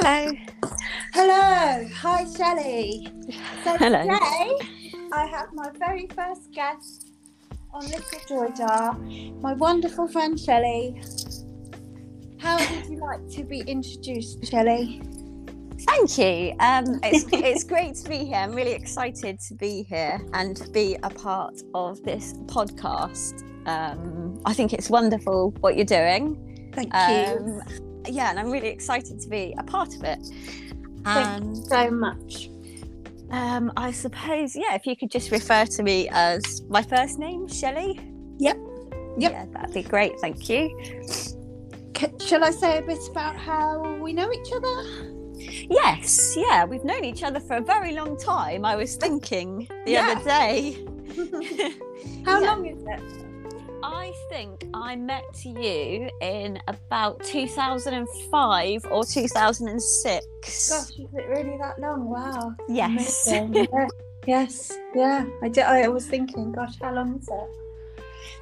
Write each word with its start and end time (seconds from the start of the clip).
Hello. 0.00 0.32
Hello. 1.12 1.88
Hi, 1.92 2.24
Shelley. 2.36 3.08
So 3.64 3.76
Hello. 3.78 4.02
today 4.02 4.54
I 5.10 5.26
have 5.26 5.52
my 5.52 5.70
very 5.76 6.06
first 6.14 6.52
guest 6.52 7.08
on 7.72 7.84
Little 7.84 8.20
Joy 8.28 8.48
Jar, 8.56 8.96
my 9.40 9.54
wonderful 9.54 10.06
friend 10.06 10.38
Shelley. 10.38 11.02
How 12.38 12.58
would 12.58 12.86
you 12.88 12.98
like 12.98 13.28
to 13.30 13.42
be 13.42 13.62
introduced, 13.62 14.46
Shelley? 14.46 15.02
Thank 15.80 16.16
you. 16.16 16.54
Um, 16.60 17.00
it's, 17.02 17.26
it's 17.32 17.64
great 17.64 17.96
to 17.96 18.08
be 18.08 18.18
here. 18.18 18.36
I'm 18.36 18.54
really 18.54 18.74
excited 18.74 19.40
to 19.48 19.54
be 19.56 19.82
here 19.82 20.24
and 20.32 20.64
be 20.72 20.96
a 21.02 21.10
part 21.10 21.60
of 21.74 22.00
this 22.04 22.34
podcast. 22.46 23.42
Um, 23.66 24.40
I 24.46 24.54
think 24.54 24.72
it's 24.72 24.90
wonderful 24.90 25.50
what 25.58 25.74
you're 25.74 25.84
doing. 25.84 26.70
Thank 26.72 26.94
Um, 26.94 27.62
yeah, 28.06 28.30
and 28.30 28.38
I'm 28.38 28.50
really 28.50 28.68
excited 28.68 29.20
to 29.20 29.28
be 29.28 29.54
a 29.58 29.62
part 29.62 29.94
of 29.94 30.04
it. 30.04 30.18
Thank 31.04 31.26
And 31.44 31.56
so 31.56 31.90
much. 31.90 32.50
um, 33.30 33.72
I 33.76 33.90
suppose, 33.92 34.54
yeah, 34.56 34.74
if 34.74 34.86
you 34.86 34.96
could 34.96 35.10
just 35.10 35.30
refer 35.30 35.64
to 35.66 35.82
me 35.82 36.08
as 36.10 36.62
my 36.68 36.82
first 36.82 37.18
name, 37.18 37.48
Shelley. 37.48 37.98
Yep. 38.38 38.56
Yep. 39.18 39.32
Yeah, 39.32 39.46
that'd 39.52 39.74
be 39.74 39.82
great. 39.82 40.18
Thank 40.20 40.48
you. 40.48 40.70
C- 41.96 42.06
shall 42.24 42.44
I 42.44 42.50
say 42.52 42.78
a 42.78 42.82
bit 42.82 43.00
about 43.10 43.34
how 43.36 43.96
we 44.00 44.12
know 44.12 44.30
each 44.32 44.52
other? 44.54 45.04
Yes, 45.70 46.34
yeah, 46.36 46.64
we've 46.64 46.84
known 46.84 47.04
each 47.04 47.22
other 47.22 47.40
for 47.40 47.56
a 47.56 47.60
very 47.60 47.92
long 47.92 48.16
time. 48.16 48.64
I 48.64 48.76
was 48.76 48.96
thinking 48.96 49.66
the 49.84 49.92
Yeah. 49.92 50.14
other 50.16 50.24
day. 50.24 50.76
how 52.24 52.40
Yeah. 52.40 52.46
long 52.46 52.66
is 52.66 52.78
it? 52.86 53.24
I 53.82 54.12
think 54.28 54.66
I 54.74 54.96
met 54.96 55.44
you 55.44 56.10
in 56.20 56.58
about 56.66 57.22
2005 57.24 58.84
or 58.90 59.04
2006. 59.04 60.68
Gosh, 60.70 60.98
is 60.98 61.14
it 61.14 61.28
really 61.28 61.56
that 61.58 61.78
long? 61.80 62.08
Wow. 62.08 62.54
Yes. 62.68 63.28
Yes. 64.26 64.76
Yeah. 64.94 65.24
I 65.42 65.48
did. 65.48 65.64
I 65.64 65.88
was 65.88 66.06
thinking, 66.06 66.52
gosh, 66.52 66.74
how 66.82 66.92
long 66.92 67.18
is 67.18 67.28
it? 67.28 67.50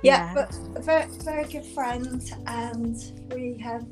Yeah, 0.02 0.34
Yeah. 0.34 0.34
but 0.34 0.84
very, 0.84 1.06
very 1.22 1.44
good 1.44 1.64
friend, 1.66 2.20
and 2.48 2.96
we 3.32 3.56
have 3.62 3.86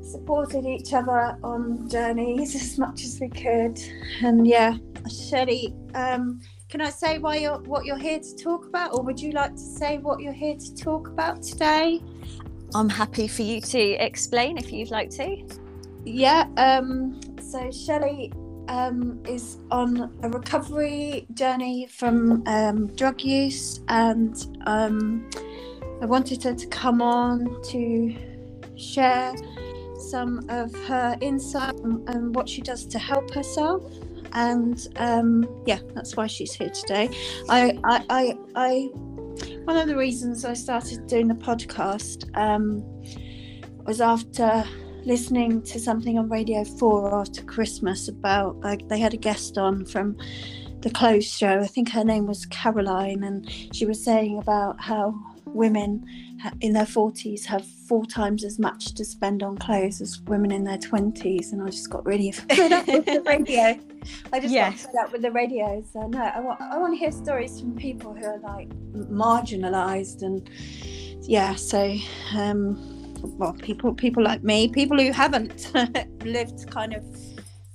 supported 0.00 0.64
each 0.64 0.92
other 0.92 1.36
on 1.42 1.88
journeys 1.88 2.54
as 2.54 2.78
much 2.78 3.02
as 3.02 3.18
we 3.20 3.28
could. 3.30 3.80
And 4.22 4.46
yeah, 4.46 4.76
Shelley, 5.10 5.74
um, 5.94 6.40
can 6.68 6.82
I 6.82 6.90
say 6.90 7.18
why 7.18 7.36
you're 7.36 7.58
what 7.60 7.86
you're 7.86 7.98
here 7.98 8.20
to 8.20 8.36
talk 8.36 8.66
about, 8.66 8.92
or 8.92 9.02
would 9.02 9.18
you 9.18 9.32
like 9.32 9.52
to 9.52 9.58
say 9.58 9.98
what 9.98 10.20
you're 10.20 10.32
here 10.32 10.56
to 10.56 10.74
talk 10.74 11.08
about 11.08 11.42
today? 11.42 12.02
I'm 12.74 12.90
happy 12.90 13.26
for 13.26 13.42
you 13.42 13.60
to 13.62 13.80
explain 14.04 14.58
if 14.58 14.70
you'd 14.70 14.90
like 14.90 15.08
to. 15.10 15.46
Yeah. 16.04 16.46
Um, 16.58 17.20
so 17.40 17.70
Shelley 17.70 18.32
um, 18.68 19.22
is 19.26 19.56
on 19.70 20.12
a 20.22 20.28
recovery 20.28 21.26
journey 21.32 21.86
from 21.86 22.46
um, 22.46 22.88
drug 22.88 23.22
use, 23.22 23.80
and 23.88 24.36
um, 24.66 25.30
I 26.02 26.04
wanted 26.06 26.42
her 26.42 26.54
to 26.54 26.66
come 26.66 27.00
on 27.00 27.62
to 27.70 28.14
share 28.76 29.34
some 30.10 30.44
of 30.50 30.74
her 30.86 31.16
insight 31.22 31.74
and, 31.76 32.06
and 32.10 32.34
what 32.34 32.46
she 32.46 32.60
does 32.60 32.84
to 32.86 32.98
help 32.98 33.32
herself. 33.32 33.82
And 34.32 34.86
um, 34.96 35.46
yeah, 35.66 35.80
that's 35.94 36.16
why 36.16 36.26
she's 36.26 36.52
here 36.52 36.70
today. 36.70 37.10
I, 37.48 37.78
I, 37.84 38.04
I, 38.10 38.38
I, 38.54 38.90
one 39.64 39.76
of 39.76 39.86
the 39.86 39.96
reasons 39.96 40.44
I 40.44 40.54
started 40.54 41.06
doing 41.06 41.28
the 41.28 41.34
podcast 41.34 42.28
um, 42.36 42.84
was 43.84 44.00
after 44.00 44.64
listening 45.04 45.62
to 45.62 45.78
something 45.80 46.18
on 46.18 46.28
Radio 46.28 46.64
4 46.64 47.20
after 47.20 47.42
Christmas 47.44 48.08
about 48.08 48.60
like 48.60 48.86
they 48.88 48.98
had 48.98 49.14
a 49.14 49.16
guest 49.16 49.56
on 49.56 49.84
from 49.84 50.16
the 50.80 50.90
clothes 50.90 51.26
show. 51.26 51.60
I 51.60 51.66
think 51.66 51.90
her 51.90 52.04
name 52.04 52.26
was 52.26 52.46
Caroline, 52.46 53.24
and 53.24 53.50
she 53.72 53.86
was 53.86 54.02
saying 54.02 54.38
about 54.38 54.80
how 54.80 55.14
women 55.46 56.04
in 56.60 56.72
their 56.72 56.84
40s 56.84 57.44
have 57.44 57.64
four 57.66 58.04
times 58.06 58.44
as 58.44 58.58
much 58.58 58.94
to 58.94 59.04
spend 59.04 59.42
on 59.42 59.56
clothes 59.58 60.00
as 60.00 60.20
women 60.22 60.50
in 60.52 60.64
their 60.64 60.78
20s. 60.78 61.52
And 61.52 61.62
I 61.62 61.66
just 61.66 61.90
got 61.90 62.04
really 62.06 62.30
fed 62.32 62.72
up 62.72 62.86
with 62.86 63.04
the 63.06 63.22
radio. 63.26 63.78
I 64.32 64.40
just 64.40 64.52
Yes. 64.54 64.84
got 64.86 64.92
fed 64.92 65.04
up 65.04 65.12
with 65.12 65.22
the 65.22 65.32
radio. 65.32 65.82
So, 65.92 66.06
no, 66.06 66.20
I 66.22 66.40
want, 66.40 66.60
I 66.60 66.78
want 66.78 66.92
to 66.94 66.98
hear 66.98 67.12
stories 67.12 67.60
from 67.60 67.74
people 67.76 68.14
who 68.14 68.24
are 68.26 68.38
like 68.40 68.68
marginalized 68.94 70.22
and 70.22 70.48
yeah, 71.22 71.54
so 71.54 71.96
um, 72.34 73.14
well 73.36 73.52
people 73.52 73.92
people 73.92 74.22
like 74.22 74.42
me 74.42 74.68
people 74.68 74.98
who 74.98 75.12
haven't 75.12 75.72
lived 76.24 76.70
kind 76.70 76.94
of 76.94 77.04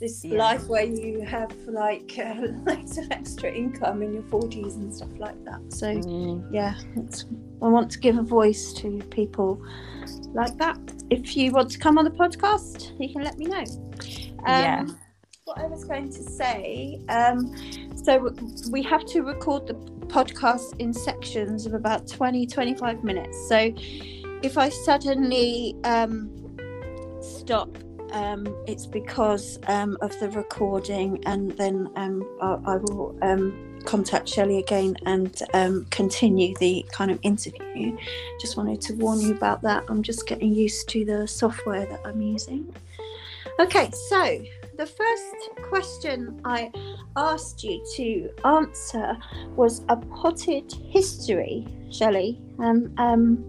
this 0.04 0.26
Yeah. 0.26 0.38
life 0.38 0.68
where 0.68 0.84
you 0.84 1.22
have 1.22 1.52
like 1.68 2.12
uh, 2.20 2.36
loads 2.68 2.98
of 2.98 3.10
extra 3.12 3.50
income 3.50 4.02
in 4.04 4.14
your 4.14 4.24
40s 4.24 4.76
and 4.76 4.94
stuff 4.94 5.14
like 5.18 5.40
that 5.46 5.62
so 5.70 5.88
Mm. 5.94 6.44
yeah 6.52 6.76
it's, 6.98 7.20
i 7.62 7.68
want 7.76 7.90
to 7.92 8.00
give 8.06 8.18
a 8.18 8.22
voice 8.40 8.74
to 8.82 8.88
people 9.20 9.62
like 10.34 10.56
that 10.58 10.78
if 11.10 11.38
you 11.38 11.52
want 11.58 11.70
to 11.72 11.80
come 11.86 11.98
on 11.98 12.04
the 12.04 12.12
podcast 12.24 12.92
you 13.00 13.10
can 13.14 13.24
let 13.24 13.38
me 13.38 13.46
know 13.46 13.64
um, 14.52 14.62
Yeah. 14.66 14.86
what 15.46 15.58
i 15.60 15.66
was 15.68 15.86
going 15.86 16.10
to 16.20 16.24
say 16.42 17.00
um, 17.08 17.38
so 17.96 18.12
we 18.72 18.82
have 18.84 19.06
to 19.14 19.22
record 19.34 19.68
the 19.68 19.76
podcast 20.18 20.68
in 20.80 20.92
sections 20.94 21.66
of 21.66 21.74
about 21.74 22.02
20 22.10 22.46
25 22.46 23.04
minutes 23.06 23.38
so 23.48 23.74
if 24.48 24.58
i 24.58 24.68
suddenly 24.68 25.76
um, 25.86 26.14
stop 27.22 27.70
um, 28.14 28.46
it's 28.68 28.86
because 28.86 29.60
um, 29.68 29.98
of 30.02 30.18
the 30.20 30.30
recording 30.32 31.22
and 31.26 31.52
then 31.52 31.90
um, 31.96 32.24
I, 32.42 32.74
I 32.74 32.76
will 32.78 33.18
um, 33.22 33.80
contact 33.86 34.30
Shelley 34.30 34.60
again 34.60 34.96
and 35.06 35.42
um, 35.54 35.86
continue 35.90 36.56
the 36.60 36.86
kind 36.92 37.12
of 37.12 37.20
interview. 37.24 37.98
Just 38.40 38.56
wanted 38.56 38.82
to 38.82 38.94
warn 38.94 39.20
you 39.20 39.34
about 39.34 39.62
that. 39.64 39.84
I'm 39.90 40.04
just 40.04 40.28
getting 40.28 40.54
used 40.54 40.88
to 40.90 41.04
the 41.04 41.28
software 41.28 41.86
that 41.86 42.02
I'm 42.06 42.22
using. 42.22 42.74
Okay, 43.60 43.92
so 44.10 44.42
the 44.78 44.86
first 44.86 45.36
question 45.70 46.42
I 46.46 46.72
asked 47.16 47.64
you 47.64 47.84
to 47.96 48.30
answer 48.46 49.18
was 49.56 49.84
a 49.90 49.98
potted 49.98 50.72
history, 50.90 51.68
Shelley. 51.92 52.42
Um, 52.60 53.46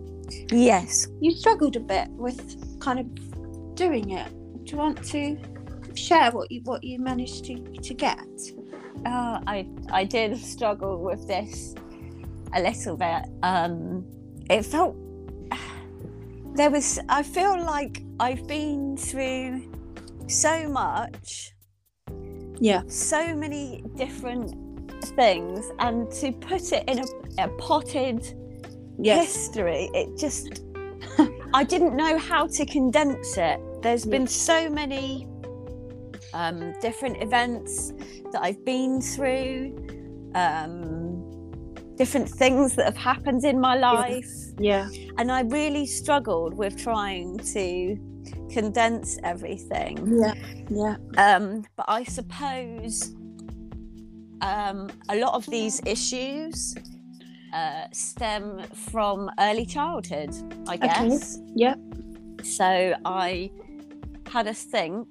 Yes. 0.50 1.08
you 1.20 1.32
struggled 1.32 1.76
a 1.76 1.80
bit 1.80 2.08
with 2.10 2.80
kind 2.80 2.98
of 2.98 3.74
doing 3.74 4.10
it. 4.10 4.32
Do 4.64 4.72
you 4.72 4.78
want 4.78 5.04
to 5.04 5.36
share 5.94 6.30
what 6.30 6.50
you 6.50 6.60
what 6.64 6.82
you 6.82 6.98
managed 6.98 7.44
to 7.46 7.54
to 7.56 7.94
get? 7.94 8.18
Uh, 9.04 9.40
I 9.46 9.66
I 9.92 10.04
did 10.04 10.36
struggle 10.38 11.02
with 11.02 11.26
this 11.28 11.74
a 12.54 12.62
little 12.62 12.96
bit. 12.96 13.24
Um, 13.42 14.04
it 14.48 14.64
felt 14.64 14.96
there 16.54 16.70
was. 16.70 16.98
I 17.08 17.22
feel 17.22 17.62
like 17.62 18.02
I've 18.20 18.46
been 18.46 18.96
through 18.96 19.70
so 20.28 20.68
much, 20.68 21.52
Yeah. 22.58 22.82
so 22.88 23.34
many 23.34 23.84
different 23.96 24.54
things, 25.16 25.70
and 25.80 26.10
to 26.12 26.32
put 26.32 26.72
it 26.72 26.84
in 26.88 27.00
a, 27.00 27.44
a 27.44 27.48
potted 27.58 28.24
history, 29.02 29.90
it 29.92 30.16
just. 30.18 30.62
I 31.54 31.62
didn't 31.62 31.94
know 31.94 32.16
how 32.18 32.46
to 32.46 32.64
condense 32.66 33.36
it. 33.36 33.60
There's 33.84 34.06
been 34.06 34.26
so 34.26 34.70
many 34.70 35.28
um, 36.32 36.72
different 36.80 37.22
events 37.22 37.92
that 38.32 38.40
I've 38.42 38.64
been 38.64 39.02
through, 39.02 39.76
um, 40.34 41.52
different 41.96 42.30
things 42.30 42.76
that 42.76 42.86
have 42.86 42.96
happened 42.96 43.44
in 43.44 43.60
my 43.60 43.76
life, 43.76 44.32
Yeah. 44.58 44.88
and 45.18 45.30
I 45.30 45.42
really 45.42 45.84
struggled 45.84 46.54
with 46.56 46.82
trying 46.82 47.36
to 47.38 47.98
condense 48.50 49.18
everything. 49.22 50.18
Yeah. 50.18 50.34
Yeah. 50.70 50.96
Um, 51.18 51.66
but 51.76 51.84
I 51.86 52.04
suppose 52.04 53.14
um, 54.40 54.88
a 55.10 55.16
lot 55.16 55.34
of 55.34 55.44
these 55.50 55.82
issues 55.84 56.74
uh, 57.52 57.84
stem 57.92 58.62
from 58.72 59.30
early 59.38 59.66
childhood, 59.66 60.30
I 60.66 60.76
Okay. 60.76 60.86
guess. 60.88 61.38
Yeah. 61.54 61.74
So 62.42 62.94
I 63.04 63.50
had 64.34 64.48
a 64.48 64.52
think 64.52 65.06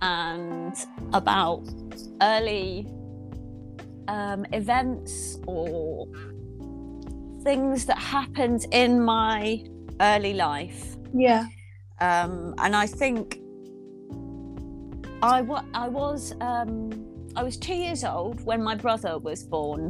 and 0.00 0.74
about 1.12 1.62
early 2.22 2.86
um, 4.08 4.46
events 4.54 5.38
or 5.46 6.06
things 7.42 7.84
that 7.84 7.98
happened 7.98 8.64
in 8.72 8.98
my 8.98 9.62
early 10.00 10.32
life. 10.32 10.96
Yeah. 11.12 11.44
Um, 12.00 12.54
and 12.56 12.74
I 12.74 12.86
think 12.86 13.40
I, 15.22 15.42
wa- 15.42 15.68
I 15.74 15.88
was 15.88 16.32
um, 16.40 16.78
I 17.36 17.42
was 17.42 17.58
two 17.58 17.74
years 17.74 18.04
old 18.04 18.42
when 18.46 18.62
my 18.62 18.74
brother 18.74 19.18
was 19.18 19.42
born. 19.42 19.84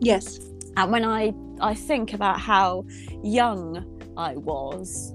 Yes. 0.00 0.38
And 0.78 0.90
when 0.90 1.04
I, 1.04 1.34
I 1.60 1.74
think 1.74 2.14
about 2.14 2.40
how 2.40 2.86
young 3.22 3.84
I 4.16 4.36
was, 4.36 5.14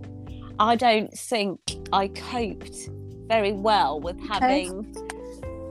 I 0.59 0.75
don't 0.75 1.11
think 1.13 1.59
I 1.93 2.09
coped 2.09 2.89
very 3.27 3.53
well 3.53 3.99
with 4.01 4.19
having 4.27 4.93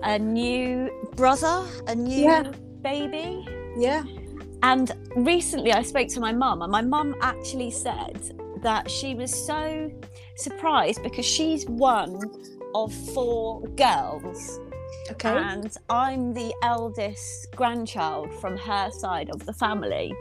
a 0.02 0.19
new 0.19 0.90
brother, 1.14 1.67
a 1.87 1.94
new 1.94 2.23
Yeah. 2.25 2.52
baby. 2.82 3.46
Yeah. 3.76 4.05
And 4.62 4.90
recently 5.17 5.73
I 5.73 5.82
spoke 5.82 6.08
to 6.08 6.20
my 6.20 6.32
mum, 6.32 6.62
and 6.62 6.73
my 6.73 6.81
mum 6.81 7.14
actually 7.20 7.70
said 7.70 8.19
that 8.62 8.90
she 8.90 9.14
was 9.14 9.32
so 9.32 9.90
surprised 10.37 11.02
because 11.02 11.26
she's 11.26 11.67
one 11.67 12.19
of 12.75 12.93
four 13.14 13.61
girls, 13.76 14.58
Okay. 15.11 15.29
and 15.29 15.76
I'm 15.91 16.32
the 16.32 16.52
eldest 16.62 17.50
grandchild 17.55 18.32
from 18.41 18.56
her 18.56 18.91
side 18.91 19.31
of 19.31 19.44
the 19.46 19.52
family. 19.52 20.14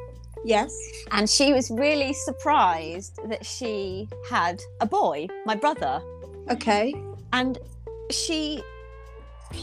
Yes. 0.46 0.74
And 1.12 1.30
she 1.30 1.54
was 1.54 1.70
really 1.72 2.14
surprised 2.14 3.20
that 3.30 3.46
she 3.46 4.08
had 4.30 4.62
a 4.82 4.86
boy, 4.86 5.28
my 5.46 5.56
brother. 5.56 6.02
Okay. 6.50 6.94
And 7.34 7.58
she 8.12 8.62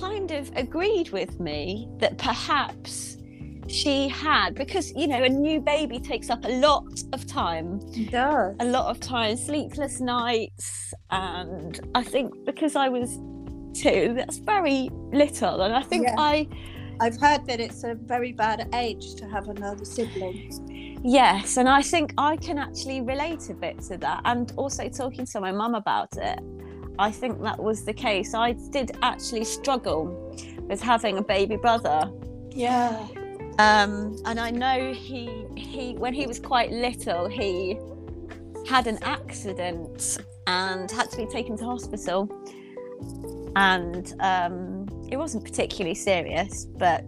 kind 0.00 0.30
of 0.30 0.50
agreed 0.56 1.10
with 1.10 1.40
me 1.40 1.88
that 1.98 2.16
perhaps 2.18 3.16
she 3.68 4.08
had, 4.08 4.54
because, 4.54 4.92
you 4.94 5.06
know, 5.06 5.22
a 5.22 5.28
new 5.28 5.58
baby 5.60 5.98
takes 5.98 6.28
up 6.28 6.44
a 6.44 6.48
lot 6.60 6.84
of 7.14 7.26
time, 7.26 7.80
It 7.94 8.10
does. 8.10 8.54
a 8.60 8.64
lot 8.66 8.86
of 8.90 9.00
time, 9.00 9.36
sleepless 9.36 10.00
nights. 10.00 10.92
And 11.10 11.80
I 11.94 12.02
think 12.02 12.32
because 12.44 12.76
I 12.76 12.88
was 12.90 13.18
two, 13.74 14.12
that's 14.14 14.36
very 14.38 14.90
little. 15.12 15.62
And 15.62 15.74
I 15.74 15.82
think 15.82 16.04
Yeah. 16.06 16.14
I, 16.18 16.46
I've 17.00 17.20
heard 17.20 17.46
that 17.46 17.61
it's 17.61 17.85
a 17.85 17.94
very 17.94 18.32
bad 18.32 18.69
age 18.75 19.14
to 19.17 19.29
have 19.29 19.49
another 19.49 19.85
sibling. 19.85 21.00
Yes, 21.05 21.56
and 21.56 21.69
I 21.69 21.82
think 21.82 22.14
I 22.17 22.37
can 22.37 22.58
actually 22.58 23.00
relate 23.00 23.50
a 23.50 23.55
bit 23.55 23.81
to 23.82 23.99
that. 23.99 24.23
And 24.25 24.52
also 24.56 24.88
talking 24.88 25.26
to 25.26 25.41
my 25.41 25.52
mum 25.52 25.75
about 25.75 26.17
it, 26.17 26.38
I 26.99 27.11
think 27.11 27.43
that 27.43 27.62
was 27.62 27.85
the 27.85 27.93
case. 27.93 28.35
I 28.35 28.52
did 28.70 28.96
actually 29.02 29.44
struggle 29.44 30.06
with 30.69 30.81
having 30.81 31.19
a 31.19 31.23
baby 31.23 31.56
brother. 31.56 32.11
Yeah. 32.50 33.06
Um, 33.58 34.17
and 34.25 34.41
I 34.41 34.50
know 34.50 34.93
he 34.93 35.44
he 35.56 35.94
when 35.94 36.14
he 36.14 36.26
was 36.26 36.41
quite 36.41 36.73
little, 36.73 37.29
he 37.29 37.79
had 38.67 38.87
an 38.87 38.99
accident 39.02 40.19
and 40.46 40.91
had 40.91 41.11
to 41.11 41.17
be 41.17 41.26
taken 41.26 41.56
to 41.58 41.64
hospital. 41.64 42.29
And 43.56 44.14
um, 44.20 44.83
it 45.14 45.19
wasn't 45.19 45.44
particularly 45.44 45.94
serious, 45.94 46.64
but 46.76 47.05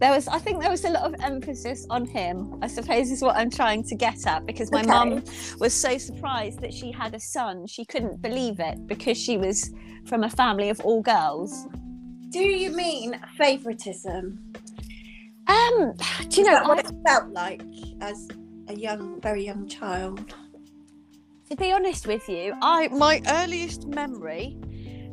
there 0.00 0.12
was 0.12 0.28
I 0.28 0.38
think 0.38 0.60
there 0.60 0.70
was 0.70 0.84
a 0.84 0.90
lot 0.90 1.04
of 1.04 1.14
emphasis 1.22 1.86
on 1.88 2.04
him. 2.06 2.58
I 2.62 2.66
suppose 2.66 3.10
is 3.10 3.22
what 3.22 3.36
I'm 3.36 3.50
trying 3.50 3.82
to 3.84 3.94
get 3.94 4.26
at 4.26 4.44
because 4.46 4.70
my 4.70 4.80
Okay. 4.80 4.88
mum 4.90 5.24
was 5.58 5.72
so 5.72 5.96
surprised 5.96 6.60
that 6.60 6.72
she 6.74 6.92
had 6.92 7.14
a 7.14 7.20
son. 7.20 7.66
She 7.66 7.84
couldn't 7.86 8.20
believe 8.20 8.60
it 8.60 8.86
because 8.86 9.16
she 9.16 9.38
was 9.38 9.70
from 10.06 10.24
a 10.24 10.30
family 10.30 10.68
of 10.68 10.78
all 10.80 11.00
girls. 11.02 11.66
Do 12.30 12.40
you 12.40 12.70
mean 12.70 13.18
favoritism? 13.38 14.22
Um, 15.48 15.94
do 16.28 16.40
you 16.42 16.46
know? 16.46 16.62
What 16.68 16.78
I- 16.84 16.88
it 16.88 16.94
felt 17.06 17.28
like 17.32 17.62
as 18.02 18.28
a 18.68 18.74
young, 18.74 19.20
very 19.22 19.44
young 19.44 19.66
child? 19.66 20.34
To 21.48 21.56
be 21.56 21.72
honest 21.72 22.06
with 22.06 22.28
you, 22.28 22.54
I 22.62 22.88
my 22.88 23.20
earliest 23.26 23.86
memory, 23.88 24.56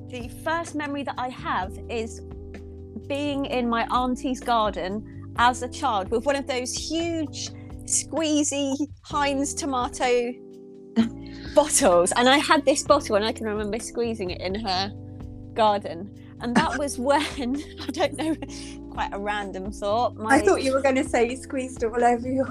the 0.10 0.30
first 0.44 0.76
memory 0.76 1.04
that 1.04 1.16
I 1.18 1.30
have 1.30 1.78
is 1.90 2.22
being 3.08 3.46
in 3.46 3.70
my 3.70 3.86
auntie's 3.88 4.40
garden 4.40 5.34
as 5.38 5.62
a 5.62 5.68
child 5.68 6.10
with 6.10 6.26
one 6.26 6.36
of 6.36 6.48
those 6.48 6.74
huge 6.74 7.50
squeezy 7.86 8.76
Heinz 9.04 9.54
tomato 9.54 10.34
bottles 11.56 12.12
and 12.16 12.28
I 12.28 12.38
had 12.38 12.66
this 12.66 12.84
bottle 12.84 13.16
and 13.16 13.26
I 13.26 13.32
can 13.32 13.46
remember 13.46 13.80
squeezing 13.80 14.32
it 14.32 14.42
in 14.42 14.56
her 14.56 14.92
garden 15.54 16.14
and 16.42 16.56
that 16.56 16.78
was 16.78 16.98
when 17.00 17.62
I 17.82 17.92
don't 17.92 18.18
know 18.18 18.36
quite 18.92 19.14
a 19.14 19.20
random 19.20 19.72
thought 19.72 20.16
my 20.16 20.36
I 20.36 20.40
thought 20.40 20.64
you 20.64 20.74
were 20.74 20.82
going 20.82 20.96
to 20.96 21.08
say 21.08 21.30
you 21.30 21.38
squeezed 21.38 21.84
it 21.84 21.88
all 21.88 22.04
over 22.04 22.28
your. 22.28 22.48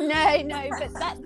no, 0.00 0.42
no, 0.42 0.68
but 0.78 0.92
that 0.94 1.16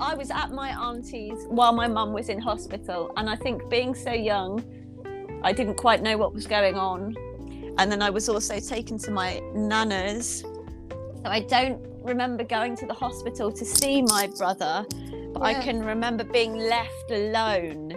I 0.00 0.14
was 0.14 0.30
at 0.30 0.52
my 0.52 0.70
auntie's 0.70 1.44
while 1.48 1.72
my 1.72 1.88
mum 1.88 2.12
was 2.12 2.28
in 2.28 2.38
hospital, 2.40 3.12
and 3.16 3.28
I 3.28 3.36
think 3.36 3.68
being 3.68 3.94
so 3.94 4.12
young, 4.12 4.62
I 5.42 5.52
didn't 5.52 5.74
quite 5.76 6.02
know 6.02 6.16
what 6.16 6.32
was 6.32 6.46
going 6.46 6.76
on. 6.76 7.16
And 7.78 7.90
then 7.90 8.02
I 8.02 8.10
was 8.10 8.28
also 8.28 8.58
taken 8.60 8.98
to 8.98 9.10
my 9.10 9.40
nana's. 9.54 10.40
So 10.40 11.24
I 11.24 11.40
don't 11.40 11.80
remember 12.02 12.44
going 12.44 12.76
to 12.76 12.86
the 12.86 12.94
hospital 12.94 13.52
to 13.52 13.64
see 13.64 14.02
my 14.02 14.28
brother, 14.36 14.86
but 15.32 15.42
I 15.42 15.54
can 15.54 15.84
remember 15.84 16.24
being 16.24 16.56
left 16.56 17.10
alone, 17.10 17.94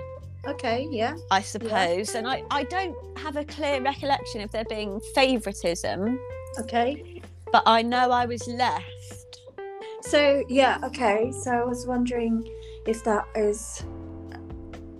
okay. 0.48 0.88
Yeah. 0.92 1.16
I 1.30 1.42
suppose. 1.42 2.16
And 2.16 2.28
I, 2.28 2.44
I 2.52 2.64
don't 2.64 2.96
have 3.18 3.38
a 3.38 3.46
clear 3.46 3.82
recollection 3.82 4.42
of 4.42 4.52
there 4.52 4.66
being 4.66 5.00
favoritism, 5.14 6.20
Okay. 6.60 7.22
but 7.52 7.64
I 7.66 7.82
know 7.84 8.12
I 8.12 8.26
was 8.26 8.48
left. 8.48 9.21
So 10.02 10.44
yeah. 10.50 10.80
Okay. 10.84 11.32
So 11.32 11.52
I 11.52 11.64
was 11.64 11.86
wondering 11.88 12.48
if 12.86 13.04
that 13.04 13.26
is 13.36 13.84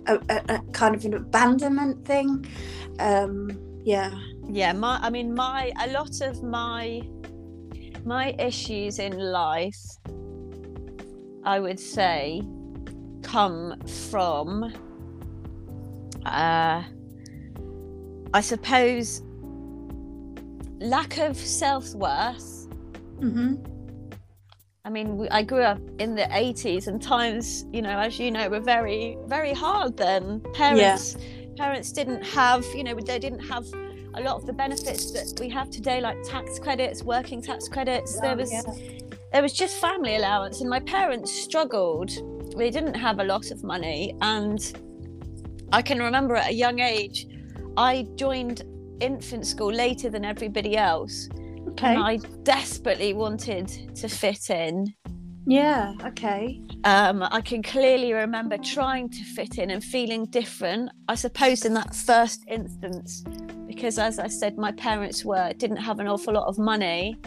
a, 0.06 0.14
a, 0.28 0.54
a 0.54 0.58
kind 0.72 0.94
of 0.94 1.04
an 1.04 1.14
abandonment 1.14 2.04
thing. 2.04 2.46
Um. 2.98 3.50
Yeah. 3.84 4.12
yeah 4.48 4.72
my 4.72 5.00
i 5.02 5.10
mean 5.10 5.34
my 5.34 5.72
a 5.80 5.88
lot 5.90 6.20
of 6.20 6.40
my 6.44 7.02
my 8.04 8.32
issues 8.38 9.00
in 9.00 9.18
life 9.18 9.82
i 11.44 11.58
would 11.58 11.80
say 11.80 12.42
come 13.22 13.74
from 14.08 14.72
uh 16.26 16.82
i 18.32 18.40
suppose 18.40 19.22
lack 20.80 21.18
of 21.18 21.36
self-worth 21.36 22.62
Mm-hmm. 23.22 23.71
I 24.84 24.90
mean, 24.90 25.16
we, 25.16 25.28
I 25.28 25.44
grew 25.44 25.62
up 25.62 25.80
in 26.00 26.16
the 26.16 26.22
80s, 26.22 26.88
and 26.88 27.00
times, 27.00 27.66
you 27.72 27.82
know, 27.82 27.96
as 28.00 28.18
you 28.18 28.32
know, 28.32 28.48
were 28.48 28.58
very, 28.58 29.16
very 29.26 29.52
hard 29.52 29.96
then. 29.96 30.40
Parents, 30.54 31.16
parents 31.56 31.92
didn't 31.92 32.24
have, 32.24 32.64
you 32.74 32.82
know, 32.82 32.94
they 32.94 33.20
didn't 33.20 33.46
have 33.46 33.64
a 34.14 34.20
lot 34.20 34.34
of 34.34 34.44
the 34.44 34.52
benefits 34.52 35.12
that 35.12 35.38
we 35.38 35.48
have 35.50 35.70
today, 35.70 36.00
like 36.00 36.20
tax 36.24 36.58
credits, 36.58 37.04
working 37.04 37.40
tax 37.40 37.68
credits. 37.68 38.20
there 38.20 38.32
oh, 38.32 38.36
was, 38.36 38.50
there 39.32 39.40
was 39.40 39.52
just 39.52 39.80
family 39.80 40.16
allowance, 40.16 40.60
and 40.60 40.68
my 40.68 40.80
parents 40.80 41.30
struggled. 41.30 42.10
They 42.56 42.70
didn't 42.70 42.94
have 42.94 43.20
a 43.20 43.24
lot 43.24 43.52
of 43.52 43.62
money, 43.62 44.16
and 44.20 44.60
I 45.72 45.82
can 45.82 46.00
remember 46.00 46.34
at 46.34 46.50
a 46.50 46.54
young 46.54 46.80
age, 46.80 47.28
I 47.76 48.08
joined 48.16 48.62
infant 48.98 49.46
school 49.46 49.72
later 49.72 50.10
than 50.10 50.24
everybody 50.24 50.76
else. 50.76 51.28
Okay. 51.72 51.94
And 51.94 52.02
I 52.02 52.16
desperately 52.42 53.12
wanted 53.12 53.68
to 53.96 54.08
fit 54.08 54.50
in. 54.50 54.94
Yeah. 55.46 55.94
Okay. 56.04 56.60
Um, 56.84 57.22
I 57.22 57.40
can 57.40 57.62
clearly 57.62 58.12
remember 58.12 58.56
trying 58.58 59.08
to 59.10 59.24
fit 59.24 59.58
in 59.58 59.70
and 59.70 59.82
feeling 59.82 60.26
different. 60.26 60.90
I 61.08 61.14
suppose 61.16 61.64
in 61.64 61.74
that 61.74 61.94
first 61.94 62.44
instance, 62.48 63.24
because 63.66 63.98
as 63.98 64.18
I 64.18 64.28
said, 64.28 64.56
my 64.56 64.72
parents 64.72 65.24
were 65.24 65.52
didn't 65.54 65.78
have 65.78 65.98
an 65.98 66.06
awful 66.06 66.34
lot 66.34 66.46
of 66.46 66.58
money. 66.58 67.18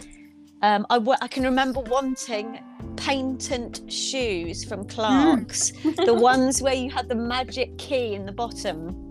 Um, 0.62 0.86
I, 0.88 0.98
I 1.20 1.28
can 1.28 1.44
remember 1.44 1.80
wanting 1.80 2.58
patent 2.96 3.82
shoes 3.92 4.64
from 4.64 4.86
Clarks, 4.86 5.72
the 6.04 6.14
ones 6.32 6.62
where 6.62 6.74
you 6.74 6.90
had 6.90 7.08
the 7.08 7.14
magic 7.14 7.76
key 7.76 8.14
in 8.14 8.24
the 8.24 8.32
bottom. 8.32 9.05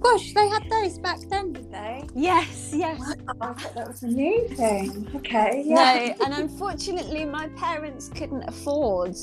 Gosh, 0.00 0.32
they 0.32 0.48
had 0.48 0.68
those 0.70 0.98
back 0.98 1.18
then, 1.28 1.52
did 1.52 1.70
they? 1.70 2.04
Yes, 2.14 2.70
yes. 2.74 3.00
Oh, 3.00 3.34
I 3.40 3.52
thought 3.54 3.74
that 3.74 3.88
was 3.88 4.02
a 4.02 4.06
new 4.06 4.46
thing. 4.48 5.08
Okay. 5.16 5.64
No, 5.66 5.82
and 6.24 6.34
unfortunately, 6.34 7.24
my 7.24 7.48
parents 7.56 8.08
couldn't 8.08 8.44
afford 8.48 9.16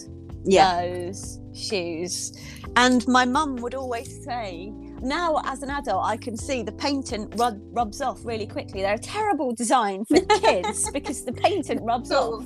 those 0.45 1.39
shoes. 1.53 2.33
And 2.75 3.07
my 3.07 3.23
mum 3.25 3.55
would 3.57 3.73
always 3.73 4.23
say, 4.25 4.71
now 5.01 5.41
as 5.45 5.63
an 5.63 5.69
adult, 5.69 6.03
I 6.05 6.17
can 6.17 6.35
see 6.37 6.61
the 6.61 6.71
patent 6.73 7.33
rub- 7.37 7.61
rubs 7.71 8.01
off 8.01 8.19
really 8.25 8.45
quickly. 8.45 8.81
They're 8.81 8.95
a 8.95 8.99
terrible 8.99 9.53
design 9.53 10.03
for 10.05 10.19
kids 10.39 10.89
because 10.91 11.23
the 11.23 11.31
patent 11.33 11.81
rubs 11.83 12.11
off. 12.11 12.45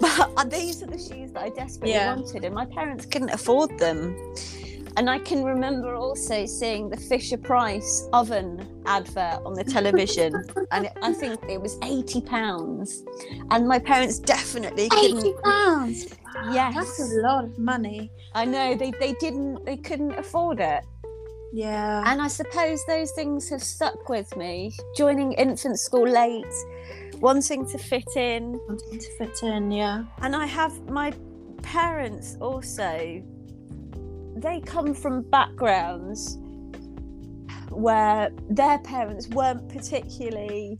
But 0.00 0.30
uh, 0.36 0.44
these 0.44 0.82
are 0.82 0.86
the 0.86 0.98
shoes 0.98 1.32
that 1.32 1.42
I 1.42 1.48
desperately 1.50 1.90
Yeah. 1.94 2.14
wanted, 2.16 2.44
and 2.44 2.54
my 2.54 2.64
parents 2.66 3.04
couldn't 3.06 3.30
afford 3.30 3.78
them. 3.78 4.16
And 4.96 5.10
I 5.10 5.18
can 5.18 5.42
remember 5.42 5.94
also 5.96 6.46
seeing 6.46 6.88
the 6.88 6.96
Fisher 6.96 7.36
Price 7.36 8.08
oven 8.12 8.82
advert 8.86 9.40
on 9.44 9.54
the 9.54 9.64
television, 9.64 10.32
and 10.70 10.88
I 11.02 11.12
think 11.12 11.40
it 11.48 11.60
was 11.60 11.76
eighty 11.82 12.20
pounds. 12.20 13.02
And 13.50 13.66
my 13.66 13.78
parents 13.78 14.18
definitely 14.20 14.88
couldn't. 14.88 15.18
Eighty 15.18 15.34
pounds. 15.42 16.06
Yes, 16.52 16.74
That's 16.74 17.00
a 17.00 17.20
lot 17.22 17.44
of 17.44 17.58
money. 17.58 18.10
I 18.34 18.44
know 18.44 18.74
they 18.74 18.92
they 18.92 19.14
didn't 19.14 19.64
they 19.64 19.76
couldn't 19.76 20.12
afford 20.12 20.60
it. 20.60 20.84
Yeah. 21.52 22.02
And 22.06 22.20
I 22.20 22.28
suppose 22.28 22.84
those 22.86 23.12
things 23.12 23.48
have 23.50 23.62
stuck 23.62 24.08
with 24.08 24.36
me. 24.36 24.72
Joining 24.96 25.32
infant 25.34 25.78
school 25.78 26.08
late, 26.08 26.44
wanting 27.20 27.64
to 27.66 27.78
fit 27.78 28.08
in, 28.16 28.58
wanting 28.68 28.98
to 28.98 29.10
fit 29.18 29.42
in. 29.42 29.70
Yeah. 29.70 30.04
and 30.22 30.34
I 30.34 30.46
have 30.46 30.72
my 30.90 31.12
parents 31.62 32.36
also 32.40 33.22
they 34.36 34.60
come 34.60 34.94
from 34.94 35.22
backgrounds 35.22 36.38
where 37.70 38.30
their 38.50 38.78
parents 38.80 39.28
weren't 39.28 39.68
particularly 39.68 40.78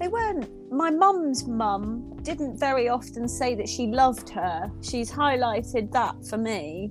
they 0.00 0.08
weren't 0.08 0.48
my 0.72 0.90
mum's 0.90 1.46
mum 1.46 2.16
didn't 2.22 2.58
very 2.58 2.88
often 2.88 3.28
say 3.28 3.54
that 3.54 3.68
she 3.68 3.88
loved 3.88 4.30
her. 4.30 4.70
She's 4.80 5.10
highlighted 5.10 5.92
that 5.92 6.24
for 6.26 6.38
me. 6.38 6.90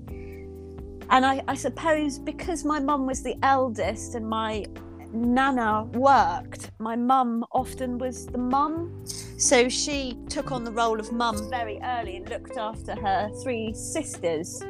And 1.10 1.25
I, 1.25 1.44
I 1.48 1.56
suppose 1.56 2.20
because 2.20 2.63
my 2.63 2.79
mum 2.79 3.08
was 3.08 3.24
the 3.24 3.36
eldest 3.41 4.13
and 4.13 4.29
my 4.29 4.65
nana 5.12 5.86
worked 5.94 6.70
my 6.77 6.96
mum 6.96 7.44
often 7.51 7.98
was 7.98 8.27
the 8.27 8.38
mum. 8.38 9.03
So 9.39 9.70
she 9.70 10.20
took 10.29 10.51
on 10.51 10.63
the 10.63 10.72
role 10.72 11.00
of 11.00 11.12
mum 11.12 11.50
very 11.50 11.79
early 11.84 12.18
and 12.18 12.29
looked 12.29 12.58
after 12.58 12.94
her 12.96 13.32
three 13.41 13.74
sisters 13.74 14.62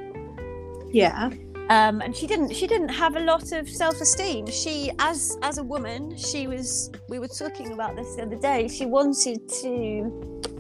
Yeah. 0.92 1.30
um, 1.70 2.02
and 2.02 2.16
she 2.16 2.26
didn't 2.28 2.52
she 2.54 2.66
didn't 2.68 2.90
have 2.90 3.16
a 3.16 3.20
lot 3.20 3.52
of 3.52 3.70
self-esteem 3.70 4.48
she 4.48 4.92
as 5.00 5.38
as 5.44 5.58
a 5.60 5.64
woman 5.64 6.16
she 6.18 6.48
was 6.48 6.92
we 7.10 7.20
were 7.20 7.28
talking 7.28 7.72
about 7.74 7.96
this 7.96 8.16
the 8.16 8.24
other 8.24 8.36
day 8.38 8.68
she 8.68 8.86
wanted 8.86 9.48
to 9.62 9.72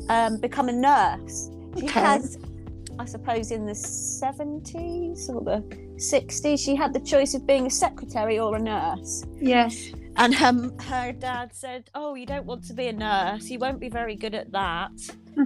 um, 0.09 0.37
become 0.37 0.69
a 0.69 0.73
nurse 0.73 1.49
she 1.77 1.85
Okay. 1.85 1.99
had 1.99 2.21
i 2.99 3.05
suppose 3.05 3.51
in 3.51 3.65
the 3.65 3.73
70s 3.73 5.29
or 5.29 5.41
the 5.41 5.63
60s 5.97 6.59
she 6.63 6.75
had 6.75 6.93
the 6.93 6.99
choice 6.99 7.33
of 7.33 7.45
being 7.47 7.65
a 7.67 7.69
secretary 7.69 8.39
or 8.39 8.55
a 8.55 8.59
nurse 8.59 9.23
Yes. 9.41 9.91
And 10.17 10.35
um, 10.35 10.77
her 10.79 11.11
dad 11.11 11.53
said, 11.53 11.89
Oh, 11.95 12.15
you 12.15 12.25
don't 12.25 12.45
want 12.45 12.63
to 12.65 12.73
be 12.73 12.87
a 12.87 12.93
nurse. 12.93 13.49
You 13.49 13.59
won't 13.59 13.79
be 13.79 13.89
very 13.89 14.15
good 14.15 14.35
at 14.35 14.51
that. 14.51 14.91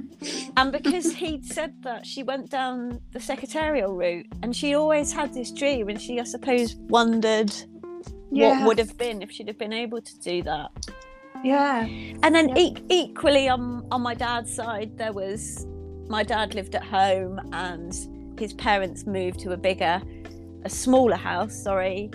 and 0.58 0.72
because 0.72 1.14
he'd 1.14 1.46
said 1.46 1.76
that, 1.84 2.06
she 2.06 2.24
went 2.24 2.50
down 2.50 3.00
the 3.12 3.20
secretarial 3.20 3.94
route. 3.96 4.26
And 4.42 4.56
she 4.56 4.74
always 4.74 5.12
had 5.14 5.34
this 5.34 5.52
dream. 5.52 5.90
And 5.90 6.02
she, 6.02 6.20
I 6.20 6.24
suppose, 6.24 6.76
wondered 6.76 7.54
what 8.30 8.66
would 8.66 8.80
have 8.80 8.98
been 8.98 9.22
if 9.22 9.32
she'd 9.32 9.48
have 9.48 9.60
been 9.60 9.74
able 9.74 10.02
to 10.02 10.20
do 10.20 10.42
that. 10.44 10.72
Yeah. 11.44 11.86
And 11.86 12.34
then 12.34 12.50
Yeah. 12.50 12.58
e- 12.58 12.78
equally 12.90 13.50
on, 13.50 13.86
on 13.92 14.02
my 14.02 14.16
dad's 14.16 14.54
side, 14.54 14.98
there 14.98 15.14
was 15.14 15.68
my 16.08 16.24
dad 16.24 16.56
lived 16.56 16.74
at 16.76 16.84
home 16.84 17.40
and 17.54 17.94
his 18.40 18.54
parents 18.54 19.06
moved 19.06 19.40
to 19.42 19.52
a 19.52 19.58
bigger, 19.58 20.02
a 20.64 20.70
smaller 20.70 21.16
house, 21.16 21.54
sorry. 21.56 22.10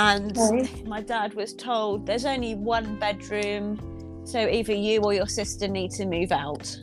And 0.00 0.36
Okay. 0.38 0.82
my 0.86 1.02
dad 1.02 1.34
was 1.34 1.52
told 1.54 2.06
there's 2.06 2.24
only 2.24 2.54
one 2.54 2.98
bedroom, 2.98 3.78
so 4.24 4.48
either 4.48 4.72
you 4.72 5.02
or 5.02 5.12
your 5.12 5.26
sister 5.26 5.68
need 5.68 5.90
to 5.92 6.06
move 6.06 6.32
out. 6.32 6.74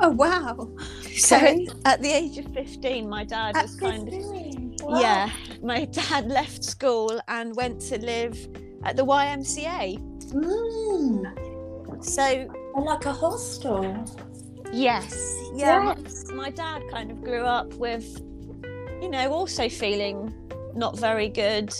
Oh 0.00 0.10
wow. 0.10 0.68
So 1.16 1.36
Okay. 1.36 1.68
at 1.84 2.02
the 2.02 2.10
age 2.10 2.38
of 2.38 2.46
15, 2.54 3.08
my 3.08 3.24
dad 3.24 3.56
At 3.56 3.62
was 3.62 3.76
kind 3.76 4.08
of 4.08 4.14
Wow. 4.82 4.98
yeah, 5.00 5.30
my 5.62 5.84
dad 5.84 6.26
left 6.38 6.64
school 6.64 7.20
and 7.28 7.54
went 7.54 7.80
to 7.82 7.98
live 7.98 8.36
at 8.84 8.96
the 8.96 9.04
YMCA. 9.04 9.98
Mm. 10.32 12.04
So 12.04 12.46
Like 12.76 13.06
a 13.06 13.12
hostel. 13.12 14.04
Yes, 14.72 15.14
yeah. 15.54 15.94
Yes. 15.94 16.24
My, 16.28 16.34
my 16.34 16.50
dad 16.50 16.82
kind 16.90 17.10
of 17.12 17.22
grew 17.22 17.42
up 17.44 17.72
with, 17.74 18.04
you 19.00 19.10
know, 19.10 19.30
also 19.32 19.68
feeling 19.68 20.34
not 20.74 20.98
very 20.98 21.28
good, 21.28 21.72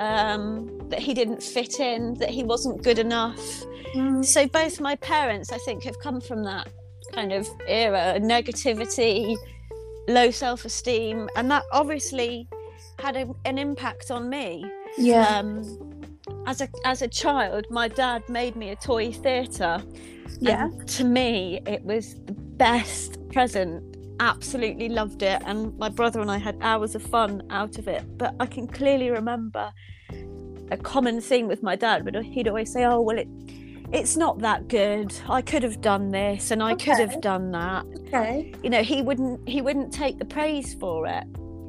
um, 0.00 0.78
that 0.88 0.98
he 0.98 1.14
didn't 1.14 1.42
fit 1.42 1.80
in, 1.80 2.14
that 2.14 2.30
he 2.30 2.42
wasn't 2.42 2.82
good 2.82 2.98
enough. 2.98 3.64
Mm. 3.94 4.24
So 4.24 4.46
both 4.46 4.80
my 4.80 4.96
parents, 4.96 5.52
I 5.52 5.58
think, 5.58 5.84
have 5.84 5.98
come 6.00 6.20
from 6.20 6.44
that 6.44 6.68
kind 7.12 7.32
of 7.32 7.48
era, 7.66 8.18
negativity, 8.20 9.36
low 10.08 10.30
self-esteem, 10.30 11.28
and 11.36 11.50
that 11.50 11.62
obviously 11.72 12.48
had 12.98 13.16
a, 13.16 13.28
an 13.44 13.58
impact 13.58 14.10
on 14.10 14.28
me. 14.28 14.64
Yeah. 14.98 15.26
Um, 15.26 15.92
as 16.46 16.60
a 16.60 16.68
as 16.84 17.02
a 17.02 17.08
child, 17.08 17.66
my 17.70 17.88
dad 17.88 18.28
made 18.28 18.56
me 18.56 18.70
a 18.70 18.76
toy 18.76 19.12
theatre. 19.12 19.82
yeah. 20.40 20.64
And 20.64 20.88
to 20.88 21.04
me, 21.04 21.60
it 21.66 21.82
was 21.82 22.14
the 22.24 22.32
best 22.32 23.18
present. 23.30 23.95
Absolutely 24.20 24.88
loved 24.88 25.22
it. 25.22 25.42
And 25.44 25.76
my 25.78 25.88
brother 25.88 26.20
and 26.20 26.30
I 26.30 26.38
had 26.38 26.56
hours 26.60 26.94
of 26.94 27.02
fun 27.02 27.42
out 27.50 27.78
of 27.78 27.88
it. 27.88 28.04
But 28.18 28.34
I 28.40 28.46
can 28.46 28.66
clearly 28.66 29.10
remember 29.10 29.72
a 30.70 30.76
common 30.76 31.20
theme 31.20 31.46
with 31.46 31.62
my 31.62 31.76
dad, 31.76 32.04
but 32.04 32.16
he'd 32.24 32.48
always 32.48 32.72
say, 32.72 32.84
Oh, 32.84 33.00
well, 33.00 33.18
it 33.18 33.28
it's 33.92 34.16
not 34.16 34.40
that 34.40 34.68
good. 34.68 35.14
I 35.28 35.42
could 35.42 35.62
have 35.62 35.80
done 35.80 36.10
this 36.10 36.50
and 36.50 36.62
I 36.62 36.74
could 36.74 36.98
have 36.98 37.20
done 37.20 37.52
that. 37.52 37.86
Okay. 38.08 38.52
You 38.62 38.70
know, 38.70 38.82
he 38.82 39.02
wouldn't 39.02 39.48
he 39.48 39.60
wouldn't 39.62 39.92
take 39.92 40.18
the 40.18 40.24
praise 40.24 40.74
for 40.74 41.06
it. 41.06 41.24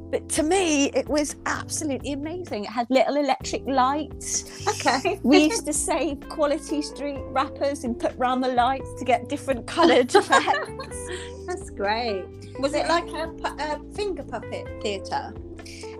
But 0.09 0.29
to 0.29 0.43
me, 0.43 0.85
it 0.91 1.07
was 1.09 1.35
absolutely 1.45 2.13
amazing. 2.13 2.63
It 2.63 2.69
had 2.69 2.87
little 2.89 3.17
electric 3.17 3.65
lights. 3.65 4.65
Okay. 4.67 5.19
We 5.23 5.45
used 5.45 5.65
to 5.65 5.73
save 5.73 6.21
Quality 6.29 6.81
Street 6.81 7.19
wrappers 7.27 7.83
and 7.83 7.99
put 7.99 8.17
round 8.17 8.43
the 8.43 8.53
lights 8.53 8.93
to 8.99 9.05
get 9.05 9.27
different 9.27 9.67
coloured 9.67 10.13
effects. 10.15 11.09
That's 11.45 11.69
great. 11.71 12.25
Was 12.59 12.73
it 12.73 12.87
like 12.87 13.07
a, 13.09 13.33
a 13.59 13.93
finger 13.93 14.23
puppet 14.23 14.65
theatre? 14.81 15.33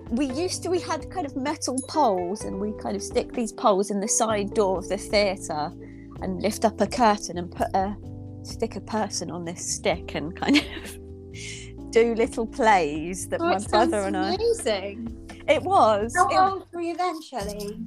we 0.09 0.25
used 0.25 0.63
to, 0.63 0.69
we 0.69 0.79
had 0.79 1.09
kind 1.11 1.25
of 1.25 1.35
metal 1.35 1.77
poles 1.89 2.43
and 2.43 2.59
we 2.59 2.71
kind 2.81 2.95
of 2.95 3.03
stick 3.03 3.33
these 3.33 3.51
poles 3.51 3.91
in 3.91 3.99
the 3.99 4.07
side 4.07 4.53
door 4.53 4.77
of 4.77 4.87
the 4.87 4.97
theatre 4.97 5.71
and 6.21 6.41
lift 6.41 6.65
up 6.65 6.79
a 6.81 6.87
curtain 6.87 7.37
and 7.37 7.51
put 7.51 7.67
a, 7.73 7.95
stick 8.43 8.75
a 8.75 8.81
person 8.81 9.29
on 9.29 9.43
this 9.43 9.75
stick 9.75 10.15
and 10.15 10.35
kind 10.35 10.57
of 10.57 10.97
do 11.91 12.13
little 12.15 12.45
plays 12.45 13.27
that 13.29 13.41
Oh, 13.41 13.45
my 13.49 13.59
brother 13.59 14.01
and 14.01 14.15
I. 14.17 14.33
amazing. 14.35 15.13
It 15.47 15.61
was. 15.63 16.15
How 16.15 16.27
it- 16.29 16.37
old 16.37 16.65
were 16.73 16.81
you 16.81 16.95
then, 16.95 17.21
Shelley? 17.21 17.79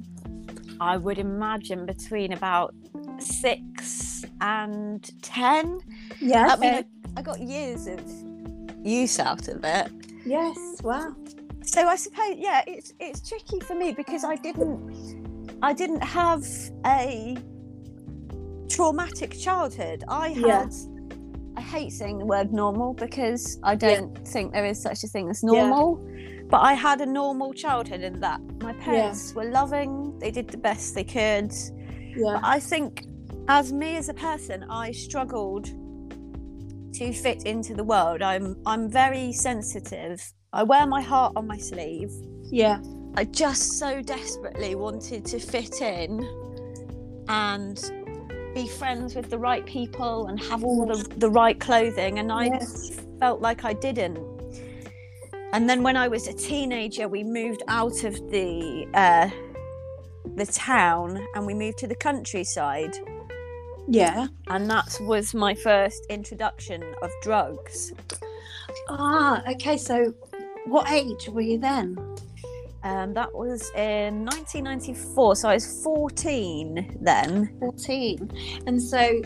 I 0.79 0.97
would 0.97 1.19
imagine 1.19 1.85
between 1.85 2.33
about 2.33 2.73
six 3.19 4.25
and 4.41 5.09
ten. 5.21 5.79
Yeah. 6.19 6.47
I 6.53 6.55
mean, 6.57 6.73
I, 6.73 6.85
I 7.17 7.21
got 7.21 7.39
years 7.39 7.85
of 7.87 7.99
use 8.83 9.19
out 9.19 9.47
of 9.47 9.63
it. 9.63 9.91
yes. 10.25 10.57
Wow. 10.83 11.15
So 11.63 11.87
I 11.87 11.95
suppose, 11.95 12.35
yeah, 12.37 12.63
it's 12.65 12.93
it's 12.99 13.27
tricky 13.29 13.59
for 13.59 13.75
me 13.75 13.93
because 13.93 14.23
I 14.23 14.35
didn't, 14.35 14.79
I 15.61 15.73
didn't 15.73 16.01
have 16.03 16.43
a 16.87 17.37
traumatic 18.67 19.37
childhood. 19.39 20.03
I 20.07 20.29
had. 20.29 20.45
Yeah. 20.45 20.65
I 21.61 21.63
hate 21.63 21.91
saying 21.91 22.17
the 22.17 22.25
word 22.25 22.51
normal 22.51 22.95
because 22.95 23.59
I 23.61 23.75
don't 23.75 24.17
think 24.27 24.51
there 24.51 24.65
is 24.65 24.81
such 24.81 25.03
a 25.03 25.07
thing 25.07 25.29
as 25.29 25.43
normal. 25.43 26.03
But 26.49 26.61
I 26.61 26.73
had 26.73 27.01
a 27.01 27.05
normal 27.05 27.53
childhood 27.53 28.01
in 28.01 28.19
that 28.21 28.41
my 28.63 28.73
parents 28.73 29.35
were 29.35 29.45
loving, 29.45 30.17
they 30.17 30.31
did 30.31 30.47
the 30.47 30.57
best 30.57 30.95
they 30.95 31.03
could. 31.03 31.53
Yeah. 32.17 32.33
But 32.33 32.41
I 32.43 32.59
think, 32.59 33.05
as 33.47 33.71
me 33.71 33.95
as 33.95 34.09
a 34.09 34.15
person, 34.15 34.65
I 34.71 34.91
struggled 34.91 35.65
to 36.95 37.13
fit 37.13 37.43
into 37.43 37.75
the 37.75 37.83
world. 37.83 38.23
I'm 38.23 38.55
I'm 38.65 38.89
very 38.89 39.31
sensitive. 39.31 40.19
I 40.51 40.63
wear 40.63 40.87
my 40.87 41.01
heart 41.01 41.33
on 41.35 41.45
my 41.45 41.57
sleeve. 41.57 42.11
Yeah. 42.45 42.79
I 43.15 43.25
just 43.25 43.77
so 43.77 44.01
desperately 44.01 44.73
wanted 44.73 45.25
to 45.25 45.39
fit 45.39 45.79
in 45.81 46.27
and 47.27 47.77
be 48.53 48.67
friends 48.67 49.15
with 49.15 49.29
the 49.29 49.37
right 49.37 49.65
people 49.65 50.27
and 50.27 50.39
have 50.43 50.63
all 50.63 50.85
the, 50.85 51.03
the 51.17 51.29
right 51.29 51.59
clothing 51.59 52.19
and 52.19 52.31
I 52.31 52.45
Yes. 52.45 52.91
felt 53.19 53.41
like 53.41 53.63
I 53.65 53.73
didn't. 53.73 54.19
And 55.53 55.69
then 55.69 55.83
when 55.83 55.97
I 55.97 56.07
was 56.07 56.27
a 56.27 56.33
teenager, 56.33 57.07
we 57.07 57.23
moved 57.23 57.63
out 57.67 58.03
of 58.03 58.13
the 58.31 58.87
uh, 58.93 59.29
the 60.35 60.45
town 60.45 61.19
and 61.35 61.45
we 61.45 61.53
moved 61.53 61.77
to 61.79 61.87
the 61.87 61.95
countryside, 61.95 62.95
Yeah. 63.89 64.27
and 64.47 64.69
that 64.69 64.97
was 65.01 65.33
my 65.33 65.53
first 65.53 66.05
introduction 66.09 66.81
of 67.01 67.09
drugs. 67.21 67.91
Ah. 68.89 69.43
Okay. 69.51 69.75
So, 69.77 70.13
what 70.67 70.89
age 70.89 71.27
were 71.27 71.41
you 71.41 71.57
then? 71.57 71.97
Um, 72.83 73.13
that 73.13 73.33
was 73.33 73.69
in 73.75 74.25
1994, 74.25 75.35
so 75.35 75.49
I 75.49 75.53
was 75.53 75.83
14 75.83 76.97
then. 77.01 77.55
14 77.59 78.31
and 78.65 78.81
so 78.81 79.21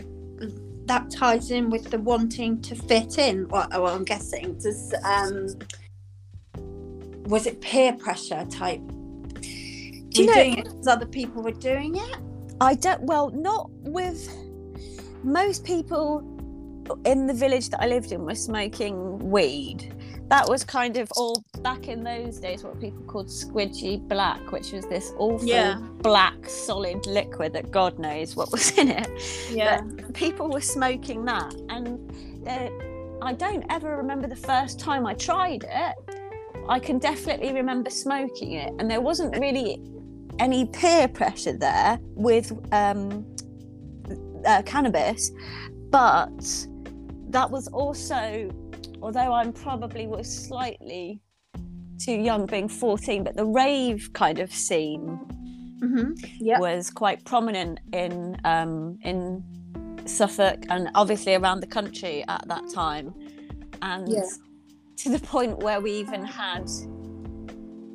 that 0.84 1.10
ties 1.10 1.50
in 1.50 1.70
with 1.70 1.90
the 1.90 1.98
wanting 1.98 2.60
to 2.62 2.76
fit 2.76 3.18
in 3.18 3.48
well, 3.48 3.66
well 3.72 3.88
i'm 3.88 4.04
guessing 4.04 4.54
does 4.58 4.94
um 5.02 5.48
was 7.24 7.44
it 7.46 7.60
peer 7.60 7.92
pressure 7.94 8.44
type 8.48 8.80
Do 9.40 10.22
you 10.22 10.26
know- 10.26 10.34
doing 10.34 10.58
it 10.58 10.64
because 10.64 10.86
other 10.86 11.06
people 11.06 11.42
were 11.42 11.50
doing 11.50 11.96
it 11.96 12.16
I 12.60 12.74
don't, 12.74 13.02
well, 13.02 13.30
not 13.30 13.70
with 13.82 14.34
most 15.22 15.64
people 15.64 16.20
in 17.04 17.26
the 17.26 17.34
village 17.34 17.68
that 17.70 17.82
I 17.82 17.86
lived 17.86 18.12
in 18.12 18.24
were 18.24 18.34
smoking 18.34 19.18
weed. 19.18 19.92
That 20.28 20.48
was 20.48 20.64
kind 20.64 20.96
of 20.96 21.08
all 21.16 21.44
back 21.62 21.86
in 21.86 22.02
those 22.02 22.38
days 22.38 22.64
what 22.64 22.80
people 22.80 23.02
called 23.04 23.28
squidgy 23.28 24.00
black, 24.08 24.50
which 24.50 24.72
was 24.72 24.84
this 24.86 25.12
awful 25.18 25.46
Yeah. 25.46 25.78
black 26.02 26.48
solid 26.48 27.06
liquid 27.06 27.52
that 27.52 27.70
God 27.70 27.98
knows 27.98 28.34
what 28.34 28.50
was 28.50 28.76
in 28.76 28.88
it. 28.90 29.08
yeah 29.50 29.82
People 30.14 30.48
were 30.48 30.60
smoking 30.60 31.24
that, 31.26 31.54
and 31.68 32.10
there- 32.44 32.72
I 33.22 33.32
don't 33.32 33.64
ever 33.70 33.96
remember 33.96 34.26
the 34.26 34.36
first 34.36 34.78
time 34.80 35.06
I 35.06 35.14
tried 35.14 35.64
it. 35.64 35.94
I 36.68 36.78
can 36.80 36.98
definitely 36.98 37.52
remember 37.52 37.90
smoking 37.90 38.52
it, 38.52 38.72
and 38.78 38.90
there 38.90 39.00
wasn't 39.00 39.38
really 39.38 39.80
any 40.40 40.66
peer 40.66 41.06
pressure 41.08 41.52
there 41.56 41.98
with 42.14 42.52
um, 42.72 43.24
uh, 44.44 44.62
cannabis, 44.62 45.30
but 45.90 46.66
that 47.30 47.48
was 47.50 47.68
also, 47.68 48.50
although 49.06 49.32
I'm 49.32 49.52
probably 49.52 50.08
was 50.08 50.26
slightly 50.48 51.20
too 52.04 52.12
young, 52.28 52.44
being 52.46 52.68
14, 52.68 53.22
but 53.22 53.36
the 53.36 53.44
rave 53.46 54.10
kind 54.12 54.40
of 54.40 54.52
scene 54.52 55.18
Mm-hmm. 55.80 56.12
Yeah. 56.40 56.58
was 56.58 56.90
quite 56.90 57.22
prominent 57.26 57.78
in 57.92 58.34
um, 58.44 58.98
in 59.02 59.44
Suffolk 60.06 60.60
and 60.70 60.88
obviously 60.94 61.34
around 61.34 61.60
the 61.60 61.66
country 61.66 62.24
at 62.28 62.48
that 62.48 62.64
time, 62.74 63.12
and 63.82 64.08
Yeah. 64.08 64.22
to 65.02 65.10
the 65.10 65.18
point 65.18 65.58
where 65.58 65.80
we 65.82 65.92
even 65.92 66.24
had 66.24 66.64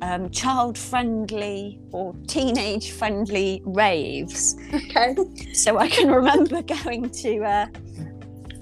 um, 0.00 0.30
child-friendly 0.30 1.80
or 1.92 2.14
teenage-friendly 2.28 3.62
raves. 3.66 4.56
Okay. 4.74 5.16
So 5.52 5.76
I 5.78 5.88
can 5.88 6.08
remember 6.08 6.62
going 6.84 7.10
to 7.10 7.32
uh, 7.44 7.66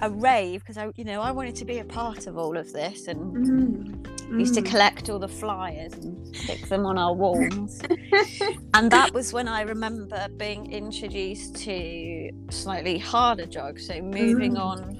a 0.02 0.10
rave 0.10 0.60
because 0.60 0.76
I, 0.78 0.90
you 0.96 1.04
know, 1.04 1.20
I 1.20 1.30
wanted 1.30 1.54
to 1.56 1.64
be 1.64 1.78
a 1.78 1.84
part 1.84 2.26
of 2.26 2.36
all 2.38 2.56
of 2.56 2.72
this 2.72 3.06
and 3.08 3.36
Mm. 3.36 4.40
used 4.40 4.54
to 4.54 4.62
Mm. 4.62 4.66
collect 4.70 5.10
all 5.10 5.18
the 5.18 5.28
flyers 5.28 5.92
and 5.94 6.36
stick 6.36 6.66
them 6.68 6.86
on 6.86 6.96
our 6.98 7.14
walls. 7.14 7.80
and 8.74 8.90
that 8.90 9.12
was 9.12 9.32
when 9.32 9.48
I 9.48 9.62
remember 9.62 10.28
being 10.36 10.70
introduced 10.72 11.56
to 11.64 12.30
slightly 12.50 12.98
harder 12.98 13.46
drugs. 13.46 13.86
So 13.86 14.00
moving 14.00 14.54
Mm. 14.54 14.60
on 14.64 14.96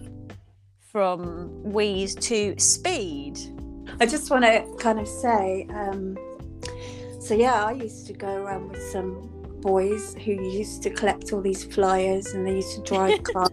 from 0.92 1.62
wheeze 1.62 2.14
to 2.16 2.54
speed. 2.58 3.38
I 4.00 4.06
just 4.06 4.30
want 4.30 4.44
to 4.44 4.64
kind 4.78 4.98
of 4.98 5.06
say, 5.06 5.66
um, 5.70 6.16
so 7.20 7.34
yeah, 7.34 7.64
I 7.64 7.72
used 7.72 8.06
to 8.08 8.12
go 8.12 8.42
around 8.42 8.70
with 8.70 8.82
some 8.90 9.30
boys 9.60 10.14
who 10.24 10.32
used 10.32 10.82
to 10.84 10.90
collect 10.90 11.32
all 11.32 11.40
these 11.40 11.64
flyers 11.64 12.26
and 12.34 12.46
they 12.46 12.54
used 12.56 12.74
to 12.76 12.82
drive 12.82 13.22
cars. 13.34 13.50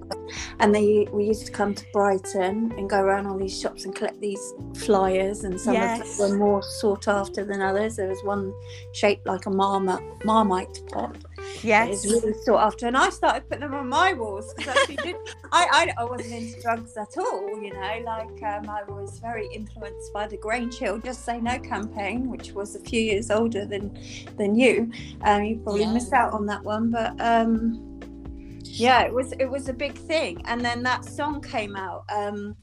And 0.59 0.73
they 0.73 1.07
we 1.11 1.25
used 1.25 1.45
to 1.45 1.51
come 1.51 1.73
to 1.73 1.85
Brighton 1.93 2.73
and 2.77 2.89
go 2.89 2.99
around 2.99 3.27
all 3.27 3.37
these 3.37 3.59
shops 3.59 3.85
and 3.85 3.95
collect 3.95 4.19
these 4.19 4.53
flyers 4.77 5.43
and 5.43 5.59
some 5.59 5.73
Yes. 5.73 6.19
of 6.19 6.29
them 6.31 6.39
were 6.39 6.45
more 6.45 6.63
sought 6.63 7.07
after 7.07 7.45
than 7.45 7.61
others. 7.61 7.95
There 7.95 8.07
was 8.07 8.23
one 8.23 8.53
shaped 8.93 9.25
like 9.27 9.45
a 9.45 9.49
marmite 9.49 10.25
marmite 10.25 10.81
pot 10.91 11.15
that 11.63 11.89
is 11.89 12.05
really 12.05 12.33
sought 12.43 12.59
after 12.67 12.87
and 12.87 12.95
I 12.97 13.09
started 13.09 13.47
putting 13.49 13.61
them 13.61 13.73
on 13.73 13.87
my 13.89 14.13
walls 14.13 14.53
because 14.55 14.77
I 14.89 14.95
I, 15.51 15.67
I, 15.97 16.01
I 16.01 16.03
wasn't 16.03 16.33
into 16.33 16.61
drugs 16.61 16.95
at 16.97 17.17
all, 17.17 17.61
you 17.61 17.73
know. 17.73 18.01
Like 18.05 18.43
um, 18.43 18.69
I 18.69 18.83
was 18.87 19.19
very 19.19 19.47
influenced 19.53 20.13
by 20.13 20.27
the 20.27 20.37
Grange 20.37 20.77
Hill 20.77 20.99
Just 20.99 21.25
Say 21.25 21.39
No 21.39 21.57
campaign, 21.59 22.29
which 22.29 22.51
was 22.51 22.75
a 22.75 22.79
few 22.79 23.01
years 23.01 23.31
older 23.31 23.65
than 23.65 23.97
than 24.37 24.55
you. 24.55 24.91
Um, 25.21 25.43
you 25.43 25.57
probably 25.57 25.81
Yeah. 25.81 25.93
missed 25.93 26.13
out 26.13 26.33
on 26.33 26.45
that 26.47 26.63
one, 26.63 26.91
but 26.91 27.19
um, 27.19 27.99
yeah, 28.63 29.01
it 29.03 29.13
was 29.13 29.31
it 29.33 29.45
was 29.49 29.69
a 29.69 29.73
big 29.73 29.97
thing. 29.97 30.41
And 30.45 30.61
then 30.63 30.83
that 30.83 31.05
song 31.05 31.41
came 31.41 31.75
out. 31.75 32.03
Um, 32.09 32.55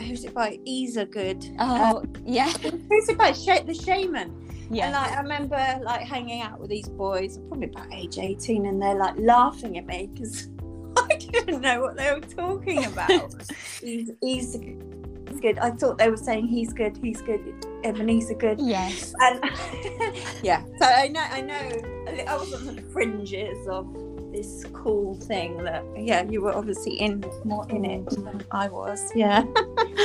who's 0.00 0.24
it 0.24 0.34
by? 0.34 0.58
Isa 0.64 1.06
Good. 1.06 1.44
Oh, 1.58 2.04
yeah. 2.24 2.50
Who's 2.50 3.08
it 3.08 3.16
by? 3.18 3.32
Sha- 3.32 3.62
the 3.62 3.72
Shamen. 3.72 4.39
And 4.70 4.76
Yeah. 4.76 4.90
like 4.90 5.12
I 5.12 5.20
remember 5.20 5.80
like 5.82 6.02
hanging 6.02 6.42
out 6.42 6.60
with 6.60 6.70
these 6.70 6.88
boys, 6.88 7.38
probably 7.48 7.66
about 7.66 7.92
age 7.92 8.18
18, 8.18 8.66
and 8.66 8.80
they're 8.80 8.94
like 8.94 9.14
laughing 9.18 9.76
at 9.78 9.86
me 9.86 10.08
because 10.12 10.48
I 10.96 11.16
didn't 11.16 11.60
know 11.60 11.80
what 11.80 11.96
they 11.96 12.12
were 12.12 12.20
talking 12.20 12.84
about. 12.84 13.34
he's, 13.80 14.10
he's, 14.20 14.52
he's 14.54 15.40
good. 15.40 15.58
I 15.58 15.72
thought 15.72 15.98
they 15.98 16.08
were 16.08 16.16
saying 16.16 16.46
he's 16.46 16.72
good, 16.72 16.96
he's 17.02 17.20
good, 17.20 17.40
Ebenezer 17.82 18.34
good. 18.34 18.60
Yes. 18.60 19.12
And 19.20 19.42
yeah, 20.42 20.64
so 20.78 20.86
I 20.86 21.08
know, 21.08 21.20
I 21.20 21.40
know, 21.40 22.24
I 22.28 22.36
was 22.36 22.54
on 22.54 22.76
the 22.76 22.82
fringes 22.92 23.66
of 23.66 23.92
this 24.32 24.64
cool 24.72 25.14
thing 25.16 25.64
that, 25.64 25.82
yeah, 25.96 26.22
you 26.30 26.42
were 26.42 26.54
obviously 26.54 26.94
in 27.00 27.24
more 27.44 27.66
in 27.70 27.84
it 27.84 28.08
than 28.10 28.44
I 28.52 28.68
was. 28.68 29.00
Yeah. 29.16 29.44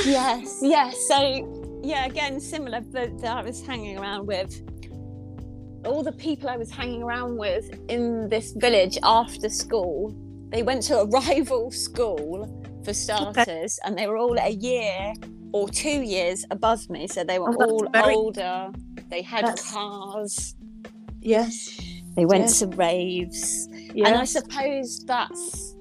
yes, 0.06 0.60
yes. 0.64 1.08
So 1.08 1.65
yeah, 1.86 2.06
again, 2.06 2.40
similar, 2.40 2.82
but 2.82 3.18
that 3.22 3.38
I 3.38 3.42
was 3.44 3.66
hanging 3.66 3.98
around 3.98 4.26
with 4.28 4.62
all 5.86 6.02
the 6.04 6.12
people 6.14 6.50
I 6.50 6.58
was 6.58 6.72
hanging 6.72 7.04
around 7.04 7.38
with 7.38 7.66
in 7.90 8.28
this 8.30 8.54
village 8.54 8.98
after 9.04 9.50
school. 9.50 10.16
They 10.50 10.64
went 10.64 10.84
to 10.84 11.00
a 11.00 11.06
rival 11.22 11.72
school 11.72 12.62
for 12.84 12.94
starters, 12.94 13.80
and 13.86 13.98
they 13.98 14.08
were 14.08 14.18
all 14.18 14.38
a 14.40 14.50
year 14.50 15.14
or 15.54 15.70
two 15.70 16.02
years 16.02 16.46
above 16.52 16.90
me, 16.90 17.08
so 17.08 17.24
they 17.24 17.40
were 17.40 17.50
Oh, 17.60 17.66
all 17.70 17.88
very- 17.94 18.16
older. 18.16 18.72
They 19.10 19.22
had 19.22 19.46
That's- 19.46 19.72
cars. 19.72 20.56
Yes. 21.22 21.80
They 22.16 22.26
went 22.26 22.44
Yes. 22.44 22.60
to 22.60 22.68
raves. 22.68 23.68
Yeah. 23.94 24.08
and 24.10 24.18
I 24.18 24.26
suppose 24.26 25.00
that's 25.06 25.76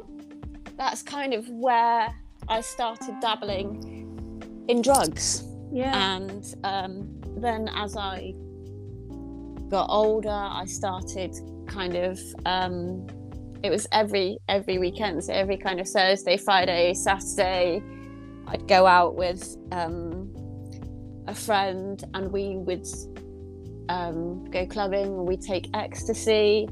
that's 0.76 1.02
kind 1.02 1.32
of 1.34 1.48
where 1.50 2.12
I 2.48 2.60
started 2.60 3.14
dabbling 3.20 4.64
in 4.68 4.82
drugs. 4.82 5.44
Yeah. 5.74 6.16
And 6.16 6.54
um, 6.62 7.20
then 7.36 7.68
as 7.74 7.96
I 7.96 8.32
got 9.68 9.86
older, 9.90 10.30
I 10.30 10.64
started 10.66 11.34
kind 11.66 11.96
of 11.96 12.18
um, 12.46 13.06
it 13.64 13.70
was 13.70 13.88
every 13.90 14.38
every 14.48 14.78
weekend, 14.78 15.24
so 15.24 15.32
every 15.32 15.56
kind 15.56 15.80
of 15.80 15.88
Thursday, 15.88 16.36
Friday, 16.36 16.94
Saturday, 16.94 17.82
I'd 18.46 18.68
go 18.68 18.86
out 18.86 19.16
with 19.16 19.56
um, 19.72 20.32
a 21.26 21.34
friend, 21.34 22.02
and 22.14 22.30
we 22.30 22.56
would 22.56 22.86
um, 23.88 24.44
go 24.50 24.66
clubbing. 24.66 25.26
We'd 25.26 25.42
take 25.42 25.68
ecstasy, 25.74 26.68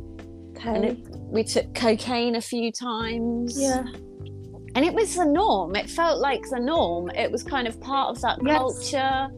and 0.65 0.85
okay. 0.85 0.89
it, 0.91 0.99
we 1.11 1.43
took 1.43 1.75
cocaine 1.75 2.37
a 2.37 2.41
few 2.41 2.71
times. 2.71 3.61
yeah. 3.61 3.85
And 4.75 4.85
it 4.85 4.93
was 4.95 5.15
the 5.17 5.25
norm. 5.25 5.77
It 5.77 5.89
felt 5.91 6.21
like 6.21 6.43
the 6.51 6.59
norm. 6.61 7.11
It 7.11 7.31
was 7.31 7.43
kind 7.43 7.67
of 7.69 7.81
part 7.81 8.11
of 8.17 8.21
that 8.23 8.39
Yes. 8.43 8.59
culture. 8.59 9.29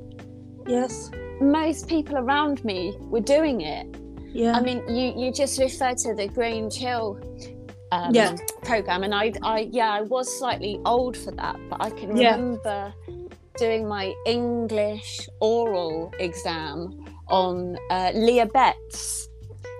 Yes. 0.67 1.11
Most 1.41 1.89
people 1.89 2.17
around 2.17 2.65
me 2.65 2.95
were 3.01 3.21
doing 3.21 3.61
it. 3.63 3.87
Yeah. 4.33 4.57
I 4.57 4.61
mean, 4.61 4.83
you 4.89 5.13
you 5.17 5.33
just 5.33 5.59
referred 5.61 5.99
to 5.99 6.15
the 6.15 6.27
Grange 6.29 6.75
Hill 6.77 7.19
um, 7.93 8.15
Yeah. 8.15 8.35
program, 8.63 9.03
and 9.05 9.15
I 9.15 9.33
I 9.43 9.69
yeah 9.71 9.91
I 9.93 10.03
was 10.03 10.27
slightly 10.39 10.81
old 10.85 11.17
for 11.17 11.31
that, 11.33 11.57
but 11.71 11.79
I 11.83 11.91
can 11.91 12.17
Yeah. 12.17 12.33
remember 12.37 12.93
doing 13.59 13.87
my 13.87 14.13
English 14.27 15.29
oral 15.41 16.11
exam 16.19 17.05
on 17.29 17.77
uh, 17.91 18.11
Leah 18.15 18.47
Betts. 18.47 19.29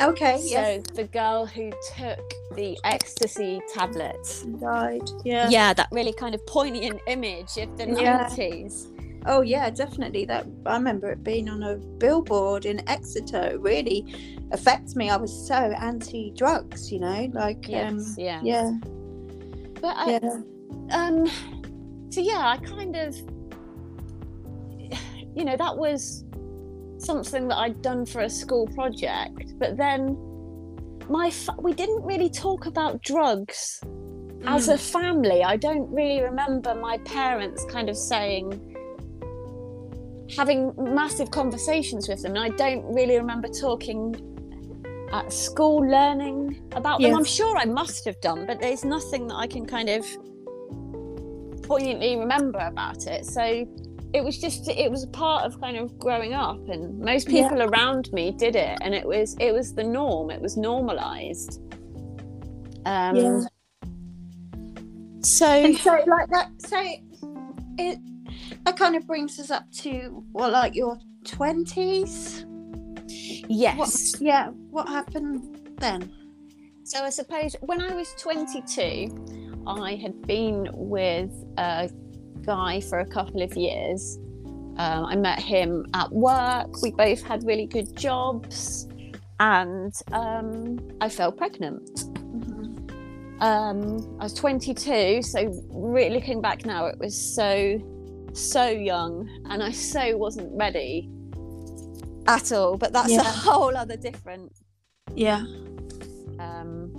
Okay. 0.03 0.39
So 0.39 0.47
yes. 0.47 0.83
the 0.95 1.05
girl 1.05 1.47
who 1.47 1.71
took 1.97 2.35
the 2.55 2.79
ecstasy 2.85 3.61
tablets. 3.73 4.43
Died. 4.43 5.09
Yeah. 5.25 5.49
Yeah, 5.49 5.73
that 5.75 5.89
really 5.91 6.13
kind 6.13 6.35
of 6.35 6.45
poignant 6.47 7.01
image 7.07 7.57
of 7.57 7.77
the 7.77 7.89
Yeah. 7.89 8.29
90s. 8.29 8.91
Oh 9.27 9.41
yeah, 9.41 9.71
definitely. 9.71 10.27
That 10.27 10.47
I 10.67 10.75
remember 10.75 11.11
it 11.11 11.25
being 11.25 11.49
on 11.49 11.63
a 11.63 11.77
billboard 11.77 12.67
in 12.67 12.87
Exeter. 12.89 13.53
It 13.53 13.61
really 13.61 14.05
affects 14.53 14.95
me. 14.97 15.09
I 15.09 15.17
was 15.17 15.33
so 15.47 15.55
anti-drugs, 15.55 16.93
you 16.93 17.01
know, 17.01 17.31
like 17.33 17.67
um, 17.73 18.05
yeah. 18.19 18.41
yeah, 18.43 18.71
But 19.81 19.97
I, 19.97 20.11
yeah, 20.11 20.41
um, 20.91 21.27
so 22.11 22.21
yeah, 22.21 22.39
I 22.39 22.59
kind 22.59 22.97
of, 22.97 23.17
you 25.35 25.45
know, 25.45 25.57
that 25.57 25.77
was 25.77 26.24
something 27.05 27.49
that 27.49 27.57
I'd 27.57 27.83
done 27.83 28.07
for 28.07 28.23
a 28.23 28.31
school 28.31 28.67
project. 28.69 29.59
But 29.59 29.77
then 29.77 30.17
my, 31.09 31.31
fa- 31.31 31.57
we 31.59 31.73
didn't 31.73 32.03
really 32.03 32.31
talk 32.31 32.67
about 32.67 33.03
drugs 33.03 33.81
as 34.47 34.69
Mm. 34.69 34.75
a 34.75 34.79
family. 34.79 35.43
I 35.45 35.57
don't 35.57 35.91
really 35.91 36.21
remember 36.23 36.75
my 36.75 36.99
parents 36.99 37.65
kind 37.71 37.89
of 37.89 37.97
saying, 37.97 38.47
having 40.37 40.73
massive 40.79 41.31
conversations 41.31 42.09
with 42.09 42.23
them. 42.23 42.37
And 42.37 42.45
I 42.53 42.57
don't 42.57 42.85
really 42.95 43.17
remember 43.17 43.49
talking 43.49 44.15
at 45.13 45.33
school, 45.33 45.79
learning 45.87 46.61
about 46.73 47.01
them. 47.01 47.11
Yes. 47.11 47.17
I'm 47.17 47.25
sure 47.25 47.57
I 47.57 47.67
must 47.67 48.05
have 48.07 48.21
done, 48.21 48.47
but 48.47 48.61
there's 48.61 48.85
nothing 48.85 49.29
that 49.29 49.37
I 49.37 49.47
can 49.47 49.65
kind 49.67 49.89
of 49.89 50.05
poignantly 51.63 52.17
remember 52.17 52.59
about 52.59 53.07
it. 53.07 53.25
So 53.25 53.67
it 54.15 54.23
was 54.25 54.39
just 54.39 54.69
it 54.69 54.91
was 54.91 55.03
a 55.03 55.09
part 55.09 55.45
of 55.45 55.61
kind 55.61 55.77
of 55.77 55.99
growing 55.99 56.33
up 56.35 56.69
and 56.69 56.99
most 57.01 57.29
Yeah. 57.29 57.49
people 57.49 57.63
around 57.63 58.11
me 58.13 58.31
did 58.31 58.55
it 58.57 58.79
and 58.81 58.95
it 58.95 59.07
was 59.07 59.37
it 59.41 59.53
was 59.53 59.75
the 59.75 59.83
norm 59.85 60.31
it 60.31 60.41
was 60.41 60.57
normalized 60.57 61.61
um 62.87 63.17
Yeah. 63.17 63.41
so 65.23 65.47
and 65.47 65.77
so 65.77 65.93
like 66.07 66.29
that. 66.31 66.49
So 66.59 66.81
it 67.79 67.99
that 68.65 68.77
kind 68.77 68.95
of 68.95 69.07
brings 69.07 69.39
us 69.41 69.51
up 69.51 69.71
to 69.83 70.25
well, 70.33 70.51
like 70.51 70.75
your 70.75 70.99
twenties. 71.25 72.47
yes 73.49 74.15
Yeah. 74.21 74.49
What 74.71 74.89
happened 74.89 75.71
then? 75.79 76.11
So 76.85 77.03
I 77.03 77.11
suppose 77.11 77.57
when 77.63 77.81
I 77.81 77.95
was 77.95 78.15
22, 78.19 79.65
I 79.67 79.95
had 79.95 80.21
been 80.27 80.69
with 80.75 81.31
a 81.57 81.89
guy 82.45 82.81
for 82.81 83.01
a 83.01 83.07
couple 83.07 83.43
of 83.43 83.57
years, 83.57 84.19
Um, 84.77 85.05
I 85.07 85.15
met 85.15 85.39
him 85.39 85.87
at 85.95 86.11
work. 86.11 86.83
We 86.83 86.91
both 86.91 87.23
had 87.23 87.45
really 87.45 87.67
good 87.67 87.97
jobs, 87.97 88.89
and 89.39 89.93
um, 90.11 90.79
I 91.01 91.09
fell 91.09 91.31
pregnant. 91.31 91.89
Mhm. 92.41 93.41
Um, 93.41 94.17
I 94.19 94.25
was 94.25 94.35
22, 94.35 95.23
so 95.23 95.39
really 95.71 96.17
looking 96.17 96.41
back 96.41 96.67
now, 96.67 96.87
it 96.87 96.99
was 96.99 97.15
so, 97.17 97.79
so 98.33 98.67
young, 98.67 99.29
and 99.49 99.63
I 99.63 99.71
so 99.71 100.17
wasn't 100.17 100.51
ready 100.59 101.09
at 102.27 102.51
all. 102.51 102.77
But 102.77 102.93
that's 102.93 103.13
Yeah. 103.13 103.21
a 103.21 103.25
whole 103.49 103.77
other 103.77 103.97
different 103.97 104.51
Yeah. 105.15 105.45
um, 106.41 106.91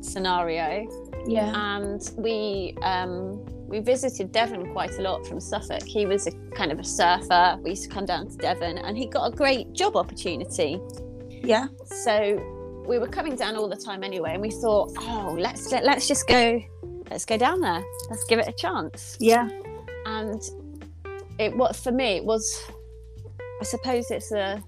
scenario. 0.00 0.86
Yeah. 1.26 1.52
And 1.54 2.00
we 2.16 2.74
um, 2.82 3.44
we 3.74 3.80
visited 3.80 4.30
Devon 4.30 4.72
quite 4.72 4.96
a 5.00 5.02
lot 5.02 5.26
from 5.26 5.40
Suffolk. 5.40 5.82
He 5.82 6.06
was 6.06 6.28
a 6.28 6.30
kind 6.54 6.70
of 6.70 6.78
a 6.78 6.84
surfer. 6.84 7.58
We 7.60 7.70
used 7.70 7.82
to 7.82 7.88
come 7.88 8.06
down 8.06 8.28
to 8.28 8.36
Devon, 8.36 8.78
and 8.78 8.96
he 8.96 9.06
got 9.06 9.26
a 9.26 9.34
great 9.34 9.72
job 9.72 9.96
opportunity. 9.96 10.80
Yeah. 11.28 11.66
So 11.84 12.84
we 12.86 13.00
were 13.00 13.08
coming 13.08 13.34
down 13.34 13.56
all 13.56 13.68
the 13.68 13.74
time 13.74 14.04
anyway, 14.04 14.34
and 14.34 14.40
we 14.40 14.52
thought, 14.52 14.92
oh, 14.98 15.36
let's 15.36 15.72
let, 15.72 15.84
let's 15.84 16.06
just 16.06 16.28
go, 16.28 16.62
let's 17.10 17.24
go 17.24 17.36
down 17.36 17.60
there. 17.60 17.82
Let's 18.10 18.22
give 18.26 18.38
it 18.38 18.46
a 18.46 18.52
chance. 18.52 19.16
Yeah. 19.18 19.48
And 20.06 20.40
it 21.40 21.56
what 21.56 21.74
for 21.74 21.90
me 21.90 22.18
it 22.18 22.24
was, 22.24 22.70
I 23.60 23.64
suppose 23.64 24.08
it's 24.12 24.30
a. 24.30 24.62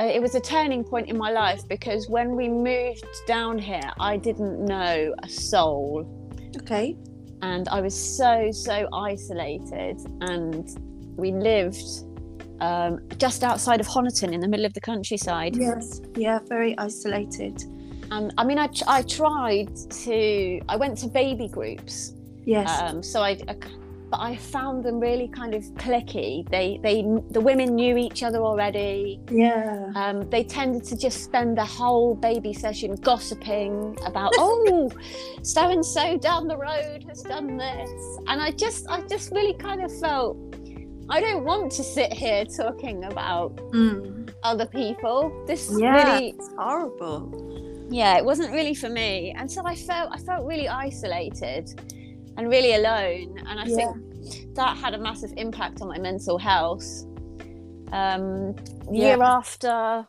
uh, 0.00 0.04
It 0.04 0.20
was 0.20 0.34
a 0.34 0.40
turning 0.40 0.82
point 0.82 1.08
in 1.08 1.16
my 1.16 1.30
life 1.30 1.68
because 1.68 2.08
when 2.08 2.34
we 2.34 2.48
moved 2.48 3.06
down 3.28 3.58
here, 3.58 3.92
I 4.00 4.16
didn't 4.16 4.64
know 4.64 5.14
a 5.22 5.28
soul 5.28 6.17
Okay. 6.70 6.96
and 7.42 7.66
I 7.68 7.80
was 7.80 7.94
so 7.94 8.50
so 8.52 8.88
isolated 8.92 9.96
and 10.20 10.68
we 11.16 11.32
lived 11.32 12.04
um, 12.60 12.98
just 13.18 13.42
outside 13.44 13.80
of 13.80 13.86
Honiton 13.86 14.32
in 14.32 14.40
the 14.40 14.48
middle 14.48 14.66
of 14.66 14.74
the 14.74 14.80
countryside 14.80 15.56
Yes. 15.56 16.00
Yeah. 16.16 16.40
Very 16.48 16.76
isolated. 16.78 17.62
and 18.10 18.34
I 18.36 18.44
mean 18.44 18.58
I, 18.58 18.68
I 18.86 19.02
tried 19.02 19.70
to 20.04 20.60
I 20.68 20.76
went 20.76 20.98
to 20.98 21.08
baby 21.08 21.48
groups 21.48 22.14
Yes. 22.44 22.68
um, 22.80 23.02
so 23.02 23.22
I, 23.22 23.32
I 23.48 23.54
but 24.10 24.20
I 24.20 24.36
found 24.36 24.84
them 24.84 24.98
really 25.00 25.28
kind 25.28 25.54
of 25.54 25.62
cliquey 25.74 26.48
they 26.50 26.80
they 26.82 27.02
the 27.30 27.40
women 27.40 27.74
knew 27.74 27.96
each 27.96 28.22
other 28.22 28.38
already 28.38 29.20
yeah. 29.30 29.90
um, 29.94 30.28
they 30.30 30.42
tended 30.44 30.84
to 30.84 30.96
just 30.96 31.22
spend 31.24 31.58
the 31.58 31.64
whole 31.64 32.14
baby 32.14 32.52
session 32.52 32.94
gossiping 32.96 33.96
about 34.06 34.32
oh 34.38 34.90
so 35.42 35.68
and 35.68 35.84
so 35.84 36.16
down 36.18 36.48
the 36.48 36.56
road 36.56 37.04
has 37.08 37.22
done 37.22 37.56
this 37.56 37.90
and 38.28 38.40
i 38.40 38.50
just 38.50 38.88
i 38.88 39.00
just 39.02 39.30
really 39.32 39.54
kind 39.54 39.82
of 39.82 39.90
felt 40.00 40.36
i 41.10 41.20
don't 41.20 41.44
want 41.44 41.70
to 41.72 41.82
sit 41.82 42.12
here 42.12 42.44
talking 42.44 43.04
about 43.04 43.54
Mm. 43.72 44.30
other 44.42 44.66
people 44.66 45.30
this 45.46 45.70
Yeah. 45.78 45.94
really 46.14 46.28
It's 46.30 46.48
horrible. 46.56 47.86
yeah 47.90 48.16
it 48.18 48.24
wasn't 48.24 48.52
really 48.52 48.74
for 48.74 48.88
me 48.88 49.34
and 49.36 49.50
so 49.50 49.62
i 49.64 49.74
felt 49.74 50.10
i 50.12 50.18
felt 50.18 50.46
really 50.46 50.68
isolated 50.68 51.64
and 52.38 52.48
really 52.48 52.74
alone 52.74 53.36
and 53.46 53.60
i 53.60 53.64
Yeah. 53.66 53.76
think 53.76 54.54
that 54.54 54.76
had 54.78 54.94
a 54.94 54.98
massive 54.98 55.32
impact 55.36 55.82
on 55.82 55.88
my 55.88 55.98
mental 55.98 56.38
health 56.38 56.86
um 57.92 58.54
year 58.90 59.20
after 59.22 60.06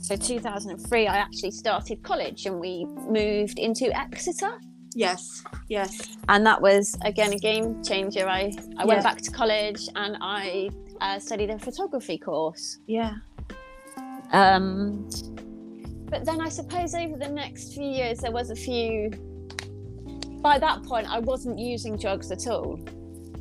so 0.00 0.16
2003 0.16 1.06
i 1.06 1.16
actually 1.16 1.50
started 1.50 2.02
college 2.02 2.46
and 2.46 2.58
we 2.58 2.84
moved 3.08 3.58
into 3.58 3.96
exeter 3.96 4.58
Yes. 4.96 5.44
Yes. 5.68 6.16
and 6.28 6.44
that 6.46 6.60
was 6.60 6.98
again 7.04 7.32
a 7.32 7.38
game 7.38 7.80
changer 7.84 8.26
i 8.26 8.40
i 8.40 8.82
Yeah. 8.82 8.84
went 8.84 9.02
back 9.04 9.18
to 9.18 9.30
college 9.30 9.88
and 9.94 10.16
i 10.20 10.68
uh, 11.00 11.18
studied 11.18 11.50
a 11.50 11.58
photography 11.58 12.18
course 12.18 12.78
Yeah. 12.86 13.14
um, 14.32 15.08
but 16.10 16.24
then 16.24 16.40
I 16.40 16.48
suppose 16.48 16.94
over 16.94 17.16
the 17.16 17.28
next 17.28 17.72
few 17.74 17.86
years, 17.88 18.18
there 18.18 18.32
was 18.32 18.50
a 18.50 18.56
few. 18.56 19.10
By 20.40 20.58
that 20.58 20.82
point, 20.84 21.06
I 21.08 21.18
wasn't 21.18 21.58
using 21.58 21.96
drugs 21.96 22.30
at 22.30 22.46
all. 22.46 22.78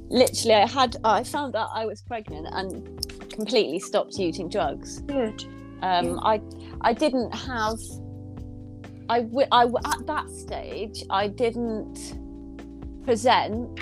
Literally, 0.10 0.56
I 0.56 0.68
had 0.68 0.98
I 1.04 1.24
found 1.24 1.56
out 1.56 1.70
I 1.74 1.86
was 1.86 2.02
pregnant 2.02 2.48
and 2.52 3.32
completely 3.32 3.80
stopped 3.80 4.16
using 4.18 4.50
drugs. 4.50 5.00
Good. 5.02 5.44
Um, 5.82 6.20
I 6.24 6.42
I 6.82 6.94
didn't 6.94 7.32
have. 7.34 7.78
I, 9.08 9.22
w- 9.22 9.48
I 9.52 9.64
w- 9.66 9.84
at 9.86 10.06
that 10.06 10.30
stage 10.30 11.04
I 11.10 11.28
didn't 11.28 11.98
present 13.06 13.82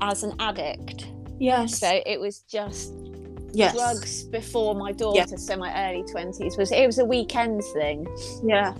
as 0.00 0.22
an 0.22 0.32
addict, 0.38 1.08
Yes. 1.38 1.78
so 1.78 2.00
it 2.06 2.18
was 2.18 2.40
just 2.40 2.94
yes. 3.52 3.74
drugs 3.74 4.24
before 4.24 4.74
my 4.74 4.92
daughter, 4.92 5.36
so 5.36 5.56
my 5.56 5.70
early 5.90 6.02
twenties 6.10 6.56
was 6.56 6.72
it 6.72 6.86
was 6.86 6.98
a 6.98 7.04
weekend 7.04 7.62
thing. 7.74 8.06
Yeah. 8.42 8.72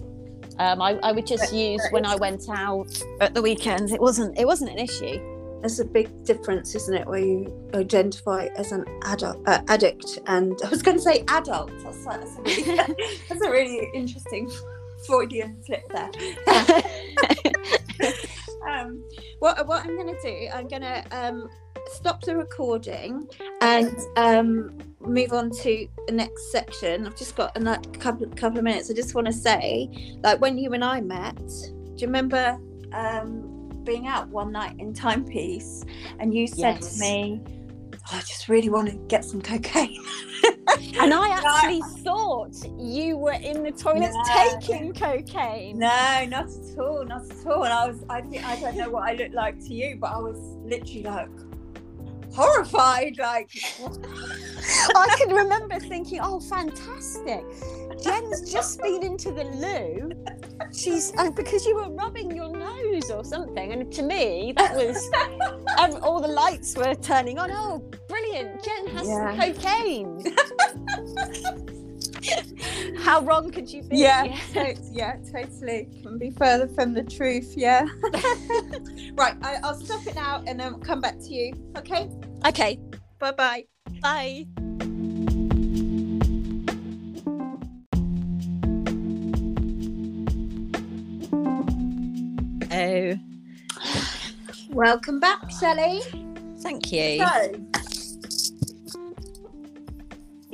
Um, 0.59 0.83
I, 0.83 0.99
I 1.03 1.13
would 1.13 1.27
just 1.27 1.51
But- 1.51 1.53
use 1.59 1.81
but 1.85 1.93
when 1.93 2.07
I 2.07 2.17
went 2.17 2.49
out 2.51 3.03
at 3.21 3.35
the 3.35 3.43
weekends. 3.43 3.93
It 3.93 4.01
wasn't 4.01 4.39
it 4.39 4.47
wasn't 4.47 4.71
an 4.73 4.79
issue. 4.79 5.21
There's 5.61 5.81
a 5.81 5.85
big 5.85 6.09
difference, 6.25 6.75
isn't 6.77 6.95
it, 6.95 7.07
where 7.07 7.19
you 7.19 7.53
identify 7.75 8.47
as 8.57 8.71
an 8.71 8.85
adult, 9.07 9.39
uh, 9.49 9.61
addict, 9.67 10.21
and 10.27 10.57
I 10.65 10.69
was 10.69 10.83
going 10.83 10.97
to 10.97 11.03
say 11.03 11.25
adult. 11.29 11.73
That's, 11.83 12.05
that's, 12.05 12.37
a 12.37 12.43
really, 12.43 12.95
that's 13.29 13.41
a 13.45 13.51
really 13.51 13.91
interesting 13.93 14.49
Freudian 15.07 15.57
slip 15.65 15.89
there. 15.93 16.11
Um, 18.69 19.03
what 19.39 19.67
what 19.67 19.85
I'm 19.85 19.97
going 19.97 20.15
to 20.15 20.21
do, 20.23 20.49
I'm 20.53 20.69
going 20.69 20.83
to 20.83 21.05
um, 21.13 21.49
stop 21.93 22.23
the 22.23 22.37
recording 22.37 23.27
and 23.61 23.97
um, 24.17 24.77
move 25.01 25.33
on 25.33 25.51
to 25.51 25.89
the 26.07 26.13
next 26.13 26.53
section. 26.53 27.07
I've 27.07 27.17
just 27.17 27.37
got 27.37 27.57
a 27.57 27.79
couple 27.99 28.27
couple 28.31 28.59
of 28.59 28.65
minutes. 28.65 28.91
I 28.91 28.95
just 28.95 29.15
want 29.15 29.27
to 29.27 29.33
say, 29.33 30.19
like 30.23 30.41
when 30.41 30.59
you 30.59 30.73
and 30.73 30.85
I 30.85 31.01
met, 31.01 31.37
do 31.37 31.97
you 31.97 32.07
remember 32.07 32.59
um, 32.93 33.83
being 33.85 34.07
out 34.07 34.29
one 34.29 34.53
night 34.53 34.77
in 34.79 34.93
Timepiece, 34.93 35.85
and 36.19 36.35
you 36.35 36.47
said 36.47 36.79
Yes. 36.81 36.95
to 36.95 37.01
me, 37.01 37.41
"Oh, 38.13 38.17
"I 38.17 38.21
just 38.21 38.49
really 38.49 38.69
want 38.69 38.89
to 38.89 38.97
get 39.09 39.25
some 39.25 39.41
cocaine." 39.43 40.03
and 41.01 41.13
I 41.15 41.29
actually 41.31 41.81
thought 42.03 42.55
you 42.79 43.17
were 43.17 43.33
in 43.33 43.63
the 43.63 43.73
toilets 43.73 44.15
No. 44.15 44.59
taking 44.61 44.93
cocaine. 44.93 45.79
No, 45.79 46.27
not 46.29 46.47
at 46.47 46.79
all, 46.79 47.05
not 47.05 47.31
at 47.31 47.47
all. 47.47 47.65
And 47.65 47.73
I 47.73 47.89
was, 47.89 48.05
I 48.09 48.19
I 48.19 48.61
don't 48.61 48.77
know 48.77 48.91
what 48.91 49.05
I 49.09 49.15
looked 49.15 49.35
like 49.35 49.59
to 49.61 49.75
you, 49.75 49.97
but 50.01 50.13
I 50.13 50.19
was 50.19 50.39
literally 50.65 51.03
like 51.05 51.29
horrified. 52.39 53.19
Like, 53.19 53.51
I 54.97 55.15
can 55.19 55.31
remember 55.35 55.79
thinking, 55.81 56.21
"Oh, 56.23 56.41
fantastic! 56.41 57.43
Jen's 58.03 58.51
just 58.51 58.81
been 58.81 59.03
into 59.03 59.33
the 59.33 59.45
loo. 59.45 60.13
She's 60.73 61.13
uh, 61.19 61.31
because 61.31 61.67
you 61.67 61.75
were 61.77 61.91
rubbing 61.91 62.35
your 62.35 62.51
nose 62.51 63.11
or 63.11 63.25
something." 63.25 63.73
And 63.73 63.93
to 63.93 64.03
me, 64.03 64.53
that 64.57 64.75
was 64.75 64.97
um, 65.79 65.99
all 66.03 66.21
the 66.21 66.29
lights 66.29 66.77
were 66.77 66.95
turning 66.95 67.39
on. 67.39 67.51
Oh, 67.53 67.79
brilliant! 68.09 68.63
Jen 68.65 68.87
has 68.97 69.09
Yeah. 69.09 69.37
cocaine. 69.53 70.25
How 72.99 73.21
wrong 73.21 73.51
could 73.51 73.71
you 73.71 73.83
be? 73.83 73.97
yeah, 73.99 74.25
to- 74.53 74.77
yeah, 74.93 75.17
totally. 75.33 75.89
Can 76.03 76.19
be 76.19 76.31
further 76.31 76.69
from 76.69 76.95
the 76.95 77.03
truth. 77.03 77.55
Yeah. 77.57 77.83
right, 79.15 79.37
I, 79.43 79.59
I'll 79.63 79.75
stop 79.79 80.07
it 80.07 80.15
now, 80.15 80.43
and 80.47 80.59
then 80.59 80.81
come 80.81 81.01
back 81.01 81.19
to 81.19 81.29
you. 81.33 81.53
Okay. 81.77 82.09
Okay. 82.47 82.79
Bye 83.19 83.33
bye. 83.33 83.65
Bye. 84.01 84.47
Oh, 92.71 93.19
Welcome 94.71 95.19
back, 95.21 95.51
Shelley. 95.51 96.01
thank 96.61 96.93
you. 96.93 97.25
So, 97.25 97.53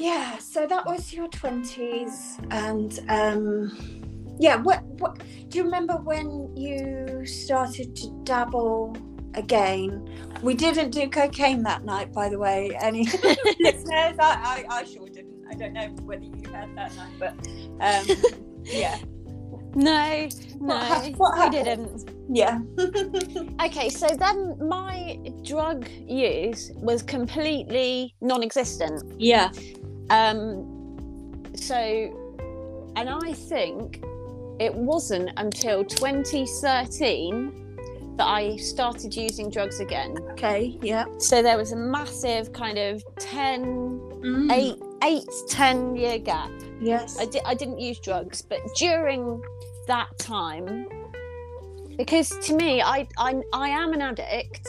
yeah, 0.04 0.38
so 0.38 0.66
that 0.66 0.84
was 0.86 1.12
your 1.12 1.28
twenties, 1.28 2.38
and 2.50 2.90
um, 3.08 3.70
yeah, 4.38 4.56
what 4.56 4.82
what 5.00 5.12
do 5.48 5.58
you 5.58 5.64
remember 5.64 5.94
when 6.10 6.54
you 6.56 7.24
started 7.24 7.96
to 7.96 8.10
dabble 8.24 8.96
again? 9.34 9.88
We 10.42 10.54
didn't 10.54 10.90
do 10.90 11.08
cocaine 11.08 11.62
that 11.62 11.84
night, 11.84 12.12
by 12.12 12.28
the 12.28 12.38
way. 12.38 12.76
Any 12.80 13.04
listeners? 13.60 14.16
I, 14.20 14.64
I 14.68 14.78
I 14.80 14.84
sure 14.84 15.08
didn't. 15.08 15.34
I 15.50 15.54
don't 15.54 15.72
know 15.72 15.88
whether 16.08 16.24
you 16.24 16.42
had 16.52 16.68
that 16.76 16.94
night, 16.96 17.12
but 17.18 17.32
um, 17.80 18.06
yeah, 18.64 18.98
No, 19.76 20.28
no, 20.60 20.76
hap- 20.78 21.12
what 21.16 21.38
I 21.38 21.48
didn't. 21.48 22.08
yeah, 22.30 22.60
Okay, 23.66 23.88
so 23.88 24.06
then 24.24 24.56
my 24.68 25.18
drug 25.42 25.88
use 26.06 26.70
was 26.76 27.02
completely 27.02 28.14
non-existent. 28.20 29.02
yeah, 29.18 29.50
Um, 30.10 31.42
so, 31.54 31.76
and 32.96 33.08
I 33.08 33.32
think 33.32 34.02
it 34.60 34.74
wasn't 34.74 35.30
until 35.36 35.84
2013 35.84 37.60
that 38.16 38.26
I 38.26 38.54
started 38.56 39.14
using 39.16 39.50
drugs 39.50 39.80
again. 39.80 40.16
Okay. 40.32 40.78
Yeah. 40.80 41.06
So 41.18 41.42
there 41.42 41.56
was 41.56 41.72
a 41.72 41.76
massive 41.76 42.52
kind 42.52 42.78
of 42.78 43.02
10, 43.18 43.64
Mm. 44.24 44.52
eight, 44.52 44.76
eight, 45.02 45.28
10 45.50 45.96
year 45.96 46.18
gap. 46.18 46.50
Yes. 46.80 47.18
I, 47.18 47.26
di- 47.26 47.42
I 47.44 47.54
didn't 47.54 47.78
use 47.80 47.98
drugs, 47.98 48.40
but 48.40 48.60
during 48.76 49.42
that 49.88 50.16
time, 50.18 50.86
because 51.96 52.30
to 52.46 52.54
me, 52.54 52.80
I, 52.82 53.06
I, 53.18 53.42
I 53.52 53.68
am 53.70 53.92
an 53.92 54.00
addict, 54.02 54.66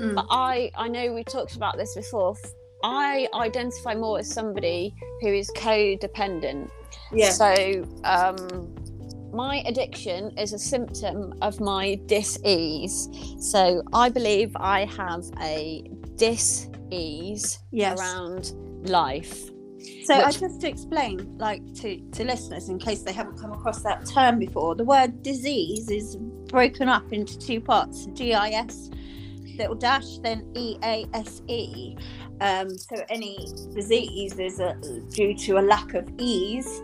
Mm. 0.00 0.14
but 0.14 0.26
I, 0.30 0.70
I 0.76 0.88
know 0.88 1.12
we 1.12 1.24
talked 1.24 1.56
about 1.56 1.76
this 1.76 1.94
before. 1.94 2.36
I 2.82 3.28
identify 3.34 3.94
more 3.94 4.20
as 4.20 4.32
somebody 4.32 4.94
who 5.20 5.28
is 5.28 5.50
codependent. 5.56 6.70
Yeah. 7.12 7.30
So, 7.30 7.84
um, 8.04 8.74
my 9.32 9.62
addiction 9.66 10.36
is 10.38 10.52
a 10.52 10.58
symptom 10.58 11.34
of 11.42 11.60
my 11.60 11.96
dis-ease. 12.06 13.08
So, 13.40 13.82
I 13.92 14.08
believe 14.08 14.52
I 14.56 14.84
have 14.86 15.24
a 15.40 15.84
dis-ease 16.16 17.58
Yes. 17.70 17.98
around 17.98 18.52
life. 18.88 19.50
So 20.04 20.14
I 20.14 20.32
just 20.32 20.60
to 20.62 20.68
explain, 20.68 21.36
like 21.38 21.62
to, 21.74 22.00
to 22.00 22.24
listeners, 22.24 22.68
in 22.68 22.78
case 22.78 23.02
they 23.02 23.12
haven't 23.12 23.38
come 23.38 23.52
across 23.52 23.82
that 23.82 24.06
term 24.06 24.38
before, 24.38 24.74
the 24.74 24.84
word 24.84 25.22
disease 25.22 25.90
is 25.90 26.16
broken 26.16 26.88
up 26.88 27.12
into 27.12 27.38
two 27.38 27.60
parts: 27.60 28.06
D-I-S, 28.06 28.90
little 29.58 29.74
dash, 29.74 30.18
then 30.18 30.50
E-A-S-E. 30.54 31.96
Um, 32.40 32.76
so 32.78 32.96
any 33.08 33.36
disease 33.74 34.38
is 34.38 34.60
a, 34.60 34.74
due 35.10 35.34
to 35.34 35.58
a 35.58 35.62
lack 35.62 35.94
of 35.94 36.08
ease 36.18 36.82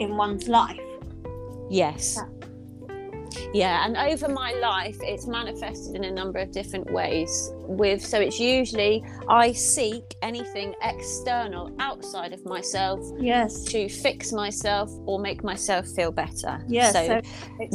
in 0.00 0.16
one's 0.16 0.48
life. 0.48 0.80
Yes. 1.68 2.18
Yeah, 3.52 3.84
and 3.84 3.96
over 3.96 4.28
my 4.28 4.52
life, 4.54 4.96
it's 5.00 5.26
manifested 5.26 5.94
in 5.94 6.04
a 6.04 6.10
number 6.10 6.38
of 6.38 6.52
different 6.52 6.90
ways. 6.92 7.52
With 7.54 8.04
so 8.04 8.20
it's 8.20 8.38
usually 8.38 9.04
I 9.28 9.52
seek 9.52 10.04
anything 10.22 10.74
external 10.82 11.74
outside 11.78 12.32
of 12.32 12.44
myself 12.44 13.00
Yes. 13.18 13.64
to 13.64 13.88
fix 13.88 14.32
myself 14.32 14.90
or 15.06 15.18
make 15.18 15.42
myself 15.44 15.86
feel 15.88 16.12
better. 16.12 16.62
Yes. 16.68 16.92
So, 16.92 17.06
so 17.06 17.20
it's 17.60 17.74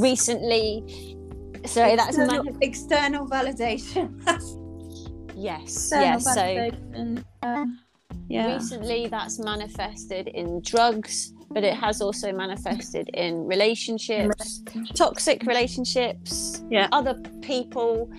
recently, 1.63 1.67
sorry, 1.67 1.95
that's 1.95 2.17
external, 2.17 2.57
external 2.61 3.27
validation. 3.27 4.07
yes, 5.35 5.91
external 5.91 5.99
yes. 5.99 6.33
So 6.33 6.69
um, 7.43 7.79
yeah. 8.27 8.53
recently, 8.53 9.07
that's 9.07 9.39
manifested 9.39 10.27
in 10.27 10.61
drugs, 10.61 11.33
but 11.49 11.63
it 11.63 11.75
has 11.75 12.01
also 12.01 12.31
manifested 12.31 13.09
in 13.13 13.45
relationships, 13.45 14.63
toxic 14.95 15.43
relationships, 15.43 16.63
Yeah. 16.69 16.87
other 16.91 17.15
people, 17.41 18.09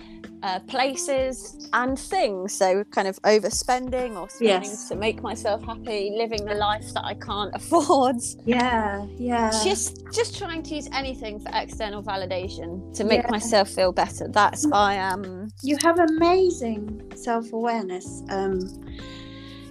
uh, 0.43 0.59
places, 0.61 1.69
and 1.73 1.97
things. 1.97 2.53
So, 2.53 2.83
kind 2.85 3.07
of 3.07 3.19
overspending 3.23 4.15
or 4.19 4.29
spending 4.29 4.69
Yes. 4.71 4.87
to 4.89 4.95
make 4.95 5.21
myself 5.23 5.63
happy, 5.65 6.13
living 6.15 6.43
the 6.45 6.55
life 6.55 6.85
that 6.93 7.05
I 7.05 7.13
can't 7.15 7.51
afford. 7.59 8.17
Yeah. 8.45 9.05
Yeah. 9.17 9.49
just 9.63 10.03
just 10.13 10.37
trying 10.37 10.61
to 10.63 10.75
use 10.75 10.89
anything 10.93 11.39
for 11.39 11.49
external 11.53 12.03
validation 12.03 12.93
to 12.97 13.03
make 13.03 13.23
Yeah. 13.23 13.31
myself 13.31 13.69
feel 13.69 13.91
better. 13.93 14.27
That's 14.27 14.65
I 14.71 14.93
am. 14.95 15.47
you 15.63 15.77
have 15.83 15.97
amazing 15.99 16.83
self-awareness 17.15 18.07
um 18.29 18.59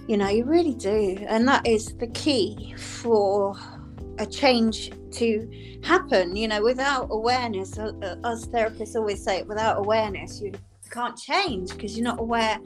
you 0.07 0.17
know 0.17 0.27
you 0.27 0.43
really 0.45 0.73
do 0.75 1.17
and 1.29 1.47
that 1.47 1.65
is 1.67 1.95
the 1.99 2.07
key 2.07 2.73
for 2.77 3.55
a 4.19 4.25
change 4.25 4.91
to 5.13 5.79
happen 5.83 6.35
you 6.35 6.47
know 6.47 6.61
without 6.61 7.07
awareness 7.11 7.77
uh, 7.77 7.91
uh, 8.01 8.15
us 8.27 8.45
therapists 8.47 8.95
always 8.95 9.23
say 9.23 9.43
without 9.43 9.77
awareness 9.77 10.41
you 10.41 10.51
can't 10.91 11.17
change 11.17 11.69
because 11.71 11.97
you're 11.97 12.03
not 12.03 12.19
aware 12.19 12.57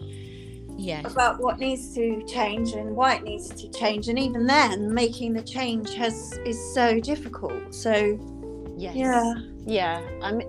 Yeah. 0.78 1.02
about 1.06 1.40
what 1.40 1.60
needs 1.60 1.94
to 1.96 2.22
change 2.28 2.74
and 2.74 2.96
why 2.96 3.16
it 3.16 3.24
needs 3.24 3.50
to 3.50 3.70
change 3.72 4.10
and 4.10 4.20
even 4.20 4.46
then 4.46 4.94
making 4.94 5.34
the 5.34 5.42
change 5.44 5.94
has 5.96 6.34
is 6.46 6.60
so 6.74 7.00
difficult 7.00 7.74
so 7.74 8.20
Yes. 8.78 8.96
yeah 8.96 9.34
Yeah. 9.66 10.02
I 10.22 10.32
mean, 10.34 10.48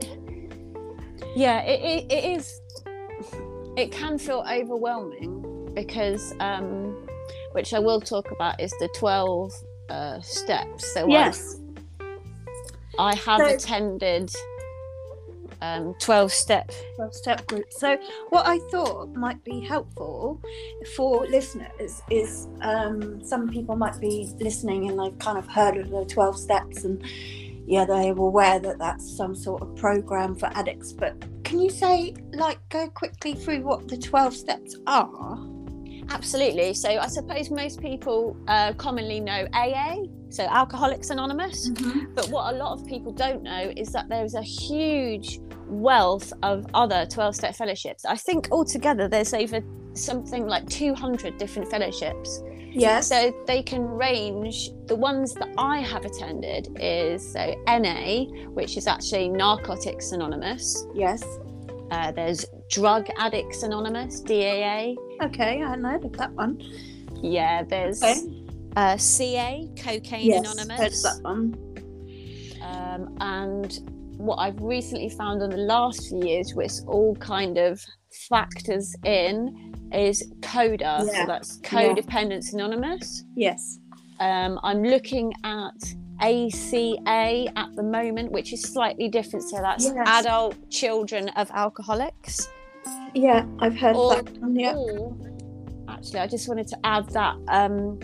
yeah. 1.35 1.63
It, 1.63 1.81
it, 1.81 2.13
it 2.13 2.25
is. 2.39 2.61
It 3.77 3.91
can 3.91 4.19
feel 4.19 4.45
overwhelming 4.51 5.73
because, 5.75 6.35
um, 6.41 7.07
which 7.53 7.73
I 7.73 7.79
will 7.79 8.01
talk 8.01 8.31
about, 8.31 8.61
is 8.61 8.71
the 8.81 8.89
twelve 8.95 9.53
uh, 9.89 10.21
steps. 10.21 10.93
So 10.93 11.09
yes 11.09 11.58
I, 12.99 13.15
have 13.15 13.41
So- 13.41 13.47
attended 13.47 14.33
um, 15.61 15.95
twelve 16.01 16.33
step. 16.33 16.71
12 16.97 17.15
step 17.15 17.47
group. 17.47 17.73
So, 17.73 17.97
what 18.31 18.47
I 18.47 18.59
thought 18.71 19.15
might 19.15 19.43
be 19.45 19.61
helpful 19.61 20.41
for 20.97 21.27
listeners 21.27 22.03
is 22.11 22.47
um, 22.61 23.25
some 23.25 23.49
people 23.49 23.75
might 23.77 23.99
be 24.01 24.31
listening 24.39 24.89
and 24.89 24.99
they've 24.99 25.19
kind 25.19 25.37
of 25.39 25.49
heard 25.49 25.77
of 25.77 25.91
the 25.91 26.05
12 26.05 26.39
steps 26.39 26.85
and 26.85 27.03
yeah, 27.67 27.85
they're 27.85 28.13
aware 28.13 28.59
that 28.61 28.79
that's 28.79 29.17
some 29.17 29.35
sort 29.35 29.61
of 29.63 29.75
program 29.77 30.35
for 30.35 30.47
addicts. 30.55 30.93
But 30.93 31.17
can 31.45 31.61
you 31.61 31.71
say, 31.71 32.15
like, 32.33 32.59
go 32.69 32.89
quickly 32.89 33.35
through 33.35 33.63
what 33.63 33.89
the 33.89 33.97
12 33.99 34.35
steps 34.35 34.77
are? 34.87 35.39
Absolutely. 36.11 36.73
So 36.73 36.89
I 36.89 37.07
suppose 37.09 37.51
most 37.51 37.81
people 37.83 38.37
uh, 38.49 38.73
commonly 38.75 39.21
know 39.21 39.47
AA, 39.53 39.97
so 40.31 40.45
Alcoholics 40.45 41.11
Anonymous. 41.11 41.71
But 42.15 42.29
what 42.29 42.55
a 42.55 42.57
lot 42.57 42.79
of 42.79 42.87
people 42.87 43.13
don't 43.13 43.43
know 43.43 43.73
is 43.77 43.89
that 43.93 44.09
there's 44.09 44.35
a 44.35 44.43
huge 44.43 45.41
wealth 45.67 46.33
of 46.43 46.67
other 46.75 47.07
12 47.07 47.35
step 47.35 47.55
fellowships. 47.57 48.05
I 48.05 48.17
think 48.17 48.49
altogether 48.51 49.09
there's 49.09 49.35
over 49.35 49.61
something 49.95 50.47
like 50.47 50.69
200 50.69 51.37
different 51.39 51.71
fellowships. 51.71 52.43
Yes. 52.71 53.09
So 53.09 53.33
they 53.47 53.63
can 53.63 53.83
range, 53.83 54.71
the 54.87 54.95
ones 54.97 55.35
that 55.35 55.49
I 55.57 55.81
have 55.81 56.05
attended 56.05 56.69
is 56.79 57.33
so 57.33 57.55
NA, 57.67 58.25
which 58.51 58.77
is 58.77 58.87
actually 58.87 59.29
Narcotics 59.31 60.13
Anonymous. 60.13 60.87
yes. 60.95 61.25
Uh, 61.91 62.13
there's 62.13 62.45
Drug 62.69 63.09
Addicts 63.17 63.63
Anonymous, 63.63 64.21
DAA. 64.21 64.95
Okay, 65.23 65.63
I 65.63 65.75
know 65.75 65.97
of 65.97 66.13
that 66.19 66.31
one. 66.35 66.61
Yeah, 67.23 67.63
there's 67.63 68.03
Okay. 68.03 68.38
Uh, 68.77 68.97
CA, 68.97 69.69
Cocaine 69.79 70.27
yes, 70.27 70.47
heard 70.47 70.59
Anonymous. 70.67 71.03
that 71.03 71.21
one. 71.23 71.55
Um, 72.63 73.17
and 73.21 73.81
what 74.19 74.37
I've 74.37 74.61
recently 74.61 75.09
found 75.11 75.43
in 75.43 75.51
the 75.51 75.57
last 75.57 76.09
few 76.09 76.25
years, 76.25 76.55
which 76.55 76.73
all 76.87 77.15
kind 77.17 77.57
of 77.59 77.81
factors 78.29 78.95
in, 79.05 79.75
is 79.93 80.33
CODA. 80.43 81.05
Yeah. 81.07 81.21
So 81.21 81.27
that's 81.27 81.59
Codependence 81.61 82.53
Anonymous. 82.53 83.25
Yes. 83.35 83.79
Um, 84.21 84.59
I'm 84.63 84.83
looking 84.83 85.33
at 85.45 85.73
ACA 86.21 87.47
at 87.57 87.75
the 87.77 87.83
moment, 87.83 88.33
which 88.33 88.53
is 88.53 88.63
slightly 88.63 89.09
different. 89.09 89.45
So 89.45 89.59
that's 89.63 89.85
Yes. 89.85 90.07
adult 90.09 90.57
children 90.71 91.29
of 91.31 91.51
alcoholics. 91.53 92.49
Yeah, 93.15 93.47
I've 93.61 93.77
heard 93.77 93.97
Or- 93.97 94.17
that 94.17 94.39
one. 94.39 94.57
Yeah. 94.57 94.75
Or, 94.77 95.17
actually, 95.89 96.21
I 96.21 96.27
just 96.27 96.49
wanted 96.49 96.67
to 96.69 96.79
add 96.85 97.09
that 97.11 97.37
um, 97.49 98.01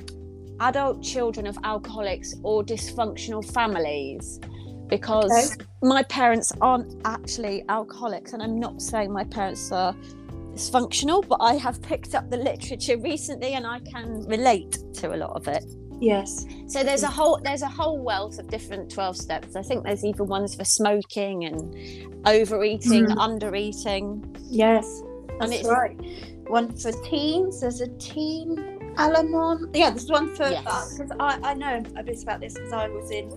adult 0.61 1.03
children 1.03 1.47
of 1.47 1.57
alcoholics 1.65 2.35
or 2.43 2.63
dysfunctional 2.65 3.45
families, 3.53 4.41
because 4.89 5.57
my 5.83 6.03
parents 6.05 6.53
aren't 6.61 6.95
actually 7.05 7.65
alcoholics, 7.69 8.33
and 8.33 8.43
I'm 8.43 8.59
not 8.59 8.81
saying 8.83 9.13
my 9.13 9.25
parents 9.25 9.73
are 9.73 9.95
dysfunctional, 10.55 11.27
but 11.27 11.39
I 11.41 11.55
have 11.55 11.81
picked 11.83 12.15
up 12.15 12.31
the 12.31 12.37
literature 12.37 12.97
recently, 12.99 13.55
and 13.55 13.67
I 13.67 13.81
can 13.81 14.25
relate 14.27 14.79
to 14.95 15.15
a 15.15 15.17
lot 15.17 15.33
of 15.33 15.49
it. 15.49 15.65
Yes. 16.01 16.45
So 16.67 16.83
there's 16.83 17.03
a 17.05 17.09
whole 17.09 17.39
there's 17.43 17.63
a 17.63 17.69
whole 17.69 17.99
wealth 17.99 18.39
of 18.39 18.49
different 18.49 18.91
12 18.91 19.17
steps. 19.17 19.57
I 19.57 19.63
think 19.63 19.85
there's 19.85 20.05
even 20.05 20.27
ones 20.27 20.55
for 20.55 20.65
smoking 20.65 21.45
and 21.45 21.75
overeating, 22.27 23.07
Mm. 23.07 23.17
undereating. 23.17 24.37
Yes, 24.51 25.03
And 25.41 25.51
that's 25.53 25.61
it's- 25.61 25.67
right. 25.67 25.97
One 26.49 26.73
for 26.77 26.93
teens. 27.09 27.61
There's 27.61 27.81
a 27.81 27.89
teen 27.97 28.74
Al-Anon. 28.97 29.71
Yeah, 29.75 29.91
there's 29.91 30.11
one 30.11 30.35
for 30.35 30.49
Yes. 30.49 30.97
because 30.99 31.13
I, 31.21 31.39
I 31.43 31.55
know 31.55 31.83
a 31.97 32.03
bit 32.03 32.23
about 32.23 32.41
this 32.41 32.55
because 32.55 32.73
I 32.73 32.89
was 32.89 33.11
in 33.11 33.29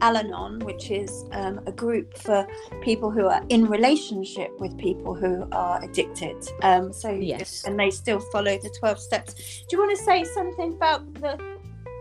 Al-Anon, 0.00 0.60
which 0.60 0.90
is 0.90 1.24
um, 1.32 1.60
a 1.66 1.72
group 1.72 2.16
for 2.18 2.46
people 2.82 3.10
who 3.10 3.26
are 3.26 3.42
in 3.50 3.66
relationship 3.66 4.50
with 4.58 4.76
people 4.78 5.14
who 5.14 5.46
are 5.52 5.82
addicted. 5.84 6.36
Um, 6.62 6.92
so 6.92 7.10
Yes. 7.10 7.64
and 7.64 7.78
they 7.78 7.90
still 7.90 8.20
follow 8.20 8.58
the 8.58 8.70
twelve 8.80 8.98
steps. 8.98 9.34
Do 9.68 9.76
you 9.76 9.78
want 9.78 9.96
to 9.96 10.04
say 10.04 10.24
something 10.24 10.72
about 10.74 11.12
the 11.14 11.38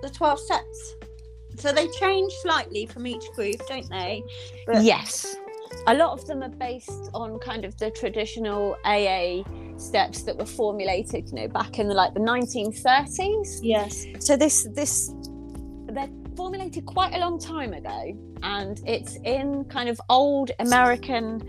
the 0.02 0.10
twelve 0.10 0.39
steps? 0.39 0.95
So 1.58 1.71
they 1.71 1.88
change 1.89 2.32
slightly 2.41 2.86
from 2.88 3.06
each 3.06 3.30
group, 3.36 3.58
don't 3.67 3.88
they? 3.89 4.24
But- 4.65 4.84
Yes. 4.84 5.36
A 5.88 5.94
lot 5.94 6.13
of 6.13 6.26
them 6.28 6.44
are 6.44 6.50
based 6.50 7.10
on 7.13 7.39
kind 7.39 7.65
of 7.65 7.76
the 7.78 7.89
traditional 7.91 8.78
AA 8.86 9.44
steps 9.78 10.24
that 10.24 10.38
were 10.38 10.46
formulated, 10.46 11.30
you 11.30 11.36
know, 11.36 11.48
back 11.48 11.80
in 11.80 11.88
the 11.88 11.94
like 11.94 12.13
the 12.13 12.20
1930s. 12.20 13.60
Yes. 13.63 14.06
So 14.20 14.38
this 14.38 14.67
this 14.76 15.12
they're 15.88 16.10
formulated 16.36 16.86
quite 16.86 17.13
a 17.13 17.17
long 17.17 17.39
time 17.39 17.74
ago, 17.74 18.15
and 18.44 18.82
it's 18.86 19.15
in 19.24 19.65
kind 19.65 19.89
of 19.89 20.00
old 20.10 20.52
American 20.60 21.41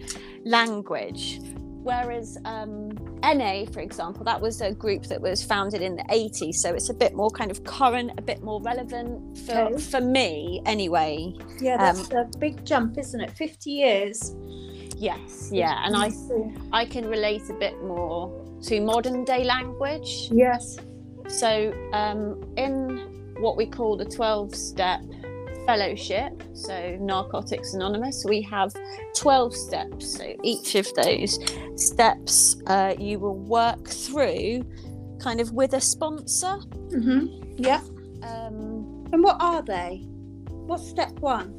language. 0.45 1.41
Whereas 1.83 2.39
um, 2.45 2.91
NA, 3.23 3.65
for 3.73 3.81
example, 3.81 4.25
that 4.25 4.41
was 4.41 4.61
a 4.61 4.73
group 4.73 5.05
that 5.05 5.21
was 5.21 5.43
founded 5.45 5.81
in 5.83 5.97
the 5.97 6.03
80s, 6.05 6.55
so 6.57 6.75
it's 6.75 6.91
a 6.91 6.95
bit 6.95 7.15
more 7.15 7.31
kind 7.31 7.51
of 7.51 7.63
current, 7.65 8.11
a 8.19 8.23
bit 8.23 8.43
more 8.43 8.61
relevant 8.63 9.39
for, 9.39 9.53
Okay. 9.53 9.81
for 9.83 10.01
me, 10.01 10.61
anyway. 10.67 11.33
Yeah, 11.61 11.77
that's 11.77 12.11
a 12.11 12.29
big 12.39 12.65
jump, 12.65 12.99
isn't 12.99 13.21
it? 13.21 13.31
50 13.33 13.71
years. 13.71 14.35
Yes, 14.97 15.51
yeah, 15.53 15.83
and 15.85 15.97
I 15.97 16.11
I 16.73 16.85
can 16.85 17.07
relate 17.09 17.43
a 17.51 17.55
bit 17.55 17.81
more 17.83 18.31
to 18.63 18.81
modern 18.81 19.25
day 19.25 19.43
language. 19.45 20.29
Yes. 20.31 20.77
So, 21.27 21.73
um, 21.93 22.41
in 22.57 23.35
what 23.41 23.57
we 23.57 23.67
call 23.67 23.97
the 23.97 24.05
12 24.05 24.55
step 24.55 25.01
fellowship, 25.67 26.43
so 26.55 26.97
Narcotics 27.01 27.75
Anonymous, 27.75 28.25
we 28.29 28.43
have 28.43 28.73
12 29.17 29.55
steps. 29.55 30.17
So, 30.19 30.35
each 30.43 30.75
of 30.75 30.93
those 30.95 31.39
steps 31.77 32.57
uh, 32.67 32.95
you 32.99 33.19
will 33.19 33.39
work 33.39 33.89
through 33.89 34.65
kind 35.21 35.41
of 35.41 35.53
with 35.53 35.73
a 35.75 35.81
sponsor. 35.81 36.59
Mm-hmm. 36.91 37.55
Yeah. 37.59 37.81
Um, 38.23 39.07
And 39.13 39.23
what 39.23 39.37
are 39.41 39.63
they? 39.63 40.03
What's 40.49 40.89
step 40.89 41.13
one? 41.21 41.55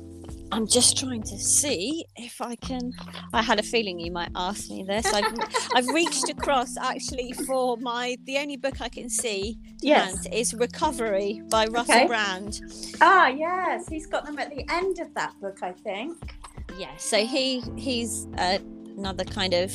I'm 0.54 0.68
just 0.68 0.98
trying 0.98 1.24
to 1.24 1.38
see 1.38 2.06
if 2.16 2.42
I 2.42 2.56
can. 2.56 2.92
I 3.34 3.42
had 3.42 3.60
a 3.60 3.64
feeling 3.64 4.00
you 4.00 4.12
might 4.12 4.30
ask 4.36 4.70
me 4.70 4.84
this. 4.84 5.12
I've, 5.14 5.34
I've 5.76 5.88
reached 5.88 6.30
across 6.30 6.78
actually 6.78 7.34
for 7.48 7.78
my 7.78 8.16
the 8.26 8.38
only 8.38 8.58
book 8.58 8.80
I 8.82 8.90
can 8.90 9.10
see 9.10 9.58
Yes. 9.82 10.26
is 10.32 10.54
Recovery 10.54 11.42
by 11.50 11.66
Russell 11.68 11.96
Okay. 11.96 12.08
Brand. 12.08 12.62
Ah, 13.02 13.28
yes. 13.28 13.88
He's 13.88 14.06
got 14.06 14.26
them 14.26 14.38
at 14.40 14.50
the 14.50 14.64
end 14.72 15.00
of 15.00 15.14
that 15.16 15.34
book, 15.42 15.60
I 15.64 15.72
think. 15.72 16.18
Yeah, 16.78 16.96
so 16.98 17.26
he 17.26 17.62
he's 17.76 18.28
uh, 18.38 18.60
another 18.98 19.24
kind 19.26 19.54
of 19.54 19.72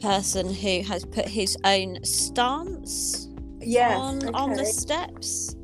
person 0.00 0.52
who 0.52 0.82
has 0.82 1.04
put 1.04 1.26
his 1.26 1.56
own 1.64 2.02
stance 2.04 3.28
Yes. 3.60 3.98
on 3.98 4.34
on 4.34 4.52
the 4.52 4.64
steps. 4.64 5.54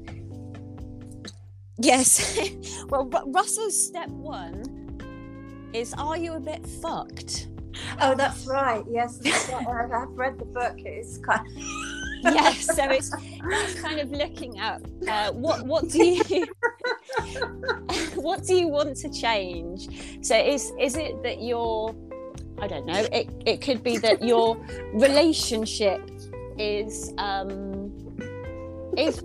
Yes. 1.79 2.39
well, 2.89 3.05
Ru- 3.07 3.33
Russell's 3.33 3.87
step 3.87 4.09
one 4.09 4.63
is 5.73 5.93
Are 5.95 6.17
you 6.17 6.35
a 6.35 6.41
bit 6.41 6.67
fucked? 6.67 7.49
Oh, 8.01 8.15
that's 8.15 8.47
right. 8.47 8.85
Yes. 8.89 9.21
I've 9.27 10.11
read 10.11 10.39
the 10.39 10.45
book. 10.45 10.75
It's 10.79 11.19
kind 11.19 11.47
yes 12.33 12.75
so 12.75 12.85
it's 12.89 13.11
kind 13.83 14.01
of 14.01 14.11
looking 14.11 14.59
at 14.59 14.81
uh, 15.09 15.31
what 15.33 15.67
what 15.67 15.89
do 15.91 16.03
you 16.03 16.47
what 18.15 18.43
do 18.45 18.55
you 18.55 18.67
want 18.67 18.97
to 18.97 19.11
change 19.11 20.25
so 20.25 20.35
is 20.35 20.73
is 20.81 20.97
it 20.97 21.23
that 21.23 21.43
your 21.43 21.95
i 22.63 22.67
don't 22.67 22.87
know 22.87 23.07
it, 23.13 23.29
it 23.45 23.61
could 23.61 23.83
be 23.83 23.99
that 23.99 24.23
your 24.23 24.57
relationship 24.95 26.01
is 26.57 27.13
um 27.19 27.93
is 28.97 29.23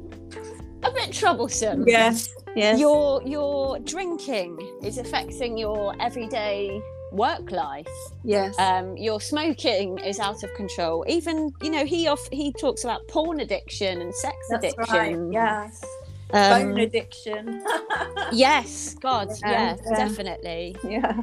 a 0.84 0.92
bit 0.92 1.14
troublesome 1.14 1.88
Yes. 1.88 2.28
Yes. 2.56 2.80
your 2.80 3.22
your 3.24 3.80
drinking 3.80 4.58
is 4.84 4.98
affecting 4.98 5.58
your 5.58 5.96
everyday 6.02 6.82
work 7.12 7.52
life 7.52 7.88
yes. 8.24 8.58
um, 8.60 8.96
your 8.96 9.20
smoking 9.20 9.98
is 10.00 10.20
out 10.20 10.44
of 10.44 10.54
control. 10.54 11.04
Even 11.08 11.52
you 11.62 11.70
know 11.70 11.86
he 11.86 12.08
off 12.08 12.28
he 12.32 12.52
talks 12.54 12.84
about 12.84 13.08
porn 13.08 13.40
addiction 13.40 14.02
and 14.02 14.14
sex 14.14 14.36
that's 14.50 14.66
addiction. 14.66 15.28
right. 15.28 15.34
Yes. 15.34 15.84
Um, 16.32 16.52
Phone 16.62 16.80
addiction. 16.80 17.64
yes, 18.32 18.94
God, 19.02 19.30
Yeah, 19.42 19.50
yeah, 19.52 19.76
yeah. 19.84 19.98
definitely. 19.98 20.76
yeah. 20.88 21.22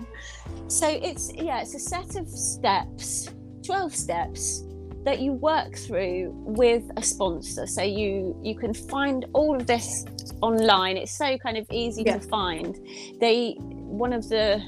So 0.67 0.89
it's 0.89 1.33
yeah, 1.33 1.61
it's 1.61 1.75
a 1.75 1.79
set 1.79 2.17
of 2.17 2.29
steps, 2.29 3.31
twelve 3.65 3.95
steps 3.95 4.65
that 5.07 5.21
you 5.21 5.33
work 5.33 5.77
through 5.77 6.33
with 6.35 6.83
a 6.97 7.03
sponsor. 7.03 7.67
So 7.67 7.83
you 7.83 8.39
you 8.43 8.57
can 8.57 8.75
find 8.75 9.25
all 9.33 9.57
of 9.57 9.67
this 9.67 10.05
online. 10.43 10.97
It's 10.97 11.17
so 11.17 11.39
kind 11.39 11.57
of 11.57 11.67
easy 11.71 12.03
Yeah. 12.05 12.19
to 12.19 12.29
find. 12.29 12.77
They 13.21 13.55
one 13.59 14.13
of 14.13 14.29
the 14.29 14.61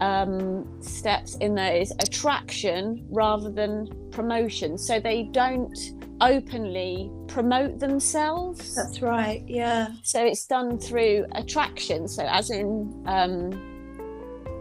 um, 0.00 0.66
steps 0.82 1.36
in 1.36 1.54
there 1.54 1.76
is 1.76 1.90
attraction 2.00 3.06
rather 3.08 3.50
than 3.50 3.88
promotion. 4.10 4.76
So 4.76 5.00
they 5.00 5.22
don't 5.32 5.78
openly 6.20 7.10
promote 7.28 7.78
themselves. 7.78 8.74
That's 8.74 9.00
right. 9.00 9.42
Yeah. 9.46 9.88
So 10.02 10.22
it's 10.24 10.44
done 10.46 10.78
through 10.78 11.26
attraction. 11.32 12.08
So 12.08 12.24
as 12.24 12.50
in, 12.50 13.02
um, 13.06 13.52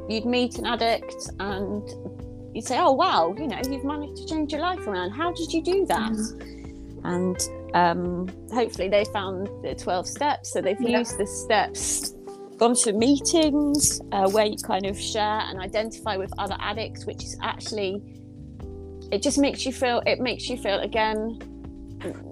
you'd 0.08 0.26
meet 0.26 0.58
an 0.58 0.66
addict 0.68 1.30
and 1.40 1.84
you'd 2.56 2.66
say, 2.66 2.80
"Oh 2.80 2.94
wow, 2.94 3.36
you 3.38 3.48
know, 3.48 3.60
you've 3.70 3.84
managed 3.84 4.16
to 4.18 4.26
change 4.26 4.52
your 4.54 4.62
life 4.62 4.88
around. 4.88 5.12
How 5.12 5.32
did 5.34 5.52
you 5.54 5.62
do 5.62 5.86
that?" 5.88 6.16
And 7.04 7.38
um, 7.76 8.28
hopefully 8.52 8.88
they 8.90 9.06
found 9.06 9.48
the 9.62 9.76
twelve 9.76 10.08
steps. 10.08 10.54
So 10.54 10.62
they've 10.62 10.80
Yeah. 10.80 11.00
used 11.00 11.18
the 11.18 11.28
steps. 11.28 12.16
Gone 12.58 12.74
to 12.76 12.94
meetings 12.94 14.02
uh, 14.14 14.30
where 14.30 14.46
you 14.46 14.56
kind 14.58 14.86
of 14.86 14.98
share 14.98 15.42
and 15.50 15.60
identify 15.60 16.16
with 16.16 16.32
other 16.38 16.56
addicts, 16.60 17.06
which 17.06 17.22
is 17.22 17.38
actually 17.44 18.02
it 19.12 19.22
just 19.22 19.38
makes 19.38 19.66
you 19.66 19.74
feel 19.74 20.02
it 20.06 20.20
makes 20.20 20.50
you 20.50 20.58
feel 20.58 20.80
again 20.80 21.38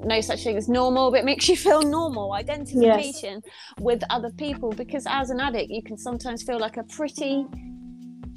no 0.04 0.22
such 0.22 0.44
thing 0.44 0.56
as 0.56 0.70
normal, 0.70 1.12
but 1.12 1.20
it 1.20 1.26
makes 1.26 1.50
you 1.50 1.58
feel 1.58 1.82
normal 1.82 2.34
identification 2.34 3.42
with 3.80 4.04
other 4.10 4.32
people 4.32 4.70
because 4.72 5.06
as 5.08 5.30
an 5.30 5.40
addict, 5.40 5.70
you 5.72 5.82
can 5.82 5.98
sometimes 5.98 6.44
feel 6.44 6.60
like 6.60 6.78
a 6.78 6.84
pretty 6.84 7.46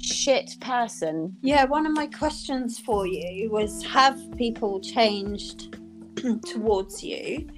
shit 0.01 0.55
person. 0.59 1.35
Yeah, 1.41 1.65
one 1.65 1.85
of 1.85 1.93
my 1.93 2.07
questions 2.07 2.79
for 2.79 3.07
you 3.07 3.49
was 3.49 3.83
have 3.85 4.19
people 4.37 4.79
changed 4.79 5.77
towards 6.45 7.03
you? 7.03 7.49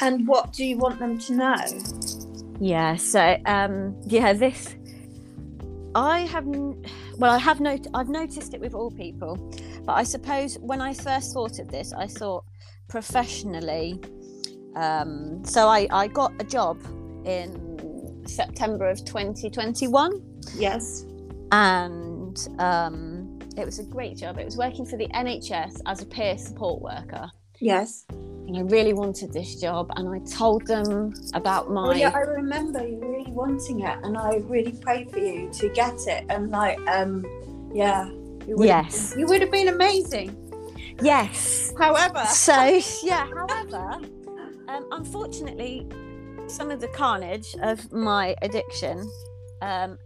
And 0.00 0.26
what 0.26 0.52
do 0.52 0.64
you 0.64 0.78
want 0.78 0.98
them 0.98 1.18
to 1.18 1.34
know? 1.34 1.64
Yeah, 2.58 2.96
so 2.96 3.36
um, 3.46 3.96
yeah, 4.06 4.32
this 4.32 4.76
I 5.94 6.20
have 6.20 6.46
well, 6.46 7.32
I 7.32 7.38
have 7.38 7.60
not 7.60 7.86
I've 7.94 8.08
noticed 8.08 8.54
it 8.54 8.60
with 8.60 8.74
all 8.74 8.90
people, 8.90 9.36
but 9.84 9.94
I 9.94 10.04
suppose 10.04 10.56
when 10.60 10.80
I 10.80 10.94
first 10.94 11.32
thought 11.32 11.58
of 11.58 11.68
this, 11.68 11.92
I 11.92 12.06
thought 12.06 12.44
professionally. 12.88 14.00
Um, 14.76 15.44
so 15.44 15.68
I 15.68 15.88
I 15.90 16.06
got 16.06 16.32
a 16.40 16.44
job 16.44 16.80
in 17.24 18.22
September 18.26 18.88
of 18.88 19.04
2021. 19.04 20.22
Yes. 20.54 21.04
And 21.52 22.48
um, 22.58 23.38
it 23.56 23.64
was 23.64 23.78
a 23.78 23.84
great 23.84 24.16
job. 24.16 24.38
It 24.38 24.44
was 24.44 24.56
working 24.56 24.84
for 24.86 24.96
the 24.96 25.08
NHS 25.08 25.80
as 25.86 26.02
a 26.02 26.06
peer 26.06 26.36
support 26.38 26.80
worker, 26.80 27.30
Yes. 27.60 28.04
and 28.10 28.56
I 28.56 28.60
really 28.62 28.92
wanted 28.92 29.32
this 29.32 29.60
job. 29.60 29.90
And 29.96 30.08
I 30.08 30.18
told 30.30 30.66
them 30.66 31.12
about 31.34 31.70
my 31.70 31.88
Oh, 31.88 31.92
yeah, 31.92 32.12
I 32.14 32.20
remember 32.20 32.86
you 32.86 32.98
really 33.00 33.30
wanting 33.32 33.80
it, 33.80 33.98
and 34.02 34.16
I 34.16 34.36
really 34.44 34.72
prayed 34.72 35.10
for 35.10 35.18
you 35.18 35.50
to 35.54 35.68
get 35.70 35.94
it. 36.06 36.24
And 36.28 36.50
like, 36.50 36.78
um, 36.88 37.24
yeah, 37.74 38.06
you 38.46 38.56
would 38.56 38.66
Yes. 38.66 39.14
you 39.16 39.26
would 39.26 39.40
have 39.42 39.50
been 39.50 39.68
amazing. 39.68 40.36
yes. 41.02 41.72
However, 41.78 42.24
So 42.26 42.80
yeah, 43.02 43.26
however, 43.34 44.00
um, 44.68 44.86
unfortunately, 44.92 45.86
some 46.46 46.70
of 46.70 46.80
the 46.80 46.88
carnage 46.88 47.54
of 47.62 47.92
my 47.92 48.34
addiction. 48.42 49.10
Um, 49.62 49.98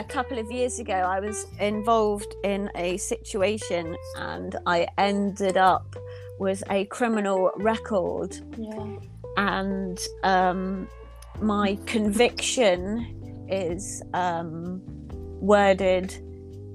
a 0.00 0.04
couple 0.04 0.38
of 0.38 0.50
years 0.50 0.78
ago, 0.78 0.94
I 0.94 1.20
was 1.20 1.46
involved 1.60 2.34
in 2.42 2.70
a 2.74 2.96
situation, 2.96 3.94
and 4.16 4.56
I 4.66 4.88
ended 4.96 5.58
up 5.58 5.94
with 6.38 6.62
a 6.70 6.86
criminal 6.86 7.50
record 7.56 8.34
yeah, 8.56 8.96
and 9.36 10.00
um, 10.22 10.88
my 11.42 11.78
conviction 11.84 13.46
is 13.50 14.02
um, 14.14 14.80
worded 15.40 16.14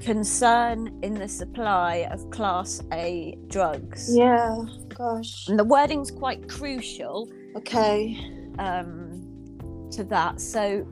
concern 0.02 1.00
in 1.02 1.16
the 1.16 1.28
supply 1.28 2.08
of 2.12 2.30
class 2.30 2.84
A 2.94 3.36
drugs. 3.48 4.16
yeah, 4.16 4.56
gosh, 4.96 5.48
And 5.48 5.58
the 5.58 5.64
wording's 5.64 6.12
quite 6.12 6.48
crucial 6.48 7.28
okay, 7.56 8.16
um, 8.60 9.90
to 9.94 10.04
that. 10.04 10.40
So 10.40 10.86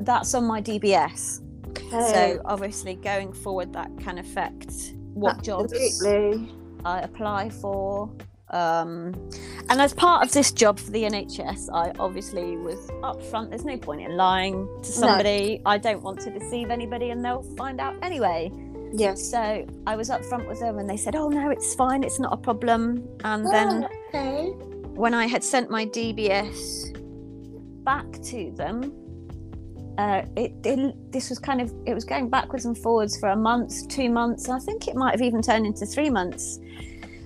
that's 0.00 0.34
on 0.34 0.44
my 0.46 0.60
DBS. 0.60 1.43
Okay. 1.78 2.12
So 2.36 2.42
obviously, 2.44 2.96
going 2.96 3.32
forward, 3.32 3.72
that 3.72 3.90
can 3.98 4.18
affect 4.18 4.94
what 5.14 5.42
jobs 5.42 5.72
I 6.84 7.00
apply 7.00 7.50
for. 7.50 8.10
Um, 8.50 9.14
and 9.68 9.80
as 9.80 9.94
part 9.94 10.24
of 10.24 10.30
this 10.32 10.52
job 10.52 10.78
for 10.78 10.90
the 10.90 11.02
NHS, 11.04 11.68
I 11.72 11.92
obviously 11.98 12.56
was 12.56 12.78
upfront. 13.02 13.50
There's 13.50 13.64
no 13.64 13.76
point 13.78 14.02
in 14.02 14.16
lying 14.16 14.68
to 14.82 14.92
somebody. 14.92 15.60
I 15.66 15.78
don't 15.78 16.02
want 16.02 16.20
to 16.20 16.30
deceive 16.30 16.70
anybody, 16.70 17.10
and 17.10 17.24
they'll 17.24 17.42
find 17.56 17.80
out 17.80 17.96
anyway. 18.02 18.52
Yes. 18.92 19.28
So 19.28 19.66
I 19.86 19.96
was 19.96 20.08
upfront 20.10 20.46
with 20.46 20.60
them, 20.60 20.78
and 20.78 20.88
they 20.88 20.96
said, 20.96 21.16
"Oh 21.16 21.28
no, 21.28 21.50
it's 21.50 21.74
fine. 21.74 22.04
It's 22.04 22.20
not 22.20 22.32
a 22.32 22.36
problem." 22.36 23.02
And 23.24 23.44
then 23.46 23.84
Oh, 23.84 23.88
okay. 24.08 24.48
when 24.94 25.14
I 25.14 25.26
had 25.26 25.42
sent 25.42 25.70
my 25.70 25.86
DBS 25.86 26.92
back 27.84 28.06
to 28.24 28.50
them. 28.52 28.92
Uh, 29.98 30.22
it, 30.36 30.52
it 30.64 31.12
this 31.12 31.30
was 31.30 31.38
kind 31.38 31.60
of 31.60 31.72
it 31.86 31.94
was 31.94 32.04
going 32.04 32.28
backwards 32.28 32.64
and 32.64 32.76
forwards 32.76 33.18
for 33.18 33.28
a 33.30 33.36
month, 33.36 33.88
two 33.88 34.10
months, 34.10 34.46
and 34.46 34.54
I 34.54 34.58
think 34.58 34.88
it 34.88 34.96
might 34.96 35.12
have 35.12 35.22
even 35.22 35.40
turned 35.42 35.66
into 35.66 35.86
three 35.86 36.10
months. 36.10 36.58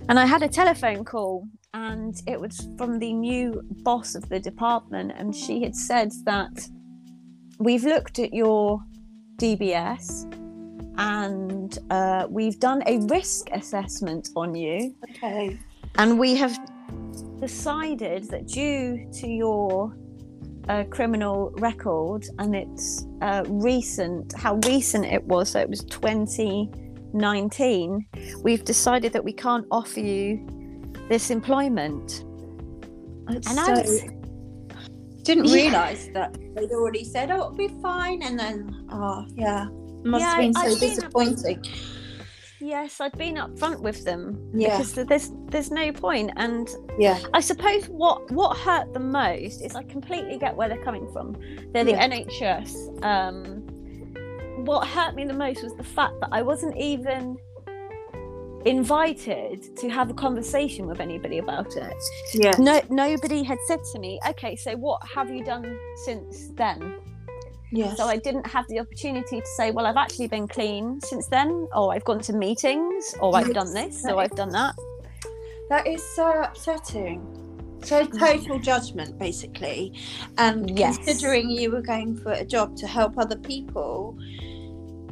And 0.07 0.19
I 0.19 0.25
had 0.25 0.43
a 0.43 0.47
telephone 0.47 1.03
call, 1.03 1.47
and 1.73 2.15
it 2.27 2.39
was 2.39 2.69
from 2.77 2.99
the 2.99 3.13
new 3.13 3.61
boss 3.83 4.15
of 4.15 4.27
the 4.29 4.39
department, 4.39 5.13
and 5.15 5.35
she 5.35 5.63
had 5.63 5.75
said 5.75 6.11
that 6.25 6.67
we've 7.59 7.83
looked 7.83 8.19
at 8.19 8.33
your 8.33 8.81
DBS 9.37 10.35
and 10.99 11.79
uh, 11.89 12.27
we've 12.29 12.59
done 12.59 12.83
a 12.85 12.99
risk 13.07 13.49
assessment 13.51 14.29
on 14.35 14.53
you. 14.53 14.93
Okay. 15.11 15.57
And 15.97 16.19
we 16.19 16.35
have 16.35 16.57
decided 17.39 18.25
that 18.25 18.47
due 18.47 19.09
to 19.13 19.27
your 19.27 19.95
uh, 20.67 20.83
criminal 20.89 21.51
record 21.57 22.25
and 22.39 22.55
its 22.55 23.05
uh, 23.21 23.43
recent, 23.47 24.33
how 24.37 24.55
recent 24.65 25.05
it 25.05 25.23
was, 25.25 25.51
so 25.51 25.59
it 25.59 25.69
was 25.69 25.83
2019, 25.85 28.05
we've 28.43 28.63
decided 28.63 29.13
that 29.13 29.23
we 29.23 29.31
can't 29.33 29.65
offer 29.71 29.99
you 29.99 30.39
this 31.07 31.29
employment. 31.31 32.23
That's 33.27 33.47
And 33.47 33.57
so, 33.57 33.63
I 33.63 33.71
was, 33.81 34.01
didn't 35.23 35.45
Yeah. 35.45 35.55
realise 35.55 36.09
that 36.13 36.37
they'd 36.55 36.71
already 36.71 37.03
said, 37.03 37.29
"Oh, 37.31 37.35
it'll 37.35 37.51
be 37.51 37.67
fine," 37.81 38.21
and 38.23 38.39
then, 38.39 38.85
oh, 38.91 39.25
yeah, 39.35 39.67
must 40.03 40.21
Yeah, 40.21 40.29
have 40.31 40.39
been 40.39 40.53
so 40.53 40.61
I've 40.61 40.79
been- 40.79 40.89
disappointing. 40.95 41.63
Yes, 42.61 42.99
I'd 43.01 43.17
been 43.17 43.35
upfront 43.35 43.81
with 43.81 44.03
them 44.05 44.51
Yeah. 44.53 44.77
because 44.77 44.93
there's 44.93 45.31
there's 45.47 45.71
no 45.71 45.91
point, 45.91 46.31
and 46.35 46.69
Yeah, 46.97 47.19
I 47.33 47.39
suppose 47.41 47.85
what 47.89 48.29
what 48.31 48.57
hurt 48.57 48.93
the 48.93 48.99
most 48.99 49.61
is 49.61 49.75
I 49.75 49.83
completely 49.83 50.37
get 50.37 50.55
where 50.55 50.67
they're 50.69 50.83
coming 50.83 51.07
from. 51.11 51.35
They're 51.73 51.83
the 51.83 51.91
Yeah. 51.91 52.07
NHS. 52.07 53.03
Um, 53.03 53.63
what 54.65 54.87
hurt 54.87 55.15
me 55.15 55.25
the 55.25 55.33
most 55.33 55.63
was 55.63 55.73
the 55.75 55.83
fact 55.83 56.19
that 56.21 56.29
I 56.31 56.41
wasn't 56.41 56.75
even 56.77 57.37
invited 58.65 59.75
to 59.77 59.89
have 59.89 60.09
a 60.09 60.13
conversation 60.13 60.85
with 60.85 60.99
anybody 60.99 61.37
about 61.37 61.75
it. 61.77 61.93
yeah, 62.33 62.51
No, 62.59 62.81
nobody 62.89 63.41
had 63.41 63.57
said 63.67 63.79
to 63.93 63.99
me, 63.99 64.19
"Okay, 64.27 64.55
so 64.57 64.75
what 64.75 65.01
have 65.15 65.29
you 65.29 65.43
done 65.45 65.77
since 66.05 66.49
then?" 66.55 66.98
Yes. 67.71 67.97
So 67.97 68.05
I 68.05 68.17
didn't 68.17 68.47
have 68.47 68.67
the 68.67 68.79
opportunity 68.79 69.41
to 69.41 69.47
say, 69.57 69.71
"Well, 69.71 69.85
I've 69.85 69.97
actually 69.97 70.27
been 70.27 70.47
clean 70.47 70.99
since 71.01 71.27
then," 71.27 71.67
or 71.75 71.93
"I've 71.93 72.05
gone 72.05 72.21
to 72.21 72.33
meetings," 72.33 73.15
or 73.19 73.35
"I've 73.35 73.53
done 73.53 73.73
this," 73.73 74.05
or 74.05 74.17
"I've 74.19 74.35
done 74.35 74.49
that." 74.49 74.75
That 75.69 75.85
is 75.87 76.03
so 76.15 76.41
upsetting. 76.41 77.21
So 77.83 78.05
mm. 78.05 78.19
total 78.19 78.59
judgment, 78.59 79.17
basically, 79.17 79.93
and 80.37 80.77
Yes. 80.77 80.97
considering 80.97 81.49
you 81.49 81.71
were 81.71 81.81
going 81.81 82.17
for 82.17 82.31
a 82.31 82.43
job 82.43 82.75
to 82.77 82.87
help 82.87 83.17
other 83.17 83.37
people, 83.37 84.17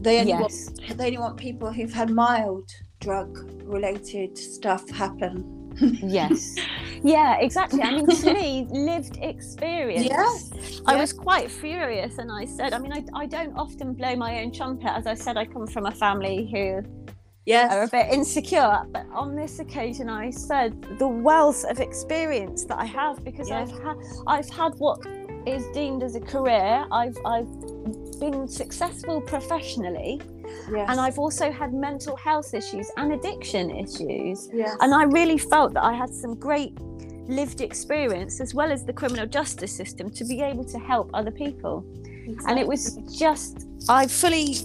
they 0.02 0.20
only 0.20 0.32
Yes. 0.32 0.42
want 0.42 0.98
they 0.98 1.06
only 1.06 1.18
want 1.18 1.38
people 1.38 1.72
who've 1.72 1.94
had 1.94 2.10
mild 2.10 2.70
drug-related 3.00 4.38
stuff 4.38 4.90
happen. 4.90 5.67
Yes. 5.80 6.56
Yeah, 7.04 7.38
exactly. 7.40 7.84
I 7.84 7.92
mean, 7.92 8.08
to 8.08 8.34
me, 8.34 8.66
lived 8.72 9.18
experience. 9.22 10.08
Yes. 10.08 10.82
I 10.88 10.96
was 10.96 11.14
quite 11.14 11.50
furious 11.52 12.18
and 12.18 12.32
I 12.32 12.44
said, 12.44 12.74
I 12.74 12.80
mean, 12.80 12.92
I, 12.92 13.04
I 13.14 13.28
don't 13.28 13.56
often 13.56 13.94
blow 13.94 14.16
my 14.16 14.42
own 14.42 14.52
trumpet. 14.52 14.90
As 14.90 15.06
I 15.06 15.14
said, 15.14 15.38
I 15.38 15.46
come 15.46 15.68
from 15.68 15.86
a 15.86 15.92
family 15.92 16.50
who 16.52 16.82
Yes. 17.46 17.72
are 17.72 17.84
a 17.84 17.88
bit 17.88 18.12
insecure. 18.12 18.84
But 18.92 19.06
on 19.14 19.36
this 19.36 19.60
occasion, 19.60 20.10
I 20.10 20.32
said 20.32 20.82
the 20.98 21.08
wealth 21.08 21.64
of 21.70 21.80
experience 21.80 22.66
that 22.66 22.80
I 22.80 22.86
have 22.86 23.24
because 23.24 23.50
Yeah. 23.50 23.62
I've, 23.62 23.72
ha- 23.72 23.96
I've 24.26 24.50
had 24.50 24.74
what 24.80 25.00
is 25.46 25.64
deemed 25.76 26.02
as 26.02 26.16
a 26.16 26.20
career. 26.20 26.84
I've, 26.92 27.16
I've 27.26 27.48
been 28.20 28.48
successful 28.48 29.22
professionally 29.22 30.20
yes. 30.72 30.90
and 30.90 31.00
I've 31.00 31.20
also 31.20 31.52
had 31.52 31.74
mental 31.74 32.16
health 32.16 32.54
issues 32.54 32.90
and 32.98 33.14
addiction 33.14 33.72
issues. 33.72 34.50
Yes. 34.54 34.76
And 34.82 34.94
I 34.94 35.04
really 35.04 35.38
felt 35.38 35.74
that 35.74 35.84
I 35.84 35.94
had 35.94 36.10
some 36.10 36.36
great 36.36 36.78
lived 37.28 37.62
experience 37.62 38.40
as 38.40 38.54
well 38.54 38.72
as 38.72 38.86
the 38.86 38.94
criminal 38.94 39.26
justice 39.26 39.76
system 39.76 40.10
to 40.10 40.26
be 40.26 40.42
able 40.42 40.64
to 40.64 40.80
help 40.80 41.10
other 41.14 41.32
people. 41.32 41.86
And 42.48 42.60
it 42.60 42.68
was 42.68 42.98
just, 43.18 43.68
I 43.88 44.08
fully 44.08 44.56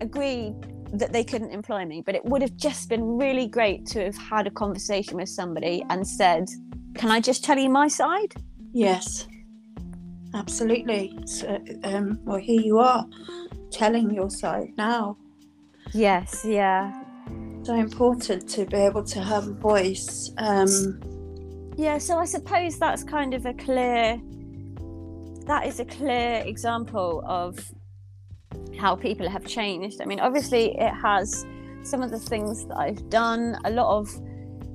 agreed 0.00 0.54
that 0.92 1.12
they 1.12 1.24
couldn't 1.24 1.50
employ 1.50 1.84
me, 1.84 2.02
but 2.04 2.14
it 2.14 2.24
would 2.24 2.42
have 2.42 2.56
just 2.56 2.88
been 2.88 3.16
really 3.16 3.46
great 3.46 3.86
to 3.86 4.04
have 4.04 4.16
had 4.16 4.46
a 4.46 4.50
conversation 4.50 5.16
with 5.16 5.28
somebody 5.28 5.84
and 5.88 6.06
said, 6.06 6.48
Can 6.94 7.10
I 7.10 7.20
just 7.20 7.42
tell 7.44 7.58
you 7.58 7.70
my 7.70 7.88
side? 7.88 8.34
Yes, 8.72 9.26
absolutely. 10.34 11.18
So, 11.24 11.58
um, 11.84 12.18
well, 12.24 12.38
here 12.38 12.60
you 12.60 12.78
are 12.78 13.06
telling 13.72 14.10
your 14.12 14.30
side 14.30 14.72
now. 14.76 15.16
Yes, 15.92 16.44
yeah. 16.44 17.02
So 17.62 17.74
important 17.74 18.48
to 18.50 18.66
be 18.66 18.76
able 18.76 19.04
to 19.04 19.22
have 19.22 19.48
a 19.48 19.52
voice. 19.52 20.30
Um, 20.38 21.00
Yeah, 21.76 21.98
so 21.98 22.18
I 22.18 22.24
suppose 22.26 22.78
that's 22.78 23.02
kind 23.02 23.34
of 23.34 23.46
a 23.46 23.54
clear 23.54 24.20
that 25.46 25.66
is 25.66 25.80
a 25.80 25.84
clear 25.84 26.42
example 26.46 27.22
of 27.26 27.58
how 28.78 28.94
people 28.94 29.28
have 29.28 29.44
changed. 29.44 30.00
I 30.00 30.04
mean, 30.04 30.20
obviously 30.20 30.76
it 30.78 30.92
has 30.92 31.44
some 31.82 32.02
of 32.02 32.10
the 32.10 32.18
things 32.18 32.66
that 32.66 32.76
I've 32.76 33.08
done, 33.10 33.58
a 33.64 33.70
lot 33.70 33.98
of 33.98 34.08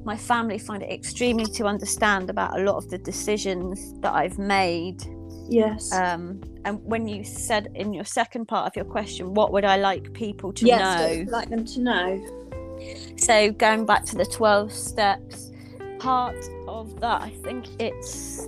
my 0.04 0.16
family 0.18 0.58
find 0.58 0.82
it 0.84 0.92
extremely 0.92 1.46
to 1.46 1.66
understand 1.66 2.30
about 2.30 2.58
a 2.60 2.64
lot 2.64 2.78
of 2.78 2.90
the 2.90 2.98
decisions 2.98 4.00
that 4.02 4.14
I've 4.14 4.38
made. 4.38 5.04
yes. 5.50 5.94
Um, 5.94 6.42
and 6.68 6.84
when 6.84 7.08
you 7.08 7.24
said 7.24 7.72
in 7.76 7.94
your 7.94 8.04
second 8.04 8.46
part 8.46 8.68
of 8.68 8.76
your 8.76 8.84
question, 8.84 9.34
what 9.34 9.54
would 9.54 9.64
I 9.64 9.78
like 9.78 10.12
people 10.12 10.52
to 10.52 10.66
yes, 10.66 10.82
know? 10.82 11.22
I'd 11.22 11.30
like 11.30 11.50
them 11.50 11.64
to 11.64 11.80
know. 11.80 13.16
So 13.16 13.54
going 13.54 13.86
back 13.86 14.04
to 14.08 14.18
the 14.18 14.26
12 14.26 14.74
steps, 14.74 15.52
part 15.98 16.36
of 16.68 17.00
that, 17.00 17.22
I 17.22 17.30
think 17.30 17.68
it's 17.80 18.46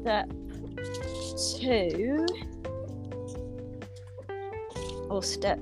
step 0.00 0.30
two 1.58 2.24
or 5.10 5.20
step 5.24 5.58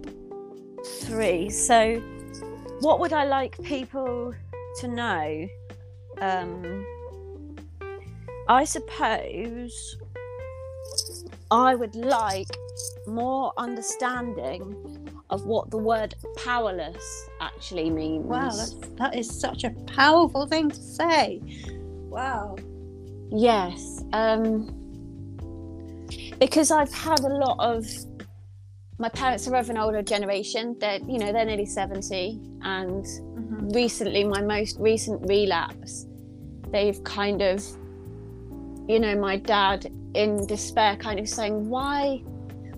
three. 1.05 1.48
So, 1.48 2.00
what 2.80 3.00
would 3.00 3.14
I 3.14 3.24
like 3.24 3.59
people 3.62 4.34
to 4.80 4.88
know? 4.88 5.48
Um, 6.20 6.84
I 8.46 8.64
suppose 8.64 9.96
I 11.51 11.74
would 11.74 11.95
like 11.95 12.49
more 13.07 13.53
understanding 13.57 15.11
of 15.30 15.47
what 15.47 15.70
the 15.70 15.78
word 15.78 16.14
powerless 16.45 17.28
actually 17.40 17.90
means. 17.90 18.26
Wow, 18.26 18.51
that's, 18.51 18.74
that 18.99 19.14
is 19.14 19.40
such 19.40 19.64
a 19.64 19.70
powerful 19.86 20.47
thing 20.47 20.70
to 20.70 20.76
say. 20.82 21.40
Wow. 22.09 22.57
Yes, 23.30 24.03
um, 24.12 24.66
because 26.38 26.70
I've 26.70 26.92
had 26.92 27.20
a 27.20 27.28
lot 27.28 27.57
of. 27.59 27.84
My 28.97 29.09
parents 29.09 29.49
are 29.49 29.57
of 29.57 29.70
an 29.70 29.76
older 29.76 30.03
generation. 30.03 30.76
They're, 30.78 31.01
you 31.09 31.18
know, 31.18 31.32
they're 31.32 31.45
nearly 31.45 31.66
seventy, 31.66 32.38
and 32.62 33.05
Mhm. 33.05 33.74
recently, 33.74 34.22
my 34.22 34.40
most 34.40 34.78
recent 34.78 35.20
relapse, 35.28 36.07
they've 36.70 37.03
kind 37.03 37.42
of, 37.42 37.64
you 38.88 39.01
know, 39.01 39.16
my 39.16 39.36
dad 39.36 39.90
in 40.14 40.46
despair, 40.46 40.96
kind 40.96 41.18
of 41.20 41.28
saying, 41.28 41.68
"Why, 41.68 42.18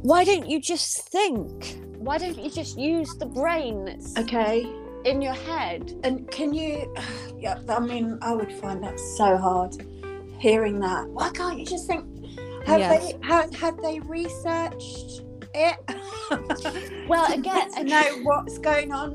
why 0.02 0.24
don't 0.24 0.48
you 0.48 0.60
just 0.60 1.08
think? 1.08 1.78
Why 1.98 2.18
don't 2.18 2.38
you 2.38 2.50
just 2.50 2.78
use 2.78 3.14
the 3.16 3.26
brain 3.26 3.84
that's 3.84 4.16
Okay. 4.18 4.66
in 5.04 5.20
your 5.22 5.34
head?" 5.34 5.92
And 6.04 6.30
can 6.30 6.52
you? 6.54 6.92
Yeah, 7.38 7.58
I 7.68 7.80
mean, 7.80 8.18
I 8.22 8.34
would 8.34 8.50
find 8.50 8.82
that 8.82 8.98
so 8.98 9.36
hard 9.36 9.76
hearing 10.38 10.80
that. 10.80 11.06
Why 11.10 11.28
can't 11.30 11.58
you 11.58 11.66
just 11.66 11.86
think? 11.86 12.04
Have 12.66 12.80
Yes. 12.80 13.12
they 13.12 13.26
have, 13.26 13.54
have 13.56 13.76
they 13.82 14.00
researched 14.00 15.20
it? 15.54 15.76
Well, 17.08 17.32
again, 17.38 17.70
to 17.72 17.84
know 17.84 18.02
what's 18.24 18.58
going 18.58 18.90
on 18.92 19.12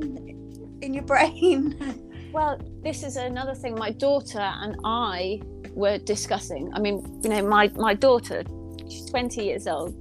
in 0.81 0.93
your 0.93 1.03
brain. 1.03 1.75
Well, 2.31 2.57
this 2.81 3.03
is 3.03 3.17
another 3.17 3.53
thing 3.53 3.75
my 3.75 3.91
daughter 3.91 4.39
and 4.39 4.77
I 4.85 5.41
were 5.75 5.97
discussing. 5.97 6.71
I 6.73 6.79
mean, 6.79 7.03
you 7.23 7.29
know, 7.29 7.47
my, 7.47 7.67
my 7.75 7.93
daughter, 7.93 8.43
she's 8.89 9.09
20 9.09 9.43
years 9.43 9.67
old. 9.67 9.95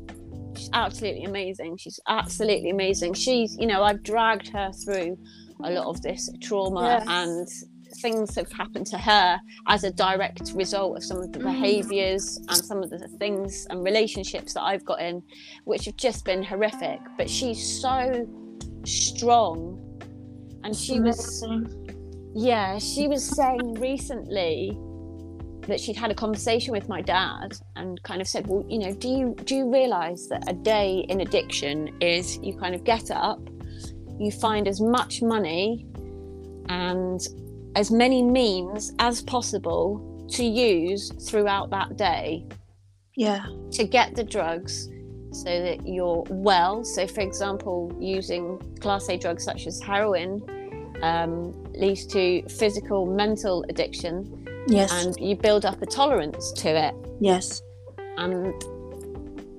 She's 0.56 0.70
absolutely 0.72 1.24
amazing. 1.24 1.76
She's 1.76 2.00
absolutely 2.08 2.70
amazing. 2.70 3.14
She's, 3.14 3.56
you 3.58 3.66
know, 3.66 3.82
I've 3.82 4.02
dragged 4.02 4.48
her 4.48 4.72
through 4.84 5.16
a 5.62 5.70
lot 5.70 5.86
of 5.86 6.00
this 6.02 6.28
trauma 6.42 6.82
Yes. 6.82 7.04
and 7.08 7.48
things 8.00 8.34
have 8.36 8.50
happened 8.52 8.86
to 8.86 8.96
her 8.98 9.38
as 9.68 9.84
a 9.84 9.90
direct 9.92 10.52
result 10.54 10.96
of 10.96 11.04
some 11.04 11.18
of 11.18 11.32
the 11.32 11.38
Mm. 11.38 11.52
behaviors 11.52 12.36
and 12.48 12.56
some 12.56 12.82
of 12.82 12.90
the 12.90 12.98
things 13.18 13.66
and 13.70 13.84
relationships 13.84 14.54
that 14.54 14.62
I've 14.62 14.84
got 14.84 15.00
in, 15.00 15.22
which 15.64 15.84
have 15.86 15.96
just 15.96 16.24
been 16.24 16.42
horrific. 16.42 17.00
But 17.18 17.28
she's 17.28 17.80
so 17.80 18.26
strong. 18.84 19.78
And 20.64 20.74
she 20.76 21.00
was 21.00 21.44
yeah, 22.34 22.78
she 22.78 23.08
was 23.08 23.24
saying 23.24 23.74
recently 23.74 24.78
that 25.70 25.80
she'd 25.80 25.96
had 25.96 26.10
a 26.10 26.14
conversation 26.14 26.72
with 26.72 26.88
my 26.88 27.00
dad 27.00 27.54
and 27.76 28.00
kind 28.02 28.20
of 28.20 28.28
said, 28.28 28.46
"Well, 28.46 28.64
you 28.68 28.78
know, 28.78 28.92
do 28.92 29.08
you 29.08 29.34
do 29.44 29.54
you 29.56 29.72
realise 29.72 30.28
that 30.28 30.44
a 30.48 30.52
day 30.52 31.06
in 31.08 31.20
addiction 31.22 31.94
is 32.00 32.38
you 32.42 32.54
kind 32.54 32.74
of 32.74 32.84
get 32.84 33.10
up, 33.10 33.40
you 34.18 34.30
find 34.30 34.68
as 34.68 34.80
much 34.80 35.22
money 35.22 35.86
and 36.68 37.20
as 37.76 37.90
many 37.90 38.22
means 38.22 38.92
as 38.98 39.22
possible 39.22 40.26
to 40.28 40.44
use 40.44 41.10
throughout 41.28 41.70
that 41.70 41.96
day 41.96 42.46
Yeah. 43.16 43.46
to 43.72 43.84
get 43.84 44.14
the 44.14 44.22
drugs 44.24 44.88
so 45.32 45.44
that 45.44 45.86
you're 45.86 46.24
well. 46.28 46.84
So, 46.84 47.06
for 47.06 47.20
example, 47.20 47.92
using 48.00 48.58
class 48.80 49.08
A 49.08 49.16
drugs 49.16 49.44
such 49.44 49.66
as 49.66 49.80
heroin 49.80 50.42
um, 51.02 51.52
leads 51.72 52.04
to 52.08 52.42
physical, 52.48 53.06
mental 53.06 53.64
addiction, 53.68 54.39
Yes. 54.68 54.92
and 54.92 55.16
you 55.18 55.36
build 55.36 55.64
up 55.64 55.80
a 55.82 55.86
tolerance 55.86 56.52
to 56.52 56.68
it. 56.68 56.94
yes. 57.20 57.62
And 58.18 58.52